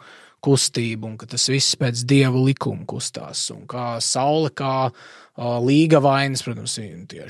kustību, 0.47 1.09
un 1.11 1.17
ka 1.19 1.27
tas 1.29 1.47
viss 1.51 1.75
pēc 1.79 2.05
dieva 2.07 2.39
likuma 2.39 2.85
kustās, 2.87 3.47
un 3.51 3.65
kā 3.69 3.97
saule, 4.03 4.53
kā 4.55 4.89
Līga 5.38 5.99
vainas, 6.01 6.41
protams, 6.41 6.79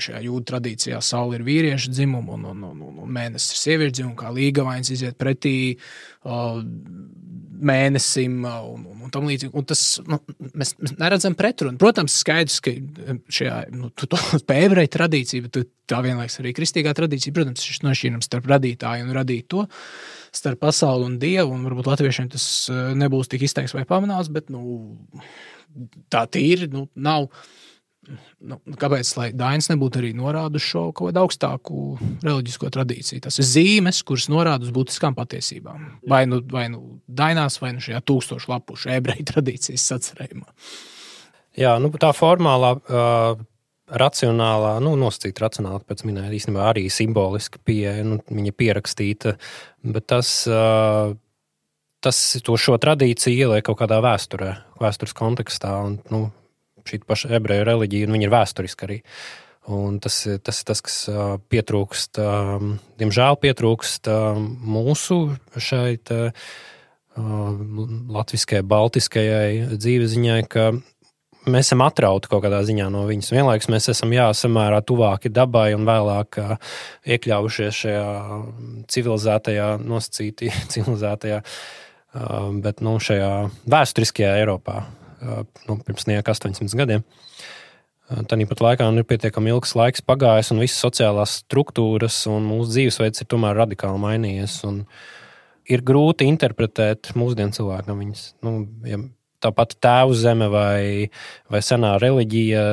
šajā 0.00 0.22
jūdu 0.24 0.46
tradīcijā 0.48 0.96
saule 1.04 1.36
ir 1.36 1.42
vīriešu 1.44 1.90
dzimuma 1.92 2.38
un, 2.38 2.46
un, 2.48 2.62
un, 2.70 2.84
un, 2.88 3.10
mēnesis 3.12 3.52
ir 3.52 3.60
sieviešu 3.60 3.98
dzimuma, 3.98 4.16
kā 4.22 4.30
līga 4.32 4.64
vainas 4.64 4.88
iziet 4.94 5.18
pretī 5.20 5.58
uh, 5.76 6.62
mēnesim 7.58 8.38
un, 8.48 8.86
un, 8.88 9.02
un 9.04 9.12
tam 9.12 9.28
līdzīgi. 9.28 9.52
Un 9.56 9.66
tas, 9.68 9.82
nu, 10.08 10.20
mēs, 10.54 10.72
mēs 10.80 10.94
neredzam 10.96 11.36
pretrunu. 11.38 11.76
Protams, 11.80 12.16
skaidrs, 12.22 12.58
ka 12.64 12.72
šajā 13.34 13.58
nu, 13.76 13.90
ebreju 14.64 14.92
tradīcijā, 14.96 15.44
bet 15.44 15.68
tā 15.90 16.00
vienlaikus 16.04 16.40
arī 16.42 16.54
kristīgā 16.56 16.94
tradīcija, 16.96 17.34
protams, 17.36 17.64
šis 17.68 17.84
nošķīrums 17.86 18.30
starp 18.30 18.48
radītāju 18.54 19.04
un 19.04 19.14
radīto, 19.16 19.66
starp 20.34 20.64
pasauli 20.64 21.08
un 21.08 21.20
dievu, 21.20 21.52
un 21.56 21.68
varbūt 21.68 21.92
latviešiem 21.92 22.32
tas 22.32 22.48
nebūs 22.98 23.32
tik 23.32 23.44
izteikts 23.48 23.76
vai 23.76 23.86
pamanāts, 23.88 24.32
bet 24.32 24.52
nu, 24.54 24.64
tā 26.12 26.24
tīri 26.30 26.70
nu, 26.72 26.86
nav 26.96 27.28
nu, 28.40 28.58
kāpēc 28.80 29.10
Dainis 29.38 29.70
nebūtu 29.72 30.00
arī 30.00 30.12
norādījis 30.16 30.68
šo 30.72 30.84
kaut 30.92 31.10
kādu 31.10 31.22
augstāku 31.24 31.82
reliģisko 32.24 32.70
tradīciju? 32.74 33.22
Tas 33.24 33.38
ir 33.40 33.48
zīmes, 33.48 34.00
kuras 34.06 34.28
norāda 34.32 34.66
uz 34.66 34.72
būtiskām 34.74 35.16
patiesībām. 35.18 35.84
Vai 36.08 36.24
nu, 36.30 36.40
vai 36.52 36.68
nu 36.72 37.00
Dainās, 37.06 37.60
vai 37.62 37.74
nu 37.76 37.84
šajā 37.84 38.00
tūkstošu 38.08 38.52
lapušu 38.52 38.92
ebreju 38.96 39.26
tradīcijas 39.32 39.86
sacerējumā. 39.92 40.48
Jā, 41.58 41.76
nu, 41.82 41.92
tā 42.00 42.14
formālā. 42.16 42.74
Uh... 42.88 43.46
Racionālā, 43.88 44.74
nu, 44.84 44.90
nosacīta 45.00 45.46
racionāli, 45.46 45.80
pēc 45.88 46.02
minēta 46.04 46.34
īstenībā 46.36 46.66
arī 46.68 46.82
simboliska 46.92 47.56
pieeja, 47.64 48.02
nu, 48.04 48.18
viņa 48.28 48.50
pierakstīta, 48.60 49.32
bet 49.94 50.04
tas, 50.12 50.32
uh, 50.44 51.14
tas 52.04 52.18
to 52.44 52.58
šo 52.60 52.76
tradīciju 52.76 53.46
ieliek 53.46 53.64
kaut 53.64 53.78
kādā 53.80 54.02
vēsturē, 54.04 54.50
vēstures 54.82 55.16
kontekstā, 55.16 55.72
un, 55.86 55.96
nu, 56.12 56.26
šī 56.86 57.02
paša 57.08 57.34
ebreju 57.38 57.66
reliģija, 57.68 58.08
un 58.08 58.16
viņa 58.16 58.28
ir 58.28 58.34
vēsturiska 58.34 58.88
arī. 58.88 58.98
Un 59.68 59.98
tas 60.00 60.14
ir 60.24 60.38
tas, 60.40 60.62
tas, 60.64 60.80
kas 60.80 60.94
pietrūkst, 61.52 62.20
diemžēl 63.00 63.36
pietrūkst 63.42 64.08
mūsu 64.64 65.18
šeit 65.60 66.12
latviskajai, 67.18 68.64
baltiskajai 68.64 69.50
dzīveziņai, 69.74 70.38
ka 70.48 70.70
mēs 71.52 71.68
esam 71.68 71.82
atrauti 71.84 72.30
kaut 72.30 72.46
kādā 72.46 72.62
ziņā 72.64 72.88
no 72.92 73.04
viņas. 73.08 73.32
Vienlaikus 73.34 73.68
mēs 73.72 73.90
esam 73.92 74.12
jā, 74.14 74.28
samērā 74.36 74.80
tuvāki 74.86 75.32
dabai 75.32 75.72
un 75.76 75.84
vēlāk 75.88 76.40
iekļāvušies 77.16 77.82
šajā 77.82 78.06
civilizētajā, 78.94 79.68
nosacītī 79.84 80.52
civilizētajā, 80.72 81.42
bet 82.64 82.80
nu, 82.84 82.96
šajā 83.04 83.32
vēsturiskajā 83.68 84.38
Eiropā 84.40 84.86
nu, 85.20 85.78
pirms 85.86 86.08
nieka 86.10 86.34
800 86.34 86.78
gadiem. 86.78 87.04
Tāpat 88.08 88.62
laikā 88.64 88.86
nu, 88.88 89.02
ir 89.02 89.08
pietiekami 89.08 89.52
ilgs 89.52 89.74
laiks 89.76 90.04
pagājis, 90.04 90.48
un 90.54 90.62
visas 90.62 90.80
sociālās 90.80 91.42
struktūras 91.42 92.22
un 92.32 92.46
mūsu 92.48 92.72
dzīvesveids 92.72 93.20
ir 93.20 93.28
tomēr 93.28 93.58
radikāli 93.58 94.00
mainījies. 94.00 94.62
Ir 95.68 95.84
grūti 95.84 96.24
interpretēt 96.30 97.12
mūsdienu 97.18 97.52
cilvēkam 97.52 98.00
viņas. 98.00 98.22
Nu, 98.46 98.62
ja 98.88 99.02
tāpat 99.44 99.76
tēvu 99.82 100.16
zeme 100.18 100.48
vai, 100.52 101.10
vai 101.52 101.60
senā 101.64 101.96
reliģija. 102.02 102.64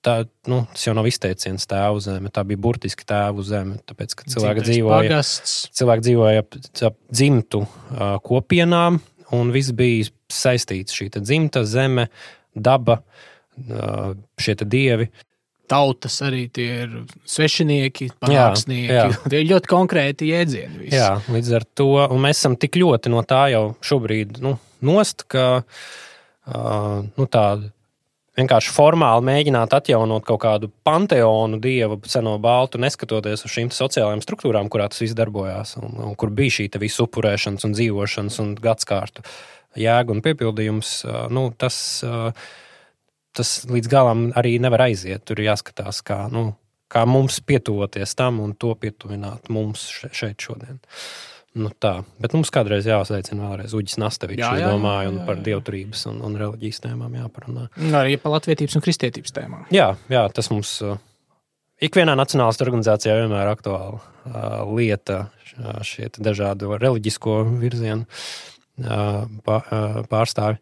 Tā, 0.00 0.14
nu, 0.48 0.62
tas 0.72 0.86
jau 0.86 0.94
nav 0.96 1.04
izteiciens 1.10 1.68
tēvu 1.68 2.00
zeme, 2.00 2.30
tā 2.32 2.40
bija 2.48 2.60
burtiski 2.64 3.04
tēvu 3.04 3.44
zeme. 3.44 3.76
Tāpēc, 3.84 4.14
ka 4.16 4.30
cilvēki 4.32 4.62
Dzīvais 4.64 4.78
dzīvoja, 4.78 5.00
pagasts. 5.10 5.56
cilvēki 5.76 6.06
dzīvoja 6.06 6.44
ap, 6.46 6.56
ap 6.88 6.96
dzimtu 7.12 7.60
uh, 7.66 8.14
kopienām, 8.24 8.96
un 9.36 9.50
viss 9.54 9.74
bija 9.76 10.08
saistīts 10.32 10.96
šī 10.96 11.10
dzimta, 11.18 11.64
zeme, 11.68 12.08
daba, 12.54 13.00
šie 14.40 14.56
dievi. 14.62 15.10
Tautas 15.70 16.16
arī 16.26 16.48
tie 16.50 16.68
ir 16.82 16.94
svešinieki, 17.30 18.08
pārāksnieki. 18.18 18.90
Jā, 18.90 19.04
jā. 19.06 19.18
Tie 19.30 19.42
ir 19.44 19.50
ļoti 19.52 19.70
konkrēti 19.70 20.30
jēdzieni. 20.32 20.80
Visi. 20.80 20.96
Jā, 20.98 21.12
līdz 21.30 21.52
ar 21.60 21.66
to 21.78 21.90
mēs 22.18 22.40
esam 22.40 22.56
tik 22.58 22.80
ļoti 22.80 23.12
no 23.12 23.22
tā 23.22 23.44
jau 23.52 23.62
šobrīd 23.86 24.40
nu, 24.42 24.56
nost, 24.82 25.28
ka 25.30 25.44
uh, 25.62 26.96
nu, 27.06 27.28
tāda 27.30 27.70
vienkārši 28.40 28.72
formāli 28.74 29.26
mēģināt 29.28 29.74
atjaunot 29.76 30.24
kaut 30.26 30.42
kādu 30.42 30.70
panteonu, 30.86 31.60
dievu, 31.62 32.00
seno 32.10 32.36
baltu, 32.42 32.80
neskatoties 32.82 33.46
uz 33.46 33.54
šīm 33.54 33.70
sociālajām 33.74 34.22
struktūrām, 34.24 34.70
kurā 34.72 34.88
tas 34.90 35.02
viss 35.04 35.16
darbojās, 35.18 35.76
un, 35.80 35.94
un 36.10 36.16
kur 36.18 36.32
bija 36.34 36.58
šī 36.60 36.68
visu 36.82 37.06
upurēšanas 37.06 37.68
un 37.68 37.76
dzīvošanas 37.76 38.40
un 38.44 38.54
gadskārtu 38.60 39.26
jēga 39.78 40.14
un 40.14 40.22
piepildījums, 40.24 40.94
nu, 41.30 41.44
tas, 41.58 41.76
tas 43.36 43.52
līdz 43.70 43.90
galam 43.90 44.24
arī 44.38 44.56
nevar 44.62 44.88
aiziet. 44.88 45.24
Tur 45.28 45.40
ir 45.40 45.52
jāskatās, 45.52 46.02
kā, 46.06 46.24
nu, 46.32 46.50
kā 46.90 47.04
mums 47.06 47.40
pietuvoties 47.46 48.16
tam 48.18 48.40
un 48.42 48.54
to 48.58 48.74
pietuvināt 48.78 49.50
mums 49.52 49.86
šeit 50.10 50.42
šodien. 50.42 50.80
Nu 51.58 51.72
tā, 51.82 51.96
bet 52.22 52.34
mums 52.36 52.52
kādreiz 52.54 52.86
jāsveicina 52.86 53.48
vēlreiz 53.48 53.72
Uģis 53.74 53.96
Nastevičs, 53.98 54.44
jā, 54.44 54.50
jā, 54.60 54.68
domāju, 54.70 55.10
un 55.10 55.16
jā, 55.16 55.18
jā, 55.18 55.22
jā. 55.22 55.26
par 55.26 55.40
dievturības 55.48 56.04
un, 56.12 56.20
un 56.28 56.36
reliģijas 56.38 56.78
tēmām 56.84 57.16
jāparunā. 57.18 57.64
Arī 57.98 58.14
par 58.22 58.36
latvietības 58.36 58.78
un 58.78 58.84
kristietības 58.84 59.34
tēmām. 59.34 59.64
Jā, 59.74 59.88
jā 60.12 60.22
tas 60.36 60.50
mums 60.54 60.76
ikvienā 61.82 62.14
nacionālās 62.20 62.62
organizācijā 62.62 63.16
vienmēr 63.18 63.48
ir 63.48 63.52
aktuāla 63.56 63.98
uh, 63.98 64.62
lieta, 64.76 65.24
šie 65.86 66.06
dažādi 66.22 66.70
reliģisko 66.70 67.42
virzienu 67.58 68.06
pārstāvi. 68.80 70.60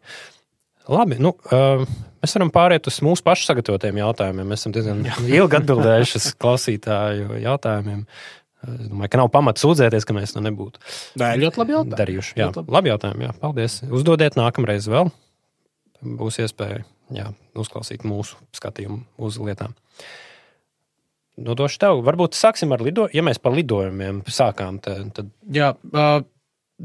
Labi, 0.89 1.19
nu, 1.21 1.35
mēs 1.53 2.33
varam 2.33 2.49
pāriet 2.49 2.87
uz 2.89 2.97
mūsu 3.05 3.21
pašu 3.23 3.45
sagatavotiem 3.45 3.99
jautājumiem. 4.01 4.47
Mēs 4.49 4.63
esam 4.63 4.73
diezgan 4.73 5.03
ilgi 5.29 5.59
atbildējuši 5.59 6.17
uz 6.17 6.27
klausītāju 6.41 7.37
jautājumiem. 7.43 8.01
Es 8.67 8.89
domāju, 8.91 9.09
ka 9.13 9.19
nav 9.21 9.29
pamata 9.31 9.61
sūdzēties, 9.63 10.03
ka 10.03 10.13
mēs 10.17 10.33
to 10.35 10.41
nebūtu 10.43 10.81
ir 11.37 11.43
ļoti 11.45 11.61
labi 11.61 11.75
jautājumi. 11.77 11.99
darījuši. 12.01 12.33
Jā, 12.35 12.47
Ļoti 12.49 12.59
labi. 12.63 12.73
labi 12.75 12.89
jautājumi. 12.91 13.23
Jā, 13.27 13.33
paldies. 13.39 13.77
Uzdodiet 13.87 14.35
nākamreiz 14.35 14.87
vēl. 14.91 15.11
Būs 16.19 16.39
iespēja 16.43 16.81
jā, 17.15 17.29
uzklausīt 17.55 18.03
mūsu 18.07 18.35
skatījumu 18.55 19.01
uz 19.17 19.37
lietām. 19.39 19.75
Nodošu 21.39 21.79
tev. 21.79 22.01
Varbūt 22.03 22.35
sāksim 22.35 22.73
ar 22.75 22.83
lidojumiem. 22.83 23.15
Ja 23.15 23.23
mēs 23.23 23.39
par 23.39 23.55
lidojumiem 23.55 24.21
sākām, 24.27 24.81
tad, 24.83 25.13
tad 25.15 25.29
Jā, 25.55 25.71
uh, 25.95 26.19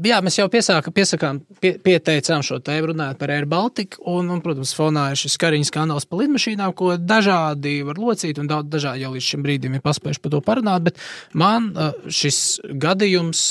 jā, 0.03 0.17
mēs 0.23 0.37
jau 0.39 0.45
piesāka, 0.51 0.91
piesakām, 0.95 1.39
pie, 1.61 1.75
pieteicām 1.83 2.43
šo 2.45 2.59
tēmu 2.63 2.91
runājot 2.91 3.19
par 3.19 3.31
Air 3.35 3.47
Baltica. 3.49 3.99
Un, 4.11 4.29
un, 4.33 4.41
protams, 4.43 4.73
fonā 4.77 5.07
ir 5.13 5.21
šis 5.21 5.37
kariņas 5.41 5.71
kanāls 5.75 6.07
par 6.09 6.23
lidmašīnām, 6.23 6.73
ko 6.77 6.95
dažādi 6.99 7.77
var 7.87 8.01
locīt, 8.01 8.39
un 8.41 8.49
daudz 8.51 8.71
dažādi 8.73 9.05
jau 9.05 9.13
līdz 9.15 9.29
šim 9.29 9.45
brīdim 9.45 9.77
ir 9.77 9.85
paspējuši 9.85 10.23
par 10.23 10.35
to 10.35 10.43
parunāt. 10.45 10.85
Bet 10.89 11.01
man 11.37 11.71
uh, 11.71 11.95
šis 12.11 12.59
gadījums 12.65 13.45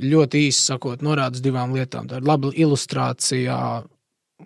ļoti 0.00 0.46
īsi 0.48 0.68
sakot, 0.72 1.04
norāda 1.06 1.42
divām 1.42 1.74
lietām. 1.76 2.08
Tā 2.10 2.20
ir 2.20 2.28
laba 2.28 2.50
ilustrācija. 2.54 3.58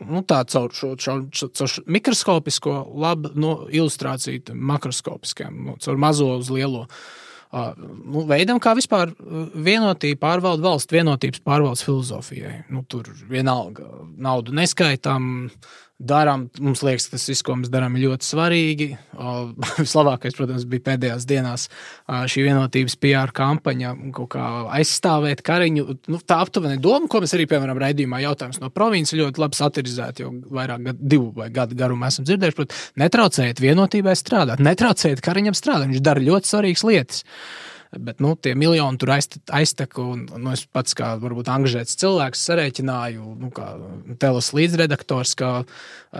Nu, 0.04 0.20
tā 0.28 0.42
caur 0.46 0.74
šo, 0.76 0.92
šo, 1.00 1.22
caur 1.32 1.70
šo 1.72 1.82
mikroskopisko, 1.90 2.74
labu 3.02 3.32
no, 3.40 3.54
ilustrāciju 3.72 4.44
tam 4.50 4.60
makroskopiskajam, 4.68 5.56
nu, 5.64 5.78
caur 5.82 5.98
mazo 5.98 6.28
uz 6.38 6.52
lielo. 6.54 6.84
Uh, 6.84 7.24
nu, 7.53 8.24
veidam, 8.28 8.61
kā 8.61 8.74
vispār 8.76 9.12
uh, 9.12 9.49
vienotība 9.55 10.20
pārvalda 10.26 10.66
valsts 10.66 10.92
vienotības 10.92 11.42
pārvaldes 11.46 11.84
filozofijai. 11.86 12.55
Nu, 12.72 12.84
tur 12.88 13.09
vienalga 13.30 13.86
naudu 14.20 14.53
neskaitām, 14.57 15.49
darām. 15.99 16.46
Mums 16.62 16.82
liekas, 16.86 17.09
ka 17.09 17.16
tas 17.16 17.26
viss, 17.30 17.42
ko 17.46 17.57
mēs 17.59 17.70
darām, 17.72 17.96
ir 17.99 18.07
ļoti 18.07 18.26
svarīgi. 18.26 18.88
Vislabākais, 19.82 20.36
protams, 20.38 20.66
bija 20.70 20.84
pēdējās 20.92 21.26
dienās 21.28 21.66
šī 22.30 22.44
vienotības 22.46 22.96
PR 23.03 23.32
kampaņa, 23.34 23.94
kā 24.30 24.49
aizstāvēt 24.78 25.42
kariņu. 25.46 25.86
Nu, 26.12 26.20
tā 26.22 26.40
aptuveni 26.44 26.78
doma, 26.82 27.11
ko 27.11 27.22
mēs 27.24 27.34
arī, 27.36 27.49
piemēram, 27.51 27.80
raidījumā 27.82 28.22
jautājums 28.24 28.61
no 28.62 28.70
provinces 28.74 29.18
ļoti 29.18 29.42
labi 29.42 29.59
satirizēt, 29.59 30.22
jo 30.22 30.32
vairāk 30.55 30.86
gadu, 30.90 31.11
divu 31.14 31.32
vai 31.38 31.51
gadu 31.55 31.78
garumā 31.78 32.12
esam 32.12 32.28
dzirdējuši. 32.28 32.59
Prot, 32.59 32.76
netraucējiet 33.03 33.64
vienotībai 33.64 34.14
strādāt, 34.18 34.62
netraucējiet 34.62 35.24
kariņam 35.24 35.59
strādāt. 35.59 35.90
Viņš 35.90 36.07
dara 36.07 36.22
ļoti 36.30 36.55
svarīgas 36.55 36.86
lietas. 36.86 37.26
Bet 37.97 38.20
nu, 38.20 38.34
tie 38.36 38.53
miljoni 38.59 39.01
tur 39.01 39.14
aiztek, 39.14 39.97
un 40.03 40.26
nu, 40.36 40.53
es 40.53 40.66
pats, 40.68 40.93
kā 40.99 41.14
varbūt 41.20 41.49
angļuiski 41.49 42.01
cilvēks, 42.03 42.43
sarēķināju, 42.51 43.28
nu, 43.41 43.49
kā 43.55 43.70
telos 44.20 44.51
līdzredaktors, 44.57 45.32
ka 45.39 45.53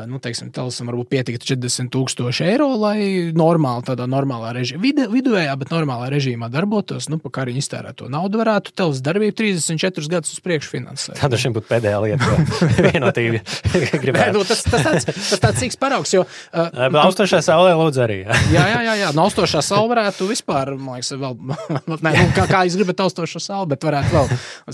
nu, 0.09 0.21
teiksim, 0.23 0.49
telosam 0.55 0.89
varbūt 0.89 1.11
pietiktu 1.13 1.51
40 1.55 1.91
tūkstoši 1.93 2.47
eiro, 2.49 2.71
lai 2.81 3.31
normāli, 3.37 3.85
tādā 3.89 4.07
normālā 4.09 4.55
režīmā, 4.57 4.81
vid 4.85 5.03
viduvējā, 5.13 5.55
bet 5.61 5.73
normālā 5.75 6.09
režīmā 6.13 6.49
darbotos, 6.53 7.11
nu, 7.13 7.21
pa 7.21 7.33
kariņu 7.41 7.61
iztērēto 7.63 8.09
naudu 8.13 8.41
varētu 8.41 8.73
telos 8.77 9.03
darbību 9.05 9.37
34 9.39 10.13
gadus 10.13 10.33
uz 10.37 10.43
priekšu 10.45 10.73
finansēt. 10.73 11.21
tā 11.21 11.29
droši 11.33 11.49
vien 11.49 11.57
būtu 11.59 11.71
pēdējā 11.71 12.01
lieta, 12.05 12.29
ko 12.49 12.71
vienotība 12.89 13.43
Nē, 13.43 14.01
gribētu. 14.03 14.39
nu, 14.41 14.45
tas, 14.49 14.65
tas, 14.65 14.85
tāds, 14.89 15.09
tas 15.09 15.43
tāds 15.45 15.63
cīks 15.63 15.77
paraugs, 15.81 16.13
jo 16.17 16.25
uh, 16.25 17.05
Austošā 17.05 17.41
saulē 17.45 17.77
lūdzu 17.79 18.05
arī. 18.05 18.19
jā. 18.25 18.41
Jā, 18.59 18.65
jā, 18.73 18.81
jā, 18.89 18.95
jā. 19.05 19.11
Naustošā 19.17 19.63
saule 19.65 19.91
varētu 19.93 20.29
vispār, 20.29 20.75
man 20.77 20.99
liekas, 20.99 21.13
vēl, 21.21 21.37
ne, 22.07 22.13
nu, 22.15 22.27
kā, 22.37 22.47
kā 22.51 22.65
jūs 22.67 22.79
gribat 22.81 23.03
austošo 23.05 23.43
sauli, 23.43 23.73
bet 23.75 23.87
varētu 23.89 24.15
vēl 24.15 24.31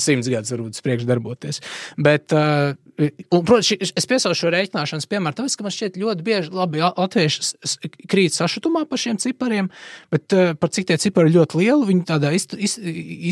simts 0.07 0.31
gadus 0.33 0.55
varbūt 0.55 0.79
uz 0.79 0.85
priekšu 0.85 1.09
darboties. 1.09 1.61
Bet, 1.97 2.35
uh, 2.37 2.75
un, 2.99 3.43
protams, 3.43 3.73
es 3.83 4.07
piesaucu 4.09 4.39
šo 4.39 4.51
rēķināšanas 4.55 5.09
piemēru, 5.11 5.37
tāpēc, 5.39 5.57
ka 5.59 5.67
man 5.67 5.75
šķiet 5.75 5.99
ļoti 5.99 6.25
bieži 6.27 6.53
labi 6.55 6.83
latvieši 6.85 7.79
krīt 8.11 8.37
sašutumā 8.37 8.85
par 8.91 9.01
šiem 9.01 9.19
cipariem, 9.23 9.71
bet 10.15 10.37
uh, 10.37 10.53
par 10.59 10.71
cik 10.75 10.89
tie 10.91 10.99
cipari 11.03 11.33
ir 11.33 11.39
ļoti 11.41 11.61
lieli, 11.61 11.89
viņi 11.91 12.07
tādā 12.09 12.31
iz, 12.37 12.47
iz, 12.55 12.77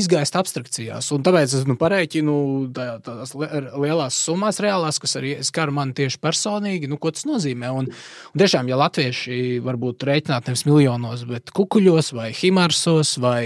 izgaist 0.01 0.39
abstrakcijās. 0.39 1.13
Un 1.15 1.27
tāpēc 1.27 1.55
es 1.61 1.69
nu, 1.69 1.77
pareiķinu 1.81 2.37
tā- 2.75 2.99
tādās 3.07 3.37
li- 3.39 3.63
lielās 3.87 4.19
summās 4.27 4.59
reālās, 4.63 4.99
kas 5.03 5.17
arī 5.21 5.37
skar 5.47 5.71
mani 5.75 5.95
tieši 6.01 6.21
personīgi, 6.23 6.91
nu, 6.91 6.99
ko 7.03 7.15
tas 7.15 7.29
nozīmē. 7.29 7.71
Un, 7.79 7.91
un 7.93 8.43
tiešām, 8.43 8.71
ja 8.73 8.81
latvieši 8.83 9.63
varbūt 9.63 10.09
rēķināt 10.09 10.51
nevis 10.51 10.67
miljonos, 10.69 11.27
bet 11.31 11.55
kukuļos 11.55 12.13
vai 12.19 12.33
himarsos 12.35 13.17
vai 13.23 13.45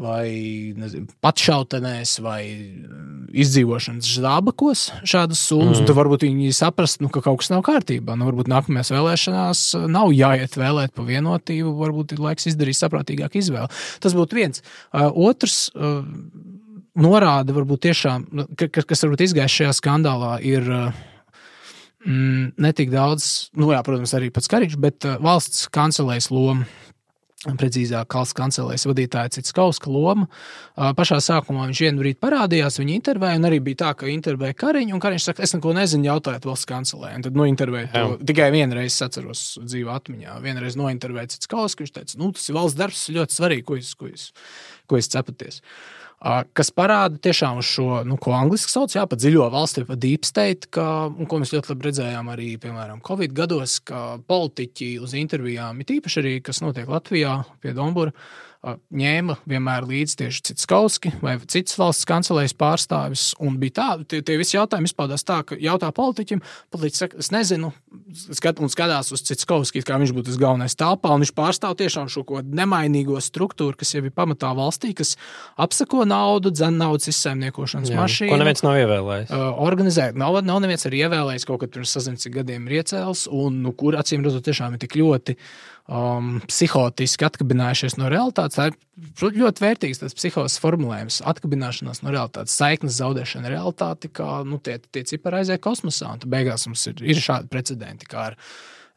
vai 0.00 0.72
nezinu, 0.78 1.06
patšautenēs, 1.22 2.14
vai 2.24 2.40
mm, 2.48 3.26
izdzīvošanas 3.42 4.08
zābakos 4.22 4.86
šādas 5.08 5.42
summas, 5.50 5.82
mm. 5.82 5.88
tad 5.88 5.98
varbūt 5.98 6.24
viņi 6.26 6.54
saprast, 6.56 7.02
nu, 7.04 7.10
ka 7.12 7.20
kaut 7.24 7.42
kas 7.42 7.52
nav 7.52 7.60
kārtībā. 7.66 8.16
Nu, 8.16 8.30
varbūt 8.30 8.50
nākamajās 8.52 8.92
vēlēšanās 8.94 9.64
nav 9.92 10.14
jāiet 10.16 10.56
vēlēt 10.58 10.96
pa 10.96 11.04
vienotību, 11.08 11.74
varbūt 11.82 12.16
ir 12.16 12.24
laiks 12.24 12.48
izdarīt 12.50 12.80
saprātīgāku 12.80 13.42
izvēli. 13.42 13.82
Tas 14.02 14.16
būtu 14.16 14.40
viens. 14.40 14.64
Uh, 14.90 15.10
otrs. 15.28 15.68
Uh, 15.76 16.02
Norāda, 16.92 17.54
varbūt 17.56 17.86
tiešām, 17.86 18.26
nu, 18.36 18.44
ka, 18.52 18.66
ka- 18.68 18.82
kas 18.84 19.00
varbūt 19.00 19.22
izgājis 19.24 19.54
šajā 19.62 19.70
skandālā, 19.78 20.34
ir 20.44 20.66
uh, 20.68 20.98
mm, 22.04 22.50
ne 22.60 22.72
tik 22.76 22.92
daudz, 22.92 23.48
nu, 23.56 23.70
jā, 23.72 23.78
protams, 23.86 24.12
arī 24.18 24.28
pats 24.34 24.50
Kariņš, 24.52 24.76
bet 24.76 25.08
valsts 25.24 25.70
kancelēs 25.72 26.28
loma. 26.34 26.68
Precīzāk, 27.42 28.14
valsts 28.14 28.36
kancelēs 28.38 28.84
vadītāja 28.86 29.32
Cits 29.34 29.54
Kauska 29.56 29.90
loma. 29.90 30.28
Uh, 30.76 30.92
Pašā 30.94 31.18
sākumā 31.24 31.64
viņš 31.66 31.80
vienu 31.82 32.02
brīdi 32.04 32.20
parādījās, 32.22 32.78
viņa 32.78 32.94
intervēja, 32.94 33.40
un 33.40 33.48
arī 33.48 33.58
bija 33.66 33.80
tā, 33.80 33.88
ka 33.98 34.06
intervēja 34.12 34.54
Kariņu, 34.60 34.94
un 34.94 35.02
Kariņš 35.02 35.26
saka, 35.26 35.42
es 35.42 35.56
neko 35.56 35.72
nezinu, 35.74 36.06
jautājiet 36.06 36.46
valsts 36.46 36.68
kancelē. 36.70 37.10
Un 37.18 37.26
tad, 37.26 37.38
nu, 37.38 37.48
intervēja 37.50 37.90
to 37.96 38.20
tikai 38.30 38.52
vienreiz, 38.54 39.00
atceros 39.02 39.42
dzīvē 39.58 39.96
atmiņā. 39.96 40.36
Vienreiz 40.44 40.78
nointervēja 40.78 41.34
Cits 41.34 41.50
Kauska, 41.50 41.82
viņš 41.82 41.96
teica, 41.98 42.20
nu, 42.22 42.30
tas 42.36 42.46
ir 42.46 42.58
valsts 42.60 42.78
darbs, 42.78 43.02
ļoti 43.18 43.38
svarīgi, 43.40 43.66
ko 43.66 43.80
jūs, 43.80 43.90
ko 43.98 44.12
jūs, 44.12 44.28
ko 44.86 45.02
jūs 45.02 45.10
cepaties. 45.16 45.58
Ā, 45.64 46.01
Kas 46.22 46.70
parāda 46.70 47.18
tiešām 47.18 47.58
šo, 47.66 47.86
nu, 48.06 48.14
ko 48.22 48.30
angļuiski 48.36 48.70
sauc 48.70 48.92
par 48.94 49.18
dziļo 49.18 49.48
valsti, 49.50 49.82
par 49.88 49.98
deep 49.98 50.26
state, 50.28 50.68
ka, 50.70 50.84
un 51.10 51.26
ko 51.26 51.40
mēs 51.42 51.50
ļoti 51.54 51.72
labi 51.72 51.88
redzējām 51.88 52.30
arī, 52.30 52.50
piemēram, 52.62 53.00
Covid 53.02 53.34
gados, 53.34 53.80
ka 53.82 54.20
politiķi 54.30 54.92
uz 55.02 55.16
intervijām, 55.18 55.82
it 55.82 55.90
īpaši 55.96 56.22
arī, 56.22 56.36
kas 56.46 56.62
notiek 56.62 56.86
Latvijā 56.86 57.40
pie 57.64 57.74
Dombura, 57.74 58.14
ā, 58.14 58.51
ņēma 58.62 59.36
vienmēr 59.50 59.86
līdzi 59.88 60.16
tieši 60.20 60.42
cits 60.46 60.68
kauski 60.70 61.10
vai 61.22 61.34
citas 61.50 61.74
valsts 61.80 62.06
kancelējas 62.06 62.54
pārstāvis. 62.54 63.24
Un 63.42 63.56
bija 63.58 63.74
tā, 63.80 63.86
tie, 64.06 64.20
tie 64.22 64.36
visi 64.38 64.54
jautājumi 64.54 64.86
izpaudās 64.86 65.26
tā, 65.26 65.40
ka 65.46 65.58
jautā 65.58 65.90
politiķim, 65.94 66.42
politiķis 66.70 67.02
saka, 67.02 67.18
es 67.24 67.32
nezinu, 67.34 67.72
skat, 68.38 68.62
un 68.62 68.70
skatās 68.70 69.10
uz 69.14 69.24
cits 69.26 69.48
kauski, 69.50 69.82
kā 69.86 69.98
viņš 69.98 70.14
būtu 70.14 70.30
tas 70.30 70.38
galvenais 70.38 70.78
telpā, 70.78 71.10
un 71.10 71.24
viņš 71.24 71.34
pārstāv 71.34 71.74
tiešām 71.80 72.10
šo 72.12 72.22
ko 72.28 72.44
nemainīgo 72.46 73.18
struktūru, 73.24 73.74
kas 73.80 73.96
jau 73.96 74.04
ir 74.06 74.14
pamatā 74.14 74.52
valstī, 74.54 74.92
kas 74.94 75.16
apsako 75.58 76.06
naudu, 76.06 76.54
dzen 76.54 76.78
naudas 76.78 77.10
izsaimniekošanas 77.10 77.90
Jā, 77.90 77.98
mašīnu. 77.98 78.30
Ko 78.30 78.40
neviens 78.44 78.62
nav 78.62 78.78
ievēlējis. 78.78 79.34
Uh, 79.34 79.48
organizēt. 79.66 80.22
Nav, 80.22 80.38
nav 80.46 80.62
neviens 80.62 80.86
arī 80.86 81.02
ievēlējis 81.08 81.50
kaut 81.50 81.64
kad 81.64 81.74
pirms 81.74 81.98
sazināšanas 81.98 82.38
gadiem 82.38 82.70
ir 82.70 82.78
iecēlis, 82.78 83.26
un 83.34 83.62
nu, 83.66 83.74
kur 83.74 83.98
acīm 83.98 84.22
redzot, 84.22 84.46
tiešām 84.46 84.78
ir 84.78 84.86
tik 84.86 85.00
ļoti 85.02 85.38
um, 85.88 86.36
psihotiski 86.48 87.26
atkabinājušies 87.26 87.96
no 88.00 88.10
realitātes. 88.12 88.51
Tā 88.56 88.68
ir 88.70 88.76
prot, 89.18 89.36
ļoti 89.38 89.64
vērtīgs 89.64 90.02
tas 90.02 90.16
psiholoģisks 90.16 90.62
formulējums, 90.62 91.20
atkabināšanās 91.32 92.02
no 92.04 92.12
realitātes, 92.12 92.56
saiknes 92.58 92.98
zaudēšana 93.00 93.52
realitāti, 93.52 94.10
kā 94.12 94.42
nu, 94.48 94.60
tie, 94.62 94.78
tie 94.92 95.04
cipari 95.08 95.40
aiziet 95.40 95.62
kosmosā. 95.64 96.12
Un 96.14 96.30
beigās 96.32 96.68
mums 96.68 96.84
ir, 96.90 97.02
ir 97.02 97.20
šādi 97.20 97.52
precedenti. 97.52 98.08
kā 98.10 98.30
ar 98.32 98.38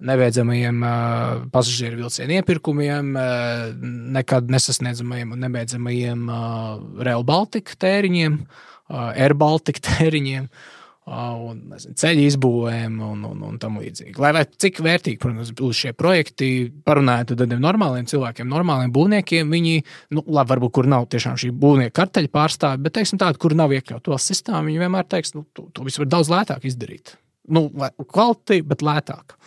Nebeidzamajiem 0.05 0.81
uh, 0.83 1.43
pasažieru 1.53 2.01
vilcienu 2.01 2.33
iepirkumiem, 2.35 3.13
uh, 3.15 3.69
nekad 4.17 4.49
nesasniedzamajiem 4.51 5.31
un 5.31 5.45
nebeidzamajiem 5.45 6.25
uh, 6.27 6.81
Rail 7.07 7.23
Baltica 7.23 7.77
tēriņiem, 7.79 8.35
uh, 8.43 9.13
Air 9.13 9.37
Baltica 9.39 9.79
tēriņiem. 9.87 10.49
Uh, 10.51 10.84
un, 11.05 11.59
nezinu, 11.69 11.95
ceļu 12.01 12.23
izbūvēm 12.25 12.95
un, 13.05 13.25
un, 13.29 13.41
un 13.45 13.57
tam 13.61 13.77
līdzīgi. 13.81 14.15
Lai, 14.21 14.31
lai 14.33 14.43
cik 14.49 14.79
vērtīgi, 14.85 15.19
protams, 15.21 15.51
būs 15.57 15.81
šie 15.83 15.91
projekti, 15.97 16.49
parunājot 16.87 17.35
ar 17.35 17.41
tādiem 17.43 17.61
normāliem 17.61 18.07
cilvēkiem, 18.09 18.49
normāliem 18.49 18.93
būvniekiem, 18.95 19.51
viņi, 19.53 19.75
nu, 20.17 20.23
labi, 20.25 20.53
varbūt, 20.55 20.73
kur 20.79 20.89
nav 20.89 21.05
tiešām 21.13 21.37
šī 21.41 21.51
būvnieka 21.61 21.93
karteļa 22.01 22.31
pārstāvja, 22.33 22.81
bet, 22.87 22.95
teiksim, 22.97 23.21
tādi, 23.21 23.41
kur 23.41 23.53
nav 23.57 23.75
iekļauts 23.77 24.13
valsts 24.15 24.33
sistēmā, 24.33 24.63
viņi 24.69 24.81
vienmēr 24.81 25.05
teiks, 25.11 25.35
nu, 25.37 25.45
to, 25.53 25.67
to 25.75 25.85
visu 25.85 26.01
var 26.01 26.09
daudz 26.15 26.33
lētāk 26.33 26.65
izdarīt. 26.71 27.13
Nu, 27.53 27.67
kvalitāti, 28.01 28.63
bet 28.65 28.81
lētāk. 28.85 29.37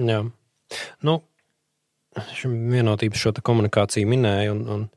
Jā. 0.00 0.22
Nu, 1.04 1.18
šim 2.36 2.56
vienotības 2.72 3.20
šo 3.20 3.34
komunikāciju 3.44 4.08
minēja 4.08 4.52
un, 4.54 4.64
un 4.72 4.88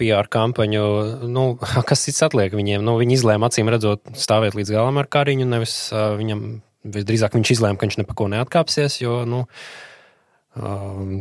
PR 0.00 0.30
kampaņu. 0.32 0.84
Nu, 1.30 1.46
kas 1.88 2.06
cits 2.08 2.24
atliek 2.26 2.56
viņiem? 2.56 2.84
Nu, 2.86 2.96
viņi 3.00 3.18
izlēma 3.20 3.50
acīm 3.50 3.70
redzot 3.72 4.14
stāvēt 4.16 4.58
līdz 4.58 4.74
galam 4.76 5.00
ar 5.02 5.10
Kariņu, 5.12 5.48
nevis 5.50 5.76
uh, 5.94 6.14
viņam, 6.20 6.46
visdrīzāk 6.88 7.36
viņš 7.36 7.56
izlēma, 7.58 7.78
ka 7.78 7.88
viņš 7.88 8.00
nepako 8.02 8.30
neatkāpsies, 8.32 9.02
jo, 9.02 9.20
nu, 9.28 9.44
um, 10.56 11.20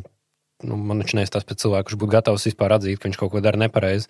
nu, 0.65 0.75
man 0.75 0.99
taču 0.99 1.17
neizstāsta 1.19 1.47
pēc 1.47 1.61
cilvēka, 1.63 1.87
kurš 1.87 1.97
būtu 2.01 2.13
gatavs 2.13 2.45
vispār 2.49 2.73
atzīt, 2.75 2.99
ka 2.99 3.07
viņš 3.07 3.19
kaut 3.21 3.31
ko 3.31 3.41
dara 3.43 3.59
nepareizi. 3.59 4.09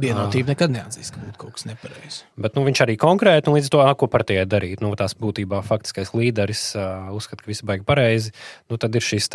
Vienotība 0.00 0.54
nekad 0.54 0.72
neatzīst, 0.72 1.12
ka 1.14 1.22
būtu 1.22 1.40
kaut 1.42 1.56
kas 1.58 1.66
nepareizs. 1.68 2.22
Bet 2.40 2.56
nu, 2.56 2.64
viņš 2.68 2.82
arī 2.86 2.96
konkrēti, 3.00 3.50
un 3.50 3.58
līdz 3.58 3.70
to, 3.74 3.82
ko 4.00 4.08
partijai 4.12 4.46
darīt, 4.48 4.80
nu, 4.84 4.92
tās 4.98 5.16
būtībā 5.20 5.60
faktiskais 5.66 6.14
līderis 6.16 6.64
uh, 6.78 7.12
uzskata, 7.16 7.44
ka 7.44 7.52
viss 7.52 7.66
baigi 7.66 7.86
pareizi. 7.88 8.34
Nu, 8.72 8.80
tad 8.80 8.96
ir 8.96 9.04
šis 9.04 9.28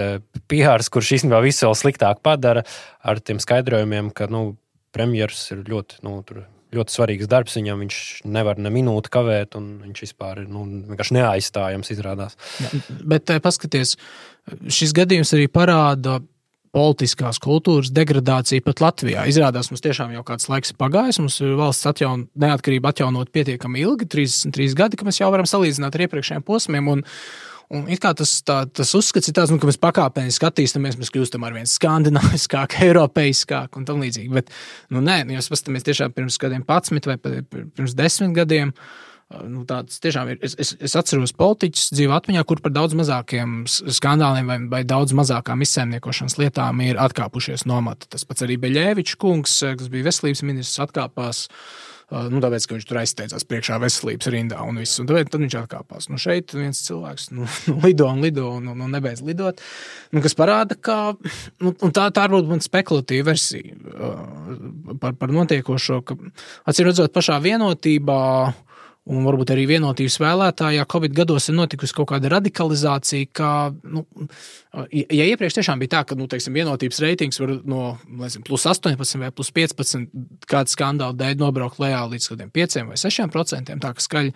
PR, 0.49 0.85
kurš 0.93 1.15
īstenībā 1.19 1.41
visu 1.45 1.67
vēl 1.67 1.77
sliktāk 1.77 2.23
padara 2.25 2.65
ar 3.05 3.21
tiem 3.21 3.41
skaidrojumiem, 3.43 4.09
ka 4.15 4.29
nu, 4.31 4.55
premjeras 4.95 5.41
ir 5.53 5.65
ļoti, 5.69 6.01
nu, 6.07 6.19
ļoti 6.75 6.95
svarīgs 6.95 7.31
darbs. 7.31 7.57
Viņam 7.59 7.83
viņš 7.85 7.97
nevar 8.31 8.61
ne 8.61 8.71
minūti 8.73 9.11
kavēt, 9.13 9.57
un 9.59 9.75
viņš 9.85 10.05
vispār 10.07 10.43
ir 10.43 10.51
nu, 10.51 10.65
vienkārši 10.91 11.19
neaizstājams. 11.19 11.91
Izrādās. 11.95 12.39
Bet 13.03 13.31
paskatieties, 13.43 13.95
šis 14.79 14.95
gadījums 14.95 15.35
arī 15.37 15.49
parāda 15.51 16.19
politiskās 16.75 17.39
kultūras 17.39 17.91
degradācija 17.95 18.63
pat 18.65 18.81
Latvijā. 18.83 19.23
Izrādās, 19.31 19.69
mums 19.71 19.83
tiešām 19.85 20.11
jau 20.17 20.25
kāds 20.27 20.49
laiks 20.51 20.73
ir 20.73 20.79
pagājis. 20.81 21.21
Mums 21.23 21.39
ir 21.43 21.55
valsts 21.59 21.87
atjaun, 21.87 22.27
neatkarība 22.41 22.91
atjaunot 22.91 23.31
pietiekami 23.35 23.83
ilgi, 23.85 24.09
33 24.11 24.75
gadi, 24.75 24.99
ka 24.99 25.07
mēs 25.07 25.21
jau 25.21 25.31
varam 25.31 25.47
salīdzināt 25.47 25.95
ar 25.95 26.05
iepriekšējiem 26.07 26.43
posmiem. 26.47 26.91
Un, 26.91 27.05
Un 27.73 27.87
tas, 27.89 28.33
tā, 28.45 28.59
tas 28.69 28.91
uzskats 28.97 29.29
ir 29.29 29.35
tāds, 29.37 29.53
nu, 29.53 29.57
ka 29.61 29.69
mēs 29.69 29.79
pakāpeniski 29.81 30.45
attīstāmies, 30.45 30.99
mēs 31.01 31.09
kļūstam 31.13 31.47
ar 31.47 31.55
vien 31.55 31.65
skandināviskāk, 31.69 32.77
eiropeiskāk 32.85 33.79
un 33.79 33.87
tā 33.87 33.95
līdzīgi. 33.97 34.29
Bet, 34.35 34.53
nu, 34.93 35.01
nē, 35.01 35.23
nu, 35.25 35.33
ja 35.33 35.41
mēs 35.41 35.49
paskatāmies 35.49 35.87
tiešām 35.87 36.13
pirms 36.13 36.37
kādiem 36.41 36.65
11 36.67 37.09
vai 37.09 37.17
pirms 37.17 37.97
10 37.97 38.37
gadiem. 38.37 38.75
Nu, 39.49 39.63
tāds 39.65 39.97
tiešām 40.03 40.29
ir. 40.29 40.37
Es, 40.45 40.53
es, 40.61 40.75
es 40.85 40.93
atceros 40.95 41.33
politiķus 41.33 41.87
dzīvē 41.95 42.13
atmiņā, 42.19 42.43
kur 42.45 42.59
par 42.61 42.75
daudz 42.75 42.93
mazākiem 42.93 43.63
skandāliem 43.65 44.51
vai, 44.51 44.59
vai 44.69 44.83
daudz 44.85 45.15
mazākām 45.17 45.65
izsēmniekošanas 45.65 46.37
lietām 46.37 46.83
ir 46.85 47.01
atkāpušies 47.01 47.65
no 47.65 47.79
amata. 47.81 48.05
Tas 48.13 48.27
pats 48.29 48.45
arī 48.45 48.59
Beļēvičs 48.61 49.17
kungs, 49.17 49.57
kas 49.81 49.89
bija 49.89 50.11
veselības 50.11 50.45
ministrs, 50.45 50.83
atkāpās. 50.85 51.47
Uh, 51.49 51.94
nu, 52.11 52.41
tāpēc, 52.43 52.67
ka 52.67 52.75
viņš 52.77 52.87
tur 52.89 52.99
aizteicās 53.01 53.47
priekšā 53.49 53.79
veselības 53.81 54.29
rindā 54.33 54.59
un 54.65 54.77
viss. 54.81 54.99
Un 55.01 55.09
tāpēc 55.09 55.33
viņš 55.35 55.57
atkāpās. 55.61 56.09
Nu, 56.11 56.19
šeit 56.21 56.53
viens 56.53 56.83
cilvēks 56.85 57.31
nu, 57.33 57.47
nu, 57.71 57.77
lido 57.85 58.09
un 58.11 58.21
lido 58.25 58.49
un, 58.59 58.69
un, 58.73 58.83
un 58.85 58.93
nebeidz 58.93 59.23
lidot. 59.25 59.63
Nu, 60.13 60.21
kas 60.25 60.37
parāda, 60.37 60.77
ka 60.77 60.99
nu, 61.63 61.73
tā, 61.89 62.09
tā 62.13 62.27
varbūt 62.27 62.51
man 62.51 62.63
spekulatīva 62.63 63.31
versija 63.31 63.73
uh, 63.73 64.21
par, 65.01 65.17
par 65.17 65.33
notiekošo, 65.33 66.01
ka 66.05 66.19
acīm 66.69 66.91
redzot 66.91 67.15
pašā 67.15 67.39
vienotībā 67.43 68.21
Un 69.05 69.21
varbūt 69.21 69.51
arī 69.53 69.67
vienotības 69.69 70.15
vēlētājā 70.17 70.85
Covid 70.89 71.13
gados 71.13 71.45
ir 71.51 71.53
notikusi 71.59 71.93
kaut 71.93 72.07
kāda 72.09 72.31
radikalizācija. 72.33 73.27
Ka, 73.37 73.49
nu, 73.85 74.01
ja 74.89 75.27
iepriekš 75.29 75.59
tiešām 75.59 75.83
bija 75.83 75.91
tā, 75.93 76.01
ka 76.09 76.17
nu, 76.17 76.25
teiksim, 76.31 76.57
vienotības 76.57 77.03
reitings 77.03 77.37
var 77.41 77.53
no 77.69 77.83
nezinu, 78.09 78.41
plus 78.47 78.65
18 78.71 79.21
vai 79.21 79.29
plus 79.29 79.53
15 79.53 80.09
kāda 80.49 80.73
skandāla 80.73 81.13
dēļ 81.19 81.37
nobraukt 81.43 81.77
lejā 81.83 82.01
līdz 82.15 82.31
5 82.57 82.81
vai 82.89 82.97
6 82.97 83.29
procentiem, 83.35 83.83
tā 83.83 83.93
ka 83.93 84.07
skaļi 84.07 84.33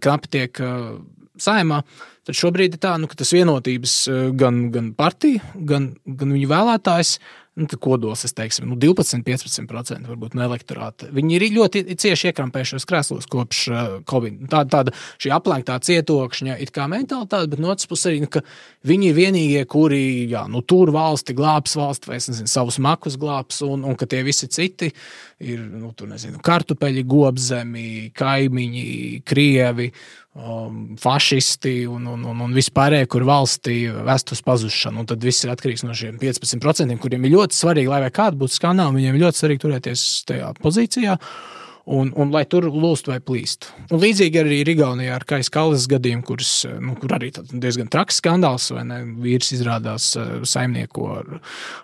knapi 0.00 0.32
tiek 0.32 0.64
uh, 0.64 0.96
saimā, 1.36 1.82
tad 2.26 2.38
šobrīd 2.40 2.76
ir 2.76 2.82
tā, 2.82 2.94
nu, 3.00 3.10
ka 3.10 3.18
tas 3.20 3.32
vienotības 3.36 3.98
gan, 4.38 4.66
gan 4.74 4.92
partija, 4.96 5.44
gan, 5.54 5.92
gan 6.06 6.32
viņu 6.32 6.48
vēlētājs 6.50 7.18
nu, 7.56 7.66
kodols, 7.80 8.24
teiktu, 8.36 8.66
nu, 8.68 8.76
12, 8.76 9.22
15% 9.24 10.10
varbūt 10.10 10.34
no 10.36 10.44
elektorāta. 10.44 11.08
Viņi 11.14 11.38
ir 11.38 11.44
ļoti 11.54 11.82
cieši 11.96 12.30
iekrampējušies 12.30 12.84
krēslos 12.88 13.28
kopš 13.32 13.60
uh, 13.70 13.78
Covid. 14.08 14.42
Nu, 14.42 14.50
tāda, 14.52 14.68
tāda 14.74 14.94
šī 15.22 15.32
aplenktā 15.32 15.78
cietokšņa 15.88 16.58
it 16.60 16.72
kā 16.76 16.84
mentalitāte, 16.92 17.48
bet 17.54 17.62
no 17.62 17.72
otras 17.72 17.88
puses 17.88 18.10
arī, 18.10 18.20
nu, 18.26 18.42
viņi 18.86 19.08
ir 19.08 19.16
vienīgie, 19.16 19.62
kuri 19.72 20.02
jā, 20.32 20.44
nu, 20.52 20.60
tur 20.60 20.92
valsti 20.94 21.36
glābs 21.38 21.78
valsts 21.80 22.10
vai 22.10 22.20
nezinu, 22.20 22.50
savus 22.50 22.76
makus 22.82 23.16
glābs, 23.20 23.62
un, 23.64 23.88
un 23.88 23.96
ka 23.96 24.08
tie 24.10 24.20
visi 24.26 24.50
citi 24.52 24.92
ir 25.40 25.64
nu, 25.64 25.94
tur, 25.96 26.10
nezinu, 26.12 26.42
kartupeļi, 26.44 27.06
gobzemi, 27.08 27.88
kaimiņi, 28.16 28.86
krievi 29.26 29.90
um, 30.36 30.78
fašisti 31.00 31.74
un, 31.90 32.06
un, 32.12 32.28
un, 32.30 32.44
un 32.46 32.54
vispārējie, 32.56 33.08
kur 33.12 33.26
valstī 33.28 33.80
vest 34.06 34.32
uz 34.36 34.44
pazušanu. 34.46 35.02
Un 35.02 35.10
tad 35.10 35.24
viss 35.24 35.44
ir 35.44 35.52
atkarīgs 35.56 35.86
no 35.86 35.96
šiem 35.96 36.20
15%, 36.22 37.00
kuriem 37.02 37.26
ir 37.26 37.36
ļoti 37.36 37.58
svarīgi, 37.58 37.90
lai 37.92 38.14
kāda 38.14 38.38
būtu 38.38 38.60
skandāla, 38.60 38.94
viņiem 38.96 39.18
ir 39.18 39.26
ļoti 39.26 39.42
svarīgi 39.42 39.64
turēties 39.66 40.06
tajā 40.30 40.54
pozīcijā. 40.62 41.16
Uh, 41.16 41.56
un, 41.86 42.10
un 42.18 42.32
lai 42.34 42.42
tur 42.50 42.66
lūst 42.66 43.06
vai 43.06 43.18
plīst. 43.22 43.68
Un 43.94 44.00
līdzīgi 44.02 44.40
arī 44.40 44.58
Igaunijā 44.66 45.14
ar 45.14 45.24
Kaisa 45.28 45.52
Kalas 45.54 45.86
gadījumu, 45.90 46.24
kurš, 46.26 46.50
nu, 46.82 46.96
kur 46.98 47.14
arī 47.14 47.30
diezgan 47.36 47.88
traks 47.92 48.18
skandāls, 48.20 48.68
vai 48.74 48.82
ne? 48.88 48.98
Vīrs 49.22 49.52
izrādās 49.54 50.08
eh, 50.18 50.32
saimnieku 50.46 51.06
ar, 51.14 51.28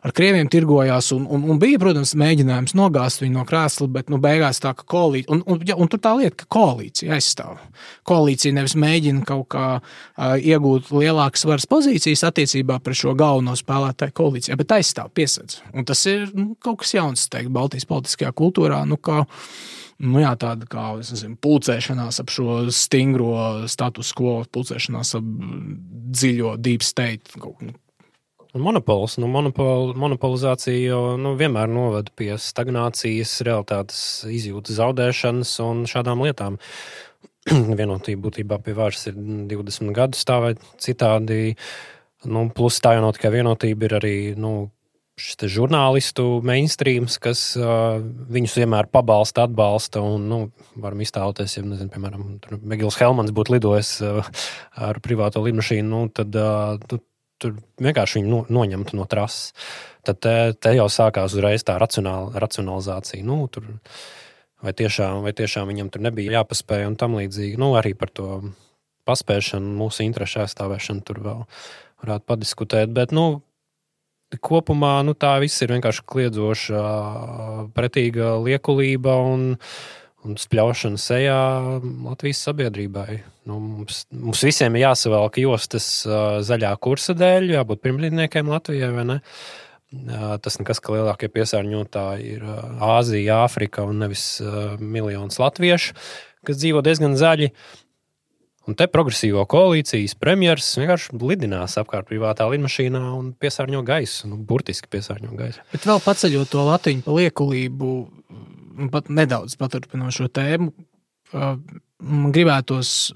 ar 0.02 0.14
krieviem 0.16 0.50
tirgojās, 0.50 1.12
un, 1.14 1.28
un, 1.30 1.44
un 1.54 1.60
bija, 1.62 1.78
protams, 1.82 2.16
mēģinājums 2.18 2.74
nogāzt 2.78 3.22
viņu 3.22 3.38
no 3.38 3.44
krēsla, 3.48 3.88
bet 3.94 4.10
nu, 4.12 4.18
beigās 4.22 4.58
tā, 4.62 4.74
ka 4.78 4.86
koalīcija, 4.90 5.30
un, 5.36 5.44
un, 5.46 5.62
ja, 5.68 5.78
un 5.78 5.90
tur 5.92 6.02
tā 6.02 6.16
lieta, 6.18 6.42
ka 6.42 6.50
koalīcija 6.58 7.14
aizstāv. 7.16 7.60
Koalīcija 8.08 8.56
nevis 8.56 8.74
mēģina 8.78 9.22
kaut 9.28 9.48
kā 9.54 9.66
uh, 9.78 10.34
iegūt 10.38 10.90
lielākas 10.94 11.46
varas 11.46 11.68
pozīcijas 11.70 12.24
attiecībā 12.26 12.80
pret 12.82 12.98
šo 12.98 13.14
galveno 13.18 13.54
spēlētāju 13.58 14.16
koalīcijā, 14.18 14.58
bet 14.58 14.74
aizstāv, 14.78 15.12
piesedz. 15.14 15.60
Un 15.76 15.86
tas 15.88 16.02
ir 16.10 16.26
nu, 16.34 16.52
kaut 16.62 16.82
kas 16.82 16.96
jauns, 16.96 17.28
teikt, 17.32 17.52
Baltijas 17.54 17.86
politiskajā 17.88 18.32
kultūrā. 18.36 18.82
Nu, 18.88 18.98
kā, 18.98 19.22
nu, 20.02 20.18
jā, 20.22 20.32
tāda 20.40 20.66
kā 20.70 20.88
nezinu, 20.98 21.38
pulcēšanās 21.42 22.20
ap 22.22 22.32
šo 22.32 22.58
stingro 22.74 23.32
status 23.70 24.12
quo, 24.18 24.40
pulcēšanās 24.52 25.14
ap 25.18 25.30
dziļo 26.12 26.56
deep 26.62 26.84
state. 26.86 27.38
Nu. 27.38 27.74
Monopols, 28.52 29.16
nu, 29.16 29.30
monopol, 29.32 29.94
monopolizācija 29.96 30.90
jau 30.90 31.14
nu, 31.20 31.32
vienmēr 31.40 31.70
novada 31.72 32.12
pie 32.18 32.34
stagnācijas, 32.36 33.38
realitātes 33.48 34.02
izjūtas 34.28 34.76
zaudēšanas 34.76 35.54
un 35.64 35.86
šādām 35.88 36.20
lietām. 36.26 36.58
Vienotība 37.80 38.26
būtībā 38.26 38.60
pie 38.62 38.76
varas 38.76 39.06
ir 39.08 39.16
20 39.16 39.96
gadus 39.96 40.28
tā 40.28 40.36
vai 40.44 40.52
citādi. 40.82 41.56
Nu, 42.28 42.44
plus 42.54 42.76
tā 42.84 42.92
jau 42.98 43.06
nav 43.06 43.16
tikai 43.16 43.32
vienotība, 43.38 43.88
ir 43.88 43.96
arī 43.98 44.16
nu, 44.38 44.52
šis 45.20 45.44
žurnālistu 45.52 46.40
mainstreams, 46.46 47.18
kas 47.22 47.44
uh, 47.60 48.00
viņus 48.32 48.56
vienmēr 48.62 48.88
pabalsta, 48.92 49.46
atbalsta. 49.46 50.00
Un, 50.00 50.24
nu, 50.30 50.38
varam 50.80 51.02
iztēloties, 51.04 51.58
ja, 51.58 51.64
nezinu, 51.66 51.92
piemēram, 51.92 52.26
Megils 52.64 52.96
Helmans 53.00 53.34
būtu 53.34 53.56
lidojis 53.56 53.94
uh, 54.06 54.24
ar 54.88 55.00
privāto 55.04 55.42
lidmašīnu, 55.44 55.88
nu, 55.90 56.08
tad 56.14 56.38
uh, 56.38 56.80
tu, 56.88 57.02
tur 57.42 57.58
vienkārši 57.82 58.20
viņu 58.20 58.32
no, 58.32 58.40
noņemtu 58.60 58.98
no 58.98 59.06
trases. 59.10 59.52
Tad 60.06 60.18
te, 60.24 60.34
te 60.58 60.72
jau 60.74 60.88
sākās 60.90 61.36
uzreiz 61.36 61.62
tā 61.66 61.76
racionāla, 61.78 62.32
racionalizācija. 62.42 63.22
Nu, 63.26 63.44
tur, 63.52 63.68
vai, 64.64 64.72
tiešām, 64.78 65.20
vai 65.26 65.34
tiešām 65.36 65.68
viņam 65.70 65.92
tur 65.92 66.02
nebija 66.08 66.40
jāpaspēj 66.40 66.88
un 66.88 66.98
tam 66.98 67.20
līdzīgi. 67.20 67.60
Nu, 67.60 67.74
arī 67.78 67.94
par 67.98 68.10
to 68.10 68.40
paspēšanu, 69.06 69.76
mūsu 69.78 70.06
interesu 70.06 70.42
aizstāvēšanu 70.42 71.06
tur 71.06 71.22
vēl 71.22 71.46
varētu 72.02 72.28
padiskutēt. 72.32 72.90
Bet, 72.94 73.14
nu, 73.14 73.42
kopumā 74.40 75.00
nu, 75.06 75.14
tā 75.18 75.34
viss 75.42 75.62
ir 75.64 75.72
vienkārši 75.74 76.04
kliedzoša, 76.08 76.84
pretīga 77.76 78.36
liekulība 78.42 79.16
un, 79.32 79.50
un 80.24 80.38
spļaušana 80.40 81.00
sejā 81.00 81.40
Latvijas 82.06 82.44
sabiedrībai. 82.48 83.20
Nu, 83.50 83.58
mums, 83.58 84.04
mums 84.14 84.44
visiem 84.46 84.78
ir 84.78 84.86
jāsavelk 84.86 85.40
jostas 85.42 85.88
zaļā 86.46 86.72
kursa 86.82 87.16
dēļ, 87.18 87.50
jābūt 87.58 87.82
pirmrīdniekiem 87.84 88.50
Latvijai 88.52 88.92
vai 88.94 89.06
ne. 89.10 89.20
Tas 90.40 90.56
nekas, 90.56 90.78
ka 90.80 90.94
lielākie 90.94 91.28
piesārņotāji 91.28 92.36
ir 92.38 92.44
Āzija, 92.80 93.42
Āfrika 93.44 93.84
un 93.84 93.98
nevis 94.00 94.24
miljonus 94.80 95.36
latviešu, 95.42 95.98
kas 96.48 96.62
dzīvo 96.62 96.80
diezgan 96.86 97.18
zaļi. 97.20 97.50
Uh, 97.52 97.81
Un 98.70 98.76
te 98.78 98.86
progresīvo 98.86 99.42
koalīcijas 99.50 100.14
premjerministrs 100.22 100.78
vienkārši 100.78 101.18
lidinās 101.18 101.74
apkārt 101.80 102.06
privātā 102.06 102.46
lidmašīnā 102.52 103.00
un 103.16 103.32
piesārņo 103.42 103.82
gaisu. 103.86 104.30
Nu, 104.30 104.38
burtiski 104.38 104.90
piesārņo 104.92 105.34
gaisu. 105.38 105.64
Bet 105.72 105.86
vēl 105.88 106.02
paceļot 106.04 106.52
to 106.52 106.62
latiņu 106.68 107.02
pa 107.06 107.16
liekulību, 107.18 107.92
pat 108.94 109.10
nedaudz 109.10 109.58
paturpinot 109.58 110.14
šo 110.14 110.28
tēmu, 110.30 110.70
man 111.32 112.34
gribētos 112.34 113.12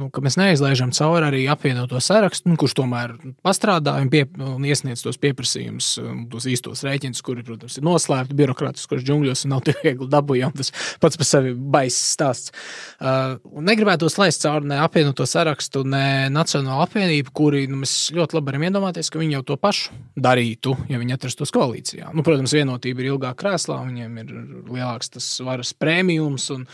nu, 0.00 0.08
ka 0.12 0.22
mēs 0.24 0.38
neizlaižam 0.40 0.92
cauri 0.96 1.26
arī 1.28 1.42
apvienoto 1.52 2.00
sarakstu, 2.02 2.50
nu, 2.50 2.56
kurš 2.60 2.74
tomēr 2.78 3.14
pastrādā 3.44 3.96
un, 4.00 4.10
pie, 4.12 4.24
un 4.40 4.64
iesniedz 4.66 5.02
tos 5.04 5.20
pieprasījumus, 5.20 5.92
tos 6.32 6.46
īstos 6.50 6.84
rēķinus, 6.86 7.22
kuri, 7.26 7.44
protams, 7.46 7.76
ir 7.78 7.86
noslēpti 7.86 8.36
birokrātiskos 8.38 9.04
džungļos 9.04 9.44
un 9.46 9.54
nav 9.54 9.64
tik 9.66 9.82
viegli 9.84 10.08
dabūjami. 10.10 10.56
Tas 10.60 10.72
pats 11.02 11.20
par 11.20 11.28
sevi 11.28 11.54
baisa 11.54 12.00
stāsts. 12.14 12.54
Uh, 13.00 13.36
negribētos 13.66 14.16
laist 14.20 14.44
cauri 14.44 14.70
ne 14.72 14.80
apvienoto 14.80 15.26
sarakstu, 15.28 15.84
ne 15.88 16.30
Nacionālo 16.32 16.84
apvienību, 16.86 17.34
kuri 17.36 17.66
nu, 17.70 17.82
mēs 17.84 17.96
ļoti 18.16 18.38
labi 18.38 18.52
varam 18.52 18.66
iedomāties, 18.68 19.12
ka 19.12 19.20
viņi 19.20 19.38
jau 19.38 19.44
to 19.52 19.58
pašu 19.60 19.96
darītu, 20.20 20.74
ja 20.90 21.00
viņi 21.00 21.16
atrastos 21.16 21.52
koalīcijā. 21.54 22.10
Nu, 22.16 22.24
protams, 22.26 22.54
vienotība 22.56 23.04
ir 23.04 23.12
ilgāk 23.12 23.40
krēslā, 23.42 23.80
viņiem 23.88 24.20
ir 24.24 24.34
lielāks 24.70 25.14
tas 25.16 25.28
varas 25.44 25.72
prēmijums 25.76 26.50
un, 26.56 26.66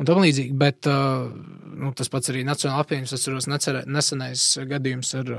un 0.00 0.08
tam 0.08 0.22
līdzīgi, 0.24 0.56
bet 0.56 0.88
uh, 0.88 1.28
nu, 1.80 1.92
tas 1.96 2.10
pats 2.12 2.32
arī 2.32 2.42
Nacionāla 2.48 2.84
apvienības, 2.84 3.14
es 3.14 3.28
atceros 3.28 3.48
nesenais 3.50 4.48
gadījums 4.70 5.14
ar 5.20 5.30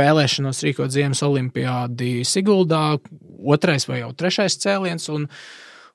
vēlēšanos 0.00 0.62
rīkot 0.66 0.92
Ziemas 0.94 1.22
olimpiādi 1.26 2.20
Siguldā, 2.28 2.84
otrais 3.40 3.88
vai 3.88 4.02
jau 4.02 4.14
trešais 4.18 4.58
cēliens. 4.62 5.10
Un, 5.14 5.28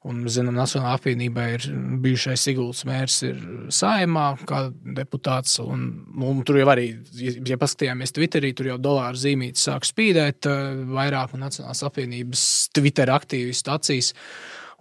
Un, 0.05 0.19
zinām, 0.29 0.53
Nacionālā 0.53 0.99
apvienībā 0.99 1.43
ir 1.55 1.63
bijušais 2.03 2.43
Siguldas 2.45 2.83
mērs, 2.85 3.15
ir 3.25 3.39
saimā 3.73 4.25
kā 4.45 4.59
deputāts. 4.99 5.55
Un, 5.63 5.87
un 6.21 6.43
tur 6.45 6.59
jau 6.59 6.67
arī, 6.69 6.91
ja 7.17 7.57
paskatījāmies 7.57 8.13
Twitterī, 8.13 8.51
tur 8.53 8.69
jau 8.69 8.75
dolāru 8.77 9.17
zīmītes 9.17 9.65
sāk 9.65 9.87
spīdēt 9.89 10.45
vairāk 10.93 11.33
Nacionālās 11.41 11.81
apvienības 11.89 12.45
Twitter 12.77 13.09
aktīvistu 13.15 13.73
acīs. 13.73 14.11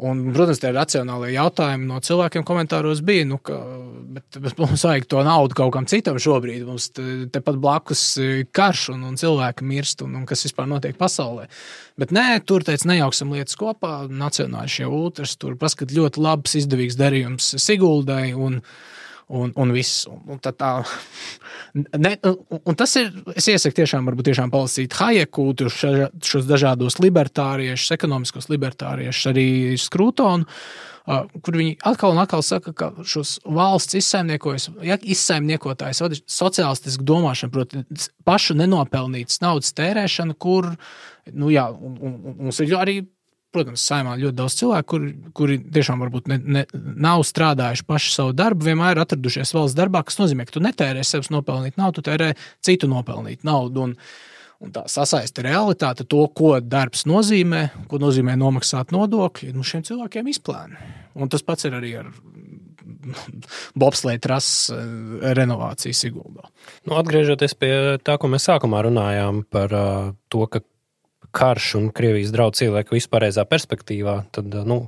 Un, 0.03 0.25
protams, 0.35 0.59
tie 0.59 0.73
racionālie 0.75 1.37
jautājumi 1.37 1.87
no 1.87 2.01
cilvēkiem 2.03 2.43
komentāros 2.47 2.99
bija, 3.07 3.29
nu, 3.31 3.37
ka, 3.39 3.61
bet, 4.17 4.39
bet 4.43 4.59
mums 4.59 4.83
vajag 4.83 5.07
to 5.07 5.21
naudu 5.23 5.55
kaut 5.55 5.71
kam 5.77 5.87
citam 5.91 6.19
šobrīd. 6.19 6.65
Mums 6.67 6.89
te- 6.97 7.29
tepat 7.31 7.61
blakus 7.63 8.03
ir 8.19 8.43
karš 8.51 8.89
un, 8.97 9.05
un 9.07 9.21
cilvēki 9.21 9.67
mirst, 9.71 10.03
un, 10.03 10.17
un 10.19 10.25
kas 10.27 10.43
vispār 10.49 10.67
notiek 10.71 10.99
pasaulē. 10.99 11.47
Bet 12.01 12.11
nē, 12.15 12.41
tur 12.43 12.67
teica, 12.67 12.89
nejauksim 12.91 13.37
lietas 13.37 13.55
kopā. 13.61 13.93
Nacionālais 14.11 14.75
šie 14.75 14.91
ultras, 14.91 15.37
tur 15.39 15.55
paskat 15.61 15.95
ļoti 15.95 16.25
labs, 16.27 16.57
izdevīgs 16.59 16.99
darījums 16.99 17.55
Siguldai. 17.63 18.33
Un, 18.35 18.59
Un, 19.35 19.51
un 19.59 19.73
viss. 19.75 20.05
Un, 20.07 20.39
tad 20.43 20.59
tā, 20.61 20.71
ne, 22.05 22.15
un, 22.31 22.61
un 22.61 22.79
tas 22.79 22.93
ir. 23.01 23.11
Es 23.35 23.49
iesaku 23.51 23.81
tiešām, 23.81 24.07
varbūt 24.07 24.31
tiešām 24.31 24.53
palasīt 24.53 24.95
Hajeku, 24.95 25.49
tur 25.59 25.73
ša- 25.75 26.11
šos 26.23 26.47
dažādos 26.47 27.01
libertāriešus, 27.03 27.95
ekonomiskos 27.97 28.51
libertāriešus, 28.53 29.31
arī 29.33 29.47
Skrūtonu. 29.81 30.47
Uh, 31.05 31.27
kur 31.45 31.59
viņi 31.59 31.75
atkal 31.85 32.15
un 32.15 32.21
atkal 32.23 32.41
saka, 32.45 32.73
ka 32.73 32.87
šos 33.05 33.37
valsts 33.45 33.97
ja 34.87 34.97
izsaimniekotājs 34.97 36.01
vada 36.01 36.17
sociālistisku 36.17 37.05
domāšanu, 37.05 37.53
proti, 37.53 37.83
pašu 38.25 38.57
nenopelnītas 38.57 39.43
naudas 39.45 39.75
tērēšanu, 39.77 40.39
kur, 40.41 40.71
nu 41.33 41.53
jā, 41.53 41.67
un, 41.69 41.99
un, 42.01 42.15
un 42.25 42.39
mums 42.47 42.61
ir 42.65 42.73
arī 42.81 43.03
protams, 43.55 43.85
saimā 43.87 44.17
ļoti 44.21 44.39
daudz 44.39 44.59
cilvēku, 44.59 44.89
kuri, 44.91 45.13
kuri 45.37 45.59
tiešām 45.77 46.03
varbūt 46.05 46.29
ne, 46.33 46.39
ne, 46.59 46.65
nav 46.75 47.25
strādājuši 47.27 47.87
paši 47.89 48.13
savu 48.17 48.35
darbu, 48.37 48.67
vienmēr 48.69 48.97
ir 48.99 49.05
atradušies 49.05 49.55
valsts 49.57 49.79
darbā, 49.79 50.05
kas 50.07 50.21
nozīmē, 50.21 50.47
ka 50.49 50.57
tu 50.57 50.63
netērē 50.65 51.05
sev 51.07 51.27
nopelnīt 51.35 51.79
naudu, 51.81 52.01
tu 52.01 52.09
tērē 52.11 52.33
citu 52.65 52.91
nopelnīt 52.91 53.47
naudu. 53.47 53.89
Un, 53.89 53.97
un 54.65 54.75
tā 54.75 54.85
sasaista 54.91 55.45
realitāte, 55.47 56.07
to, 56.09 56.27
ko 56.37 56.57
darbs 56.61 57.07
nozīmē, 57.11 57.65
ko 57.91 58.01
nozīmē 58.03 58.37
nomaksāt 58.41 58.95
nodokļi, 58.95 59.55
nu 59.57 59.67
šiem 59.67 59.87
cilvēkiem 59.87 60.31
izplēna. 60.35 60.93
Un 61.15 61.31
tas 61.31 61.45
pats 61.47 61.69
ir 61.69 61.77
arī 61.79 61.95
ar 62.03 62.11
bobslēga 63.81 64.23
trases 64.29 64.75
eh, 64.75 65.33
renovāciju 65.37 65.97
Siguldā. 65.97 66.49
Nu, 66.89 66.97
atgriežoties 66.99 67.57
pie 67.59 67.73
tā, 68.05 68.19
ko 68.21 68.31
mēs 68.33 68.49
sākumā 68.51 68.85
runājām 68.87 69.45
par 69.53 69.75
uh, 69.77 70.15
to, 70.33 70.47
ka 70.51 70.63
karš 71.35 71.75
un 71.81 71.91
Krievijas 71.95 72.33
draudz 72.35 72.63
ieliek 72.65 72.93
vispārējā 72.95 73.45
perspektīvā, 73.51 74.21
tad 74.35 74.55
uh, 74.55 74.67
nu, 74.69 74.79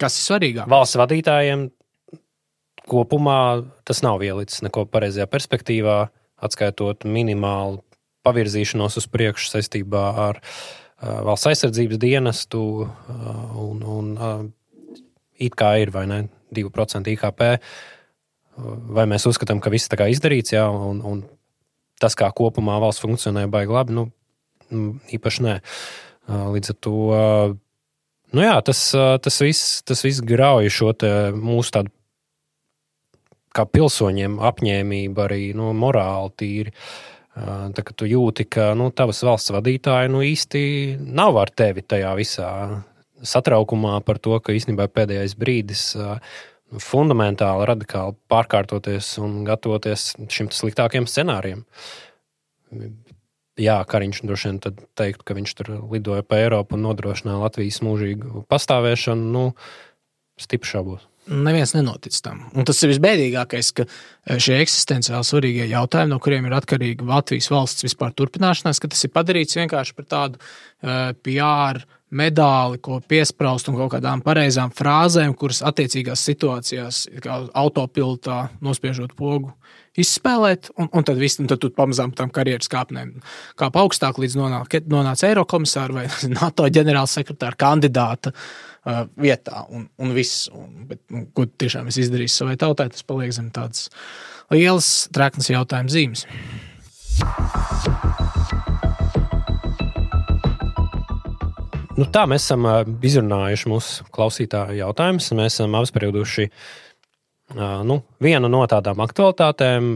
Kas 0.00 0.18
ir 0.18 0.26
svarīgāk? 0.26 0.70
valsts 0.70 0.98
vadītājiem 1.00 1.68
kopumā 2.90 3.40
tas 3.86 4.02
nav 4.02 4.24
ielicis 4.26 4.64
neko 4.66 4.86
pareizajā 4.90 5.28
perspektīvā, 5.30 5.98
atskaitot 6.40 7.04
minimālu 7.04 7.82
pavirzīšanos 8.26 8.98
uz 9.00 9.06
priekšu 9.12 9.52
saistībā 9.52 10.04
ar 10.28 10.40
uh, 10.40 11.20
valsts 11.28 11.50
aizsardzības 11.52 12.00
dienestu 12.00 12.64
uh, 12.84 12.92
un, 13.60 13.84
un 13.84 14.12
uh, 14.16 14.46
it 15.40 15.56
kā 15.56 15.74
ir 15.80 15.92
vai 15.94 16.06
ne 16.10 16.22
2% 16.54 17.12
IKP. 17.14 17.44
Vai 18.92 19.06
mēs 19.08 19.24
uzskatām, 19.30 19.60
ka 19.62 19.70
viss 19.72 19.88
kā 19.88 20.10
izdarīts, 20.10 20.52
jā, 20.52 20.66
un, 20.68 20.98
un 21.06 21.22
tas, 22.02 22.16
kā 22.18 22.28
kopumā 22.36 22.76
valsts 22.82 23.04
funkcionē, 23.04 23.46
baigi 23.48 23.72
labi, 23.72 23.94
nu, 23.96 24.08
īpaši 24.70 25.46
nē. 25.46 25.56
Līdz 26.30 26.72
ar 26.72 26.76
to 26.86 26.96
nu 28.36 28.44
jā, 28.44 28.56
tas, 28.66 28.82
tas, 28.94 29.38
viss, 29.42 29.80
tas 29.86 30.04
viss 30.06 30.22
grauj 30.22 30.70
šo 30.72 30.92
mūsu 31.36 31.74
tādu 31.78 31.94
kā 33.50 33.64
pilsoņiem 33.66 34.38
apņēmību, 34.46 35.24
arī 35.24 35.48
nu, 35.58 35.72
morāli 35.74 36.30
tīri. 36.38 36.74
Tā 37.34 37.82
kā 37.86 37.94
tu 37.96 38.06
jūti, 38.06 38.46
ka 38.50 38.72
nu, 38.78 38.90
tavas 38.94 39.22
valsts 39.26 39.52
vadītāji 39.54 40.10
nu, 40.12 40.22
īsti 40.26 40.62
nav 41.00 41.38
ar 41.40 41.50
tevi 41.50 41.82
tajā 41.82 42.12
visā 42.18 42.50
satraukumā 43.26 43.98
par 44.06 44.20
to, 44.22 44.38
ka 44.42 44.54
īstenībā 44.56 44.86
pēdējais 44.94 45.34
brīdis 45.38 45.82
uh, 45.98 46.18
fundamentāli, 46.78 47.66
radikāli 47.66 48.14
pārkārtoties 48.30 49.12
un 49.22 49.40
gatavoties 49.46 50.12
šim 50.30 50.50
sliktākiem 50.54 51.08
scenārijiem. 51.10 51.64
Jā, 53.60 53.76
Kariņš 53.84 54.22
droši 54.24 54.50
vien 54.50 54.58
teiktu, 54.96 55.26
ka 55.26 55.36
viņš 55.36 55.54
tur 55.58 55.70
lidoja 55.92 56.24
pa 56.24 56.40
Eiropu 56.40 56.78
un 56.78 56.86
nodrošināja 56.86 57.42
Latvijas 57.42 57.82
mūžīgu 57.84 58.46
pastāvēšanu. 58.50 59.30
Nu, 59.34 59.44
stipri 60.40 60.70
šaubos. 60.70 61.06
Neviens 61.30 61.74
nenotic 61.76 62.16
tam. 62.24 62.46
Un 62.56 62.64
tas 62.66 62.80
ir 62.82 62.90
visbēdīgākais, 62.94 63.68
ka 63.76 63.84
e, 63.84 64.38
šie 64.40 64.56
eksistenciāli 64.64 65.26
svarīgie 65.28 65.66
jautājumi, 65.68 66.10
no 66.14 66.18
kuriem 66.22 66.48
ir 66.48 66.56
atkarīga 66.56 67.06
Latvijas 67.06 67.50
valsts 67.52 67.84
vispār 67.84 68.14
turpināšanās, 68.16 68.80
ka 68.80 68.90
tas 68.90 69.04
ir 69.04 69.12
padarīts 69.14 69.58
vienkārši 69.60 69.94
par 69.98 70.08
tādu 70.10 70.40
uh, 70.40 71.12
PR 71.20 71.84
medāli, 72.10 72.80
ko 72.82 72.98
piesprāst 73.06 73.70
un 73.70 73.78
kaut 73.78 73.92
kādām 73.94 74.22
pareizām 74.24 74.72
frāzēm, 74.74 75.34
kuras 75.38 75.62
attiecīgās 75.66 76.24
situācijās, 76.26 77.04
kā 77.22 77.38
autopilotā 77.58 78.42
nospiežot 78.64 79.14
pogu, 79.18 79.52
izspēlēt, 80.00 80.70
un, 80.78 80.88
un 80.94 81.06
tad 81.06 81.18
viss, 81.20 81.40
un 81.42 81.50
tad 81.50 81.64
pamazām 81.76 82.12
tam 82.16 82.30
karjeras 82.34 82.70
kāpnēm 82.70 83.16
kāp 83.58 83.78
augstāk, 83.80 84.18
līdz 84.22 84.38
nonāca 84.38 85.30
Eirokomisāra 85.30 86.00
vai 86.00 86.06
NATO 86.38 86.66
ģenerālsekretāra 86.70 87.58
kandidāta 87.60 88.32
uh, 88.34 89.04
vietā, 89.20 89.64
un, 89.70 89.86
un 90.00 90.16
viss. 90.16 90.48
Un, 90.54 90.86
bet, 90.90 91.02
nu, 91.14 91.26
ko 91.34 91.46
tiešām 91.50 91.90
es 91.90 92.00
izdarīju 92.02 92.34
savai 92.34 92.56
tautai, 92.60 92.90
tas 92.94 93.06
paliek 93.06 93.34
zem 93.36 93.52
tādas 93.54 93.88
lielas 94.50 95.08
traknas 95.14 95.50
jautājuma 95.52 95.94
zīmes. 95.94 96.26
Nu, 102.00 102.06
tā 102.08 102.22
mēs 102.24 102.46
esam 102.46 102.64
izrunājuši 103.04 103.68
mūsu 103.68 104.04
klausītāju 104.14 104.78
jautājumus. 104.78 105.26
Mēs 105.36 105.58
esam 105.58 105.74
apsprieduši 105.76 106.46
nu, 107.84 107.98
vienu 108.24 108.48
no 108.48 108.62
tādām 108.70 109.02
aktualitātēm. 109.04 109.90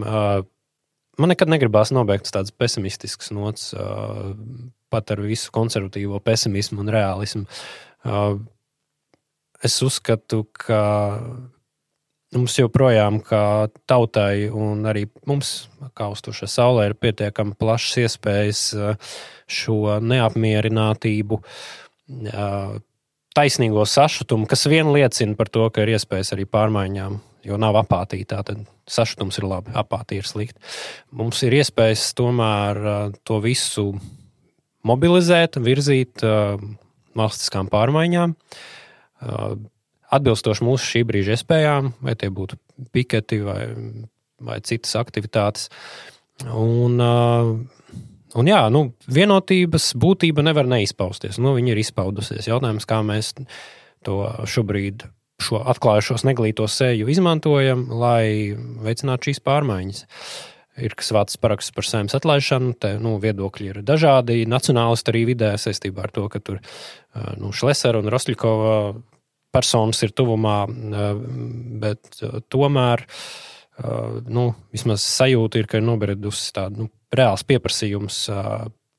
Man 1.14 1.30
nekad 1.32 1.48
negribās 1.48 1.94
nobeigt 1.96 2.28
tādas 2.34 2.52
pesimistiskas 2.52 3.32
nots, 3.32 3.70
pat 4.92 5.12
ar 5.14 5.22
visu 5.24 5.54
konservatīvo 5.54 6.20
pesimismu 6.20 6.82
un 6.84 6.92
realismu. 6.92 7.46
Es 9.64 9.78
uzskatu, 9.86 10.42
ka 10.52 10.82
mums 12.36 12.58
joprojām, 12.58 13.22
kā 13.24 13.70
tautai, 13.88 14.50
un 14.52 14.82
arī 14.90 15.06
mums, 15.30 15.54
kā 15.96 16.10
uztušai 16.12 16.50
saulē, 16.52 16.90
ir 16.90 16.98
pietiekami 17.00 17.56
plašas 17.56 18.02
iespējas 18.04 18.66
šo 19.48 19.78
neapmierinātību 20.04 21.40
ā, 21.40 21.83
taisnīgo 23.34 23.84
sašutumu, 23.88 24.48
kas 24.50 24.66
vien 24.70 24.90
liecina 24.94 25.36
par 25.38 25.50
to, 25.52 25.66
ka 25.72 25.84
ir 25.84 25.94
iespējas 25.96 26.34
arī 26.36 26.46
pārmaiņām, 26.50 27.18
jo 27.48 27.58
nav 27.60 27.78
apātija. 27.82 28.42
Tad 28.44 28.64
sašutums 28.90 29.40
ir 29.40 29.48
labi, 29.48 29.74
apātija 29.74 30.22
ir 30.22 30.28
slikti. 30.28 30.60
Mums 31.16 31.42
ir 31.46 31.56
iespējas 31.60 32.10
tomēr 32.18 32.80
to 33.24 33.40
visu 33.44 33.90
mobilizēt, 34.84 35.58
virzīt 35.64 36.24
valstiskām 37.16 37.70
pārmaiņām. 37.72 38.36
Atbilstoši 40.14 40.66
mūsu 40.66 40.90
šī 40.92 41.04
brīža 41.08 41.38
iespējām, 41.38 41.94
vai 42.04 42.14
tie 42.18 42.28
būtu 42.30 42.58
piketi 42.94 43.40
vai, 43.42 43.62
vai 44.44 44.60
citas 44.66 44.94
aktivitātes. 45.00 45.70
Un, 46.44 46.98
ā, 47.00 47.14
Un 48.34 48.48
jā, 48.50 48.60
nu, 48.74 48.88
vienotības 49.06 49.92
būtība 50.00 50.42
nevar 50.42 50.66
neizpausties. 50.70 51.38
Nu, 51.42 51.54
viņa 51.54 51.74
ir 51.74 51.82
izpaudusies. 51.84 52.48
Jautājums, 52.50 52.86
kā 52.90 52.98
mēs 53.06 53.34
to 54.04 54.18
šobrīd, 54.50 55.06
šo 55.42 55.60
atklājušos 55.70 56.26
neglīto 56.26 56.66
seju 56.70 57.08
izmantojam, 57.12 57.86
lai 57.94 58.56
veicinātu 58.84 59.30
šīs 59.30 59.42
pārmaiņas. 59.44 60.04
Ir 60.82 60.96
kas 60.98 61.12
vācis 61.14 61.38
paraksts 61.38 61.74
par 61.74 61.86
saimnes 61.86 62.16
atlaišanu, 62.18 62.74
te 62.82 62.96
nu, 62.98 63.14
viedokļi 63.22 63.70
ir 63.70 63.82
dažādi. 63.86 64.40
Nacionālisti 64.50 65.12
arī 65.12 65.22
vidē 65.30 65.52
saistībā 65.60 66.08
ar 66.08 66.14
to, 66.14 66.26
ka 66.32 66.42
tur 66.42 66.58
nu, 67.38 67.52
Šlesera 67.54 68.00
un 68.02 68.10
Rosļikova 68.10 68.78
personas 69.54 70.02
ir 70.02 70.10
tuvumā, 70.18 70.64
bet 71.78 72.18
tomēr 72.50 73.04
nu, 74.30 74.48
vismaz 74.74 75.02
sajūta 75.02 75.60
ir, 75.60 75.68
ka 75.70 75.80
ir 75.80 75.86
nobriedusi 75.86 76.52
tāda 76.54 76.84
nu, 76.84 76.88
reāls 77.14 77.44
pieprasījums 77.46 78.24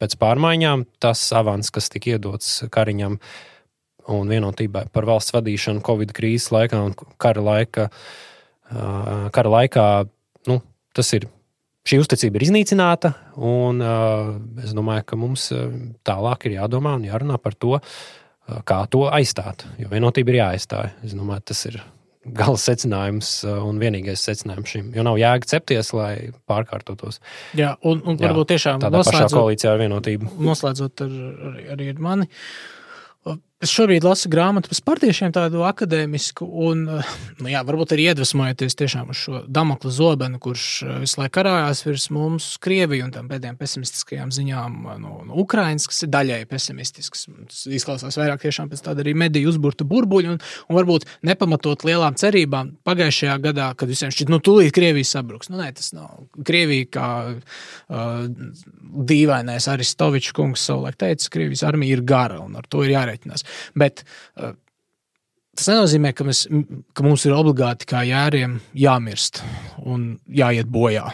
pēc 0.01 0.15
pārmaiņām. 0.19 0.85
Tas 1.03 1.21
avans, 1.35 1.71
kas 1.73 1.87
tika 1.93 2.15
iedots 2.15 2.65
Kariņam 2.71 3.19
un 4.15 4.33
vienotībai 4.33 4.87
par 4.93 5.07
valsts 5.07 5.33
vadīšanu 5.35 5.83
Covid 5.85 6.11
krīzes 6.15 6.51
laikā 6.53 6.81
un 6.89 6.93
kara, 7.21 7.41
laika, 7.41 7.87
kara 9.35 9.55
laikā, 9.59 9.87
nu, 10.51 10.59
tas 10.95 11.15
ir. 11.17 11.29
Šī 11.85 11.99
uzticība 12.01 12.39
ir 12.39 12.47
iznīcināta, 12.47 13.11
un 13.45 13.77
uh, 13.85 14.31
es 14.65 14.71
domāju, 14.73 15.03
ka 15.05 15.17
mums 15.21 15.51
tālāk 16.01 16.47
ir 16.47 16.55
jādomā 16.55 16.95
un 16.97 17.03
jārunā 17.05 17.37
par 17.37 17.53
to, 17.61 17.75
uh, 17.77 18.15
kā 18.65 18.79
to 18.91 19.05
aizstāt. 19.09 19.65
Jo 19.81 19.89
vienotība 19.91 20.33
ir 20.33 20.39
jāaizstāj. 20.41 20.91
Es 21.05 21.15
domāju, 21.17 21.45
tas 21.51 21.65
ir 21.69 21.79
gala 22.25 22.57
secinājums 22.59 23.31
un 23.45 23.79
vienīgais 23.81 24.23
secinājums 24.25 24.71
šim. 24.71 24.91
Jo 24.95 25.05
nav 25.05 25.19
jēga 25.21 25.49
cepties, 25.49 25.91
lai 25.95 26.13
pārkārtotos. 26.49 27.21
Jā, 27.57 27.75
un, 27.85 28.01
un 28.07 28.17
varbūt 28.21 28.53
tiešām 28.55 28.81
tādā 28.83 29.03
pašā 29.05 29.27
koalīcijā 29.33 29.75
ar 29.75 29.83
vienotību. 29.83 30.31
Noslēdzot 30.45 31.05
ar, 31.05 31.19
arī, 31.51 31.67
arī 31.75 31.91
ar 31.93 32.01
mani. 32.07 32.29
Es 33.63 33.71
šobrīd 33.71 34.03
lasu 34.03 34.27
grāmatu 34.27 34.67
par 34.67 34.79
partiešiem, 34.89 35.31
tādu 35.31 35.61
akadēmisku, 35.63 36.43
un 36.43 36.81
nu 37.39 37.47
jā, 37.47 37.61
varbūt 37.63 37.93
arī 37.95 38.09
iedvesmojoties 38.09 38.75
tiešām 38.75 39.13
uz 39.13 39.21
šo 39.23 39.37
Damokla 39.47 39.93
zobenu, 39.95 40.41
kurš 40.43 40.65
eh, 40.83 40.97
visu 41.05 41.21
laiku 41.21 41.37
karājās 41.37 41.85
virs 41.85 42.09
mums, 42.11 42.49
Krieviju 42.59 43.05
un 43.07 43.13
tām 43.15 43.29
pēdējām 43.31 43.55
pesimistiskajām 43.55 44.33
ziņām 44.35 44.75
no, 44.99 45.13
no 45.29 45.37
Ukrainas, 45.39 45.85
kas 45.87 46.03
ir 46.03 46.11
daļai 46.11 46.41
pesimistisks. 46.51 47.29
Tas 47.47 47.61
izklausās 47.79 48.19
vairāk 48.19 48.43
tiešām 48.43 48.73
pēc 48.73 48.83
tāda 48.89 49.05
arī 49.05 49.13
mediju 49.23 49.53
uzburta 49.53 49.87
burbuļa, 49.87 50.35
un, 50.35 50.43
un 50.67 50.79
varbūt 50.81 51.07
nepamatot 51.31 51.87
lielām 51.87 52.19
cerībām 52.19 52.73
pagājušajā 52.83 53.37
gadā, 53.47 53.69
kad 53.79 53.87
visiem 53.87 54.11
šķiet, 54.11 54.35
nu, 54.35 54.41
tūlīt 54.43 54.75
Krievija 54.75 55.13
sabruks. 55.13 55.47
Nu, 55.53 55.61
nē, 55.63 55.71
tas 55.79 55.93
nav. 55.95 56.27
Krievija, 56.43 56.91
kā 56.99 57.07
uh, 57.31 58.27
dīvainais 59.15 59.71
Aristovičs 59.71 60.35
kungs 60.35 60.67
savulaik 60.67 60.99
teica, 60.99 61.31
Krievijas 61.39 61.63
armija 61.71 61.95
ir 61.95 62.03
gara, 62.03 62.43
un 62.43 62.59
ar 62.59 62.67
to 62.67 62.83
ir 62.83 62.97
jārēķinās. 62.97 63.44
Bet 63.77 64.03
uh, 64.03 64.53
tas 65.55 65.71
nenozīmē, 65.71 66.13
ka, 66.15 66.27
mēs, 66.27 66.45
ka 66.95 67.05
mums 67.05 67.25
ir 67.27 67.35
obligāti 67.35 67.87
kā 67.89 68.03
jēriem 68.07 68.59
jāmirst 68.77 69.41
un 69.85 70.15
jāiet 70.27 70.69
bojā. 70.71 71.07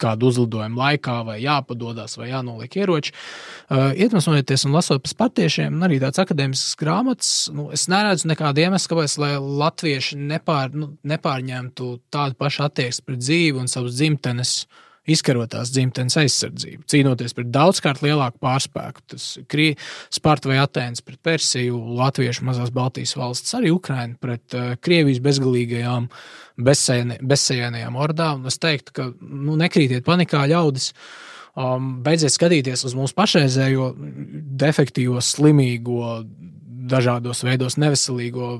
Kādu 0.00 0.30
uzlidojumu 0.30 0.80
laikā, 0.80 1.18
vai 1.28 1.34
jāpadodas, 1.42 2.14
vai 2.16 2.30
jānoliek 2.30 2.72
ieroči. 2.80 3.12
Uh, 3.12 3.90
Ietvasoties 4.00 4.64
un 4.64 4.72
lasot 4.72 5.02
par 5.04 5.16
partiešiem, 5.26 5.74
un 5.76 5.84
arī 5.84 5.98
tāds 6.00 6.22
akadēmisks 6.22 6.78
grāmatas, 6.80 7.32
nu, 7.52 7.66
es 7.76 7.84
neredzu 7.92 8.30
nekādu 8.30 8.64
iemeslu, 8.64 8.94
kāpēc 8.94 9.18
latvieši 9.60 10.16
nepār, 10.32 10.72
nu, 10.72 10.94
nepārņemtu 11.04 11.90
tādu 12.08 12.40
pašu 12.40 12.64
attieksmi 12.70 13.10
pret 13.10 13.20
dzīvi 13.20 13.60
un 13.60 13.68
savas 13.68 14.00
dzimtenes 14.00 14.54
uh, 14.62 14.86
izkarotās 15.10 15.72
dzimtenes 15.74 16.16
aizsardzību, 16.20 16.84
cīnoties 16.90 17.34
pret 17.36 17.50
daudzkārt 17.54 18.02
lielāku 18.04 18.40
pārspēku. 18.42 19.04
Tas 19.12 19.26
ir 19.40 19.64
Sparta 20.12 20.50
vai 20.50 20.60
Atēnas 20.62 21.04
pret 21.04 21.20
Persiju, 21.26 21.78
Latviešu 21.98 22.46
mazās 22.48 22.72
Baltijas 22.74 23.16
valsts, 23.18 23.54
arī 23.58 23.72
Ukraina 23.74 24.16
pret 24.20 24.56
uh, 24.56 24.74
Krievijas 24.82 25.22
bezgalīgajām, 25.24 26.10
bezsēnējām 26.60 27.98
ordām. 27.98 28.46
Es 28.50 28.60
teiktu, 28.62 28.94
ka 28.96 29.10
nu, 29.20 29.58
nekrītiet 29.60 30.06
panikā 30.06 30.46
ļaudis. 30.50 30.92
Um, 31.60 31.96
beidziet 32.04 32.30
skatīties 32.30 32.84
uz 32.86 32.94
mūsu 32.94 33.16
pašreizējo 33.18 33.90
defektīvo, 34.60 35.18
slimīgo, 35.24 36.20
dažādos 36.90 37.42
veidos 37.44 37.76
neveselīgo 37.80 38.50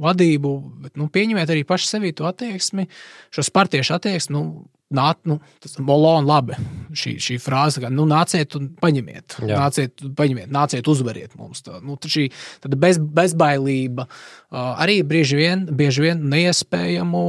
vadību, 0.00 0.52
bet 0.84 0.98
nu, 0.98 1.08
pieņemiet 1.12 1.50
arī 1.52 1.64
pašu 1.68 1.90
sevi 1.90 2.14
to 2.16 2.28
attieksmi, 2.28 2.86
šo 3.34 3.44
spartiešu 3.46 3.96
attieksmi. 3.98 4.36
Nu, 4.36 4.44
Nāc, 4.88 5.18
nu, 5.28 5.34
tas 5.60 5.74
ir 5.76 5.84
molons, 5.84 6.24
labi. 6.24 6.56
Šī, 6.96 7.18
šī 7.20 7.34
frāze, 7.44 7.82
ka 7.82 7.90
nu, 7.92 8.06
nāciet 8.08 8.54
un 8.56 8.70
paņemiet, 8.80 9.36
Jā. 9.44 9.58
nāciet, 9.60 10.00
paņemiet, 10.16 10.48
nāciet, 10.54 10.88
uzvariet 10.88 11.34
mums. 11.36 11.60
Tā, 11.66 11.82
nu, 11.84 11.98
šī 12.00 12.30
bez, 12.72 12.96
bezbailība 12.96 14.06
arī 14.48 15.02
bieži 15.04 15.36
vien, 15.36 15.66
bieži 15.76 16.06
vien 16.06 16.24
neiespējamu 16.32 17.20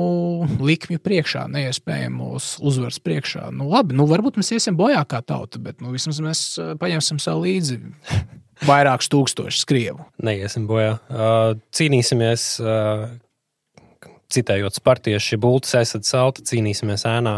likmju 0.63 1.03
priekšā, 1.03 1.49
neiespējamu 1.51 2.31
uzvaras 2.39 3.03
priekšā. 3.03 3.49
Nu, 3.51 3.67
labi, 3.73 3.97
nu, 3.99 4.07
varbūt 4.07 4.39
mēs 4.39 4.53
iesim 4.55 4.79
bojā 4.79 5.03
kā 5.11 5.19
tauta, 5.19 5.59
bet 5.59 5.83
nu, 5.83 5.91
vismaz 5.91 6.23
mēs 6.23 6.45
paņemsim 6.79 7.19
sev 7.19 7.43
līdzi. 7.43 7.81
Vairākus 8.69 9.11
tūkstošus 9.11 9.67
krievu. 9.67 10.07
Neiesim 10.23 10.65
bojā. 10.67 10.95
Cīnīsimies 11.75 12.53
citējot 14.33 14.77
spartieši, 14.77 15.37
bultas 15.41 15.73
esat 15.79 16.05
salta, 16.07 16.43
cīnīsimies 16.45 17.05
ēnā. 17.09 17.35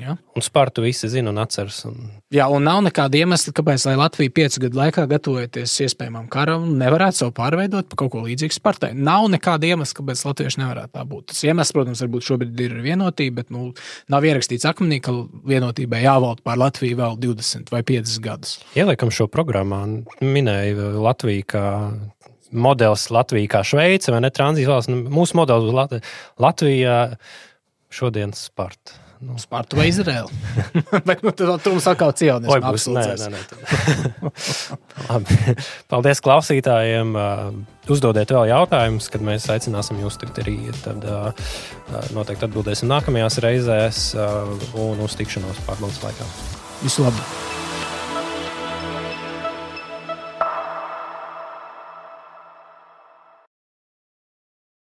Ja. 0.00 0.16
Un 0.34 0.42
Spartu 0.42 0.82
visi 0.82 1.08
zina 1.10 1.30
un 1.30 1.38
atceras. 1.38 1.84
Un... 1.86 2.08
Jā, 2.34 2.48
un 2.50 2.66
nav 2.66 2.80
nekāda 2.86 3.20
iemesla, 3.20 3.54
kāpēc 3.54 3.86
Latvija 3.94 4.32
piecu 4.34 4.64
gadu 4.64 4.80
laikā 4.80 5.04
gatavojoties 5.10 5.76
iespējamam 5.86 6.26
karam, 6.32 6.66
nevarētu 6.80 7.20
savu 7.20 7.34
pārveidot 7.36 7.90
par 7.90 8.00
kaut 8.02 8.12
ko 8.16 8.24
līdzīgu 8.24 8.56
Spartai. 8.56 8.90
Nav 8.98 9.28
nekāda 9.32 9.70
iemesla, 9.70 10.00
kāpēc 10.00 10.24
latvieši 10.26 10.62
nevarētu 10.64 10.94
tā 10.96 11.04
būt. 11.10 11.28
Tas 11.30 11.44
iemesls, 11.46 11.74
protams, 11.76 12.02
varbūt 12.02 12.26
šobrīd 12.30 12.64
ir 12.66 12.76
vienotība, 12.82 13.42
bet 13.42 13.54
nu, 13.54 13.68
nav 14.10 14.26
ierakstīts 14.26 14.66
akmenī, 14.70 14.98
ka 15.04 15.14
vienotībai 15.46 16.02
jāvalda 16.02 16.42
pār 16.46 16.58
Latviju 16.64 16.98
vēl 16.98 17.18
20 17.28 17.70
vai 17.74 17.84
50 17.86 18.24
gadus. 18.24 18.58
Ieliekam 18.74 19.14
šo 19.14 19.28
programmā, 19.30 19.84
minēja 20.24 20.90
Latviju 20.98 21.46
kā 21.54 21.64
modelis 22.54 23.08
Latvija 23.14 23.50
kā 23.56 23.62
Šveice 23.66 24.14
vai 24.14 24.22
ne 24.24 24.32
tranzīta 24.34 24.72
valsts. 24.72 24.92
Nu, 24.92 25.02
mūsu 25.12 25.38
modelis 25.38 25.68
būs 25.68 25.78
Lat 25.78 25.96
Latvija 26.40 26.98
šodienas 27.94 28.46
Sparta. 28.50 29.00
Nu. 29.24 29.38
Sparta 29.38 29.76
vai 29.76 29.88
Izraela? 29.88 30.28
Bet 31.08 31.22
nu, 31.24 31.32
tur 31.32 31.54
mums 31.72 31.86
atkal 31.88 32.12
cīnās. 32.12 32.44
Vai 32.50 32.60
būs? 32.60 32.88
Nē, 32.92 33.04
nē, 33.16 33.30
nē. 33.32 34.32
Labi. 35.08 35.38
Paldies 35.88 36.20
klausītājiem. 36.24 37.16
Uzdodiet 37.88 38.32
vēl 38.34 38.50
jautājumus, 38.52 39.08
kad 39.12 39.24
mēs 39.24 39.48
aicināsim 39.54 40.00
jūs 40.04 40.20
tikt 40.20 40.42
arī. 40.44 40.58
Tad 40.84 41.08
noteikti 42.16 42.48
atbildēsim 42.48 42.90
nākamajās 42.92 43.40
reizēs 43.44 44.06
un 44.76 45.04
uz 45.04 45.16
tikšanos 45.20 45.64
pārbaudas 45.68 46.02
laikā. 46.04 46.32
Visu 46.84 47.06
labu! 47.06 47.63